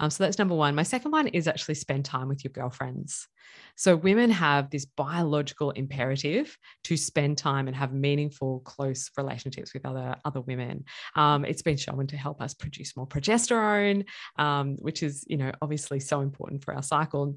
Um, 0.00 0.10
so 0.10 0.24
that's 0.24 0.40
number 0.40 0.56
one. 0.56 0.74
My 0.74 0.82
second 0.82 1.12
one 1.12 1.28
is 1.28 1.46
actually 1.46 1.76
spend 1.76 2.04
time 2.04 2.26
with 2.26 2.42
your 2.42 2.50
girlfriends. 2.50 3.28
So 3.76 3.96
women 3.96 4.30
have 4.30 4.70
this 4.70 4.84
biological 4.84 5.70
imperative 5.72 6.23
to 6.24 6.96
spend 6.96 7.38
time 7.38 7.68
and 7.68 7.76
have 7.76 7.92
meaningful, 7.92 8.60
close 8.60 9.10
relationships 9.16 9.74
with 9.74 9.84
other 9.86 10.16
other 10.24 10.40
women. 10.40 10.84
Um, 11.16 11.44
it's 11.44 11.62
been 11.62 11.76
shown 11.76 12.06
to 12.08 12.16
help 12.16 12.40
us 12.40 12.54
produce 12.54 12.96
more 12.96 13.06
progesterone, 13.06 14.04
um, 14.38 14.76
which 14.80 15.02
is 15.02 15.24
you 15.28 15.36
know 15.36 15.52
obviously 15.62 16.00
so 16.00 16.20
important 16.20 16.64
for 16.64 16.74
our 16.74 16.82
cycle 16.82 17.36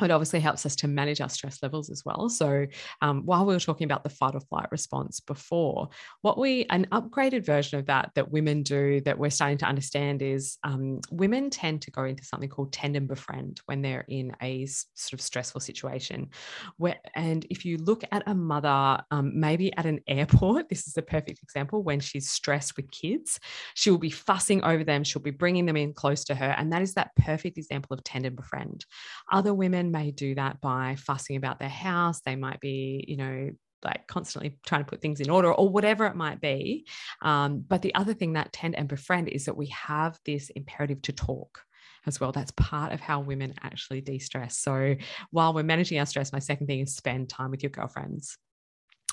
it 0.00 0.10
obviously 0.10 0.40
helps 0.40 0.66
us 0.66 0.76
to 0.76 0.88
manage 0.88 1.20
our 1.20 1.28
stress 1.28 1.62
levels 1.62 1.90
as 1.90 2.04
well. 2.04 2.28
So, 2.28 2.66
um, 3.00 3.22
while 3.24 3.46
we 3.46 3.54
were 3.54 3.60
talking 3.60 3.84
about 3.84 4.02
the 4.02 4.10
fight 4.10 4.34
or 4.34 4.40
flight 4.40 4.66
response 4.70 5.20
before, 5.20 5.88
what 6.22 6.38
we 6.38 6.66
an 6.70 6.86
upgraded 6.92 7.44
version 7.44 7.78
of 7.78 7.86
that 7.86 8.10
that 8.14 8.30
women 8.30 8.62
do 8.62 9.00
that 9.02 9.18
we're 9.18 9.30
starting 9.30 9.58
to 9.58 9.66
understand 9.66 10.22
is 10.22 10.58
um, 10.64 11.00
women 11.10 11.50
tend 11.50 11.82
to 11.82 11.90
go 11.90 12.04
into 12.04 12.24
something 12.24 12.48
called 12.48 12.72
tend 12.72 12.96
and 12.96 13.08
befriend 13.08 13.60
when 13.66 13.82
they're 13.82 14.04
in 14.08 14.34
a 14.42 14.66
sort 14.66 15.14
of 15.14 15.20
stressful 15.20 15.60
situation. 15.60 16.28
Where, 16.76 16.96
and 17.14 17.46
if 17.50 17.64
you 17.64 17.78
look 17.78 18.04
at 18.10 18.22
a 18.26 18.34
mother, 18.34 19.02
um, 19.10 19.38
maybe 19.38 19.74
at 19.76 19.86
an 19.86 20.00
airport, 20.08 20.68
this 20.68 20.86
is 20.86 20.96
a 20.96 21.02
perfect 21.02 21.42
example 21.42 21.82
when 21.82 22.00
she's 22.00 22.30
stressed 22.30 22.76
with 22.76 22.90
kids, 22.90 23.38
she 23.74 23.90
will 23.90 23.98
be 23.98 24.10
fussing 24.10 24.62
over 24.64 24.84
them, 24.84 25.04
she'll 25.04 25.22
be 25.22 25.30
bringing 25.30 25.66
them 25.66 25.76
in 25.76 25.92
close 25.92 26.24
to 26.24 26.34
her, 26.34 26.54
and 26.58 26.72
that 26.72 26.82
is 26.82 26.94
that 26.94 27.14
perfect 27.16 27.58
example 27.58 27.94
of 27.94 28.02
tend 28.04 28.26
and 28.26 28.36
befriend. 28.36 28.84
Other 29.32 29.54
women 29.54 29.90
may 29.94 30.10
do 30.10 30.34
that 30.34 30.60
by 30.60 30.96
fussing 30.96 31.36
about 31.36 31.58
their 31.58 31.68
house. 31.68 32.20
They 32.20 32.36
might 32.36 32.60
be, 32.60 33.04
you 33.08 33.16
know, 33.16 33.50
like 33.82 34.06
constantly 34.06 34.58
trying 34.66 34.82
to 34.82 34.90
put 34.90 35.00
things 35.00 35.20
in 35.20 35.30
order 35.30 35.52
or 35.52 35.68
whatever 35.68 36.06
it 36.06 36.16
might 36.16 36.40
be. 36.40 36.86
Um, 37.22 37.64
but 37.66 37.82
the 37.82 37.94
other 37.94 38.14
thing 38.14 38.32
that 38.34 38.52
tend 38.52 38.74
and 38.74 38.88
befriend 38.88 39.28
is 39.28 39.44
that 39.44 39.56
we 39.56 39.66
have 39.68 40.18
this 40.24 40.50
imperative 40.50 41.00
to 41.02 41.12
talk 41.12 41.60
as 42.06 42.20
well. 42.20 42.32
That's 42.32 42.52
part 42.52 42.92
of 42.92 43.00
how 43.00 43.20
women 43.20 43.54
actually 43.62 44.00
de 44.00 44.18
stress. 44.18 44.58
So 44.58 44.96
while 45.30 45.54
we're 45.54 45.62
managing 45.62 45.98
our 45.98 46.06
stress, 46.06 46.32
my 46.32 46.38
second 46.38 46.66
thing 46.66 46.80
is 46.80 46.96
spend 46.96 47.28
time 47.28 47.50
with 47.50 47.62
your 47.62 47.70
girlfriends. 47.70 48.36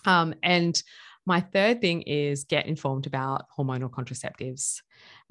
Um, 0.05 0.33
and 0.41 0.81
my 1.25 1.41
third 1.41 1.81
thing 1.81 2.01
is 2.01 2.45
get 2.45 2.65
informed 2.65 3.05
about 3.05 3.45
hormonal 3.55 3.91
contraceptives 3.91 4.81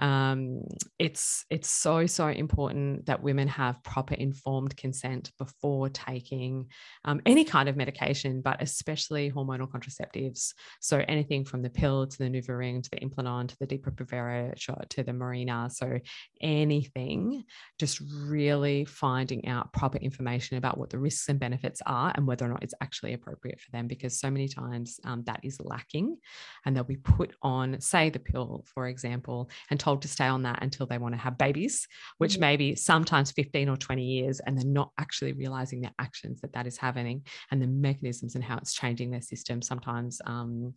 um, 0.01 0.63
it's 0.99 1.45
it's 1.51 1.69
so 1.69 2.07
so 2.07 2.29
important 2.29 3.07
that 3.07 3.23
women 3.23 3.47
have 3.49 3.83
proper 3.83 4.15
informed 4.15 4.77
consent 4.77 5.31
before 5.39 5.89
taking 5.91 6.67
um, 7.05 7.21
any 7.27 7.45
kind 7.45 7.69
of 7.69 7.77
medication, 7.77 8.41
but 8.41 8.61
especially 8.63 9.31
hormonal 9.31 9.71
contraceptives. 9.71 10.55
So 10.81 11.05
anything 11.07 11.45
from 11.45 11.63
the 11.63 11.71
pill 11.71 12.07
to 12.07 12.19
the 12.19 12.25
NuvaRing 12.25 12.83
to 12.83 12.91
the 12.91 13.01
Implanon 13.01 13.49
to 13.49 13.57
the 13.61 13.67
Depo-Provera 13.67 14.59
shot 14.59 14.89
to 14.91 15.03
the 15.03 15.13
Mirena. 15.13 15.71
So 15.71 15.99
anything, 16.41 17.45
just 17.79 18.01
really 18.25 18.87
finding 18.87 19.47
out 19.49 19.73
proper 19.73 19.99
information 19.99 20.57
about 20.57 20.79
what 20.79 20.91
the 20.91 20.99
risks 20.99 21.29
and 21.29 21.39
benefits 21.39 21.83
are 21.87 22.13
and 22.15 22.27
whether 22.27 22.47
or 22.47 22.49
not 22.49 22.63
it's 22.63 22.75
actually 22.81 23.13
appropriate 23.13 23.61
for 23.61 23.71
them. 23.73 23.87
Because 23.87 24.19
so 24.19 24.31
many 24.31 24.49
times 24.49 24.99
um, 25.05 25.23
that 25.25 25.41
is 25.43 25.61
lacking, 25.61 26.17
and 26.65 26.75
they'll 26.75 26.85
be 26.85 26.97
put 26.97 27.35
on, 27.43 27.81
say, 27.81 28.09
the 28.09 28.19
pill, 28.19 28.65
for 28.73 28.89
example, 28.89 29.51
and 29.71 29.79
told 29.79 29.90
told 29.91 30.03
to 30.03 30.09
stay 30.09 30.27
on 30.27 30.43
that 30.43 30.63
until 30.63 30.87
they 30.87 30.99
want 30.99 31.15
to 31.15 31.21
have 31.21 31.37
babies, 31.37 31.89
which 32.19 32.33
mm-hmm. 32.35 32.41
may 32.41 32.57
be 32.57 32.75
sometimes 32.77 33.33
15 33.33 33.69
or 33.69 33.77
20 33.77 34.03
years, 34.03 34.41
and 34.41 34.57
they're 34.57 34.65
not 34.65 34.93
actually 34.99 35.33
realizing 35.33 35.81
the 35.81 35.91
actions 35.99 36.41
that 36.41 36.53
that 36.53 36.67
is 36.67 36.77
having 36.77 37.25
and 37.51 37.61
the 37.61 37.67
mechanisms 37.67 38.37
and 38.37 38.45
how 38.45 38.57
it's 38.57 38.73
changing 38.73 39.11
their 39.11 39.23
system. 39.23 39.61
Sometimes, 39.61 40.21
um, 40.27 40.73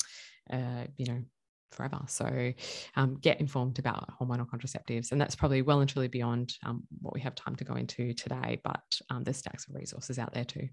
uh, 0.52 0.86
you 0.98 1.06
know, 1.06 1.22
forever. 1.72 2.00
So 2.08 2.54
um, 2.96 3.18
get 3.20 3.40
informed 3.40 3.80
about 3.80 4.10
hormonal 4.20 4.48
contraceptives. 4.48 5.12
And 5.12 5.20
that's 5.20 5.36
probably 5.36 5.62
well 5.62 5.82
and 5.82 5.90
truly 5.90 6.08
beyond 6.08 6.54
um, 6.64 6.84
what 7.02 7.14
we 7.14 7.22
have 7.22 7.36
time 7.36 7.56
to 7.58 7.64
go 7.64 7.76
into 7.76 8.14
today, 8.14 8.62
but 8.64 8.84
um, 9.10 9.24
there's 9.24 9.38
stacks 9.38 9.68
of 9.68 9.76
resources 9.76 10.20
out 10.20 10.34
there 10.34 10.46
too. 10.46 10.70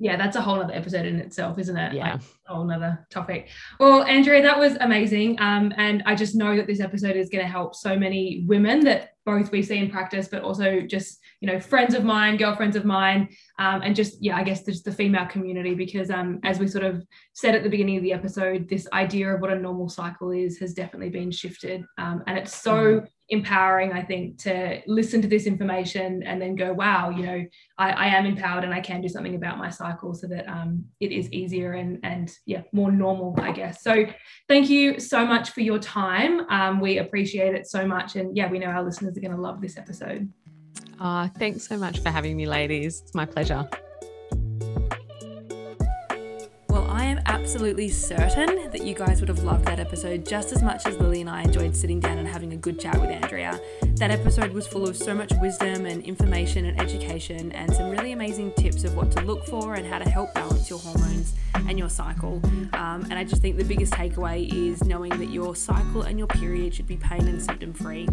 Yeah, 0.00 0.16
that's 0.16 0.36
a 0.36 0.40
whole 0.40 0.60
other 0.60 0.74
episode 0.74 1.06
in 1.06 1.16
itself, 1.16 1.58
isn't 1.58 1.76
it? 1.76 1.92
Yeah. 1.92 2.12
Like 2.12 2.22
a 2.48 2.54
whole 2.54 2.70
other 2.70 3.04
topic. 3.10 3.48
Well, 3.80 4.04
Andrea, 4.04 4.42
that 4.42 4.58
was 4.58 4.76
amazing. 4.76 5.40
Um, 5.40 5.72
and 5.76 6.04
I 6.06 6.14
just 6.14 6.36
know 6.36 6.56
that 6.56 6.68
this 6.68 6.80
episode 6.80 7.16
is 7.16 7.28
going 7.28 7.44
to 7.44 7.50
help 7.50 7.74
so 7.74 7.98
many 7.98 8.44
women 8.46 8.84
that 8.84 9.14
both 9.26 9.50
we 9.50 9.60
see 9.60 9.78
in 9.78 9.90
practice, 9.90 10.28
but 10.28 10.42
also 10.42 10.82
just, 10.82 11.18
you 11.40 11.48
know, 11.48 11.58
friends 11.58 11.94
of 11.94 12.04
mine, 12.04 12.36
girlfriends 12.36 12.76
of 12.76 12.84
mine, 12.84 13.28
um, 13.58 13.82
and 13.82 13.96
just, 13.96 14.22
yeah, 14.22 14.36
I 14.36 14.44
guess 14.44 14.64
just 14.64 14.84
the 14.84 14.92
female 14.92 15.26
community, 15.26 15.74
because 15.74 16.10
um, 16.10 16.38
as 16.44 16.60
we 16.60 16.68
sort 16.68 16.84
of 16.84 17.04
said 17.32 17.56
at 17.56 17.64
the 17.64 17.68
beginning 17.68 17.96
of 17.96 18.04
the 18.04 18.12
episode, 18.12 18.68
this 18.68 18.86
idea 18.92 19.34
of 19.34 19.40
what 19.40 19.50
a 19.50 19.58
normal 19.58 19.88
cycle 19.88 20.30
is 20.30 20.58
has 20.58 20.74
definitely 20.74 21.10
been 21.10 21.32
shifted. 21.32 21.84
Um, 21.98 22.22
and 22.28 22.38
it's 22.38 22.54
so 22.54 22.72
mm-hmm 22.72 23.06
empowering, 23.30 23.92
I 23.92 24.02
think, 24.02 24.38
to 24.38 24.80
listen 24.86 25.20
to 25.22 25.28
this 25.28 25.46
information 25.46 26.22
and 26.22 26.40
then 26.40 26.54
go, 26.54 26.72
wow, 26.72 27.10
you 27.10 27.24
know, 27.24 27.44
I, 27.76 27.90
I 27.90 28.06
am 28.06 28.24
empowered 28.24 28.64
and 28.64 28.72
I 28.72 28.80
can 28.80 29.00
do 29.00 29.08
something 29.08 29.34
about 29.34 29.58
my 29.58 29.68
cycle 29.70 30.14
so 30.14 30.26
that 30.28 30.48
um, 30.48 30.84
it 31.00 31.12
is 31.12 31.30
easier 31.30 31.72
and, 31.72 31.98
and 32.02 32.30
yeah, 32.46 32.62
more 32.72 32.90
normal, 32.90 33.34
I 33.38 33.52
guess. 33.52 33.82
So 33.82 34.06
thank 34.48 34.70
you 34.70 34.98
so 34.98 35.26
much 35.26 35.50
for 35.50 35.60
your 35.60 35.78
time. 35.78 36.40
Um, 36.48 36.80
we 36.80 36.98
appreciate 36.98 37.54
it 37.54 37.66
so 37.66 37.86
much. 37.86 38.16
And 38.16 38.36
yeah, 38.36 38.50
we 38.50 38.58
know 38.58 38.66
our 38.66 38.82
listeners 38.82 39.16
are 39.16 39.20
going 39.20 39.34
to 39.34 39.40
love 39.40 39.60
this 39.60 39.76
episode. 39.76 40.32
Uh, 40.98 41.28
thanks 41.38 41.66
so 41.66 41.76
much 41.76 42.00
for 42.00 42.08
having 42.08 42.36
me, 42.36 42.46
ladies. 42.46 43.02
It's 43.02 43.14
my 43.14 43.26
pleasure. 43.26 43.68
Absolutely 47.48 47.88
certain 47.88 48.70
that 48.70 48.84
you 48.84 48.92
guys 48.92 49.20
would 49.20 49.28
have 49.30 49.42
loved 49.42 49.64
that 49.64 49.80
episode 49.80 50.26
just 50.26 50.52
as 50.52 50.62
much 50.62 50.84
as 50.84 50.98
Lily 50.98 51.22
and 51.22 51.30
I 51.30 51.40
enjoyed 51.40 51.74
sitting 51.74 51.98
down 51.98 52.18
and 52.18 52.28
having 52.28 52.52
a 52.52 52.58
good 52.58 52.78
chat 52.78 53.00
with 53.00 53.08
Andrea. 53.08 53.58
That 53.94 54.10
episode 54.10 54.52
was 54.52 54.66
full 54.66 54.86
of 54.86 54.94
so 54.94 55.14
much 55.14 55.32
wisdom 55.40 55.86
and 55.86 56.04
information 56.04 56.66
and 56.66 56.78
education 56.78 57.50
and 57.52 57.74
some 57.74 57.88
really 57.88 58.12
amazing 58.12 58.52
tips 58.58 58.84
of 58.84 58.94
what 58.94 59.10
to 59.12 59.22
look 59.22 59.46
for 59.46 59.76
and 59.76 59.86
how 59.86 59.98
to 59.98 60.10
help 60.10 60.34
balance 60.34 60.68
your 60.68 60.78
hormones 60.78 61.32
and 61.54 61.78
your 61.78 61.88
cycle. 61.88 62.38
Um, 62.74 63.06
and 63.08 63.14
I 63.14 63.24
just 63.24 63.40
think 63.40 63.56
the 63.56 63.64
biggest 63.64 63.94
takeaway 63.94 64.52
is 64.52 64.84
knowing 64.84 65.18
that 65.18 65.30
your 65.30 65.56
cycle 65.56 66.02
and 66.02 66.18
your 66.18 66.28
period 66.28 66.74
should 66.74 66.86
be 66.86 66.98
pain 66.98 67.26
and 67.28 67.40
symptom 67.40 67.72
free. 67.72 68.06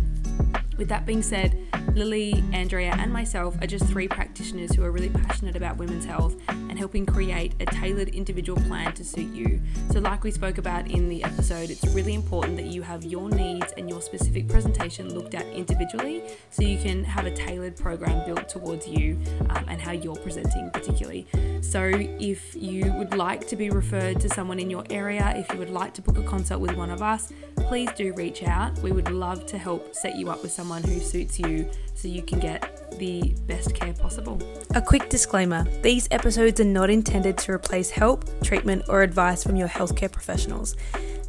With 0.78 0.90
that 0.90 1.06
being 1.06 1.22
said, 1.22 1.58
Lily, 1.94 2.44
Andrea, 2.52 2.94
and 2.98 3.12
myself 3.12 3.56
are 3.62 3.68
just 3.68 3.86
three 3.86 4.08
practitioners 4.08 4.76
who 4.76 4.84
are 4.84 4.92
really 4.92 5.10
passionate 5.10 5.56
about 5.56 5.78
women's 5.78 6.04
health 6.04 6.36
and 6.50 6.78
helping 6.78 7.06
create 7.06 7.54
a 7.62 7.66
tailored 7.66 8.10
individual 8.10 8.62
plan 8.64 8.92
to 8.94 9.04
suit 9.06 9.34
you. 9.34 9.62
So, 9.92 10.00
like 10.00 10.24
we 10.26 10.32
spoke 10.32 10.58
about 10.58 10.90
in 10.92 11.08
the 11.08 11.24
episode, 11.24 11.70
it's 11.70 11.86
really 11.96 12.14
important 12.14 12.58
that 12.58 12.66
you 12.66 12.82
have 12.82 13.06
your 13.06 13.30
needs 13.30 13.72
and 13.78 13.90
your 13.90 14.02
specific 14.02 14.50
presentation 14.50 15.14
looked 15.14 15.36
at 15.36 15.46
individually 15.48 16.24
so 16.50 16.64
you 16.64 16.78
can 16.78 17.06
have 17.06 17.26
a 17.26 17.32
tailored 17.34 17.78
program 17.78 18.26
built 18.26 18.50
towards 18.50 18.88
you 18.88 19.18
um, 19.52 19.64
and 19.70 19.82
how 19.82 19.94
you're 19.94 20.18
presenting, 20.18 20.70
particularly. 20.72 21.26
So, 21.62 21.90
if 21.94 22.54
you 22.56 22.92
would 22.94 23.14
like 23.14 23.48
to 23.48 23.56
be 23.56 23.70
referred 23.70 24.20
to 24.20 24.30
someone 24.30 24.60
in 24.60 24.70
your 24.70 24.84
area, 24.90 25.34
if 25.38 25.50
you 25.54 25.60
would 25.60 25.70
like 25.70 25.94
to 25.94 26.02
book 26.02 26.18
a 26.18 26.24
consult 26.24 26.60
with 26.60 26.76
one 26.76 26.90
of 26.90 27.02
us, 27.02 27.32
please 27.56 27.90
do 27.96 28.14
reach 28.14 28.44
out. 28.44 28.78
We 28.80 28.92
would 28.92 29.12
love 29.12 29.46
to 29.46 29.58
help 29.58 29.96
set 29.96 30.18
you 30.18 30.30
up 30.30 30.44
with 30.44 30.52
someone 30.66 30.82
who 30.82 31.00
suits 31.00 31.38
you 31.38 31.70
so 31.94 32.08
you 32.08 32.24
can 32.24 32.40
get 32.40 32.90
the 32.98 33.36
best 33.46 33.76
care 33.76 33.94
possible. 33.94 34.42
A 34.74 34.82
quick 34.82 35.10
disclaimer 35.10 35.64
these 35.84 36.08
episodes 36.10 36.60
are 36.60 36.64
not 36.64 36.90
intended 36.90 37.38
to 37.40 37.52
replace 37.52 37.92
help, 37.92 38.26
treatment, 38.42 38.82
or 38.90 39.04
advice 39.04 39.44
from 39.44 39.56
your 39.58 39.68
healthcare 39.68 40.12
professionals. 40.12 40.76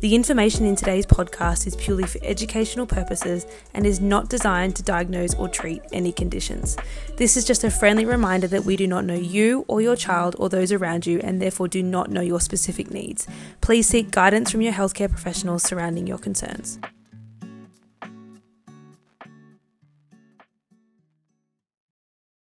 The 0.01 0.15
information 0.15 0.65
in 0.65 0.75
today's 0.75 1.05
podcast 1.05 1.67
is 1.67 1.77
purely 1.77 2.05
for 2.05 2.19
educational 2.23 2.87
purposes 2.87 3.47
and 3.75 3.85
is 3.85 4.01
not 4.01 4.31
designed 4.31 4.75
to 4.77 4.83
diagnose 4.83 5.35
or 5.35 5.51
treat 5.51 5.83
any 5.93 6.13
conditions. 6.13 6.79
This 7.19 7.37
is 7.37 7.45
just 7.45 7.63
a 7.63 7.71
friendly 7.71 8.07
reminder 8.07 8.47
that 8.47 8.65
we 8.65 8.77
do 8.77 8.87
not 8.87 9.05
know 9.05 9.15
you 9.15 9.67
or 9.69 9.83
your 9.83 9.97
child 9.97 10.35
or 10.39 10.49
those 10.49 10.73
around 10.73 11.07
you 11.07 11.21
and 11.21 11.43
therefore 11.43 11.69
do 11.69 11.83
not 11.83 12.11
know 12.11 12.23
your 12.23 12.41
specific 12.41 12.91
needs. 12.91 13.27
Please 13.61 13.87
seek 13.87 14.13
guidance 14.13 14.51
from 14.51 14.63
your 14.63 14.73
healthcare 14.73 15.11
professionals 15.11 15.63
surrounding 15.63 16.07
your 16.07 16.19
concerns. 16.19 16.79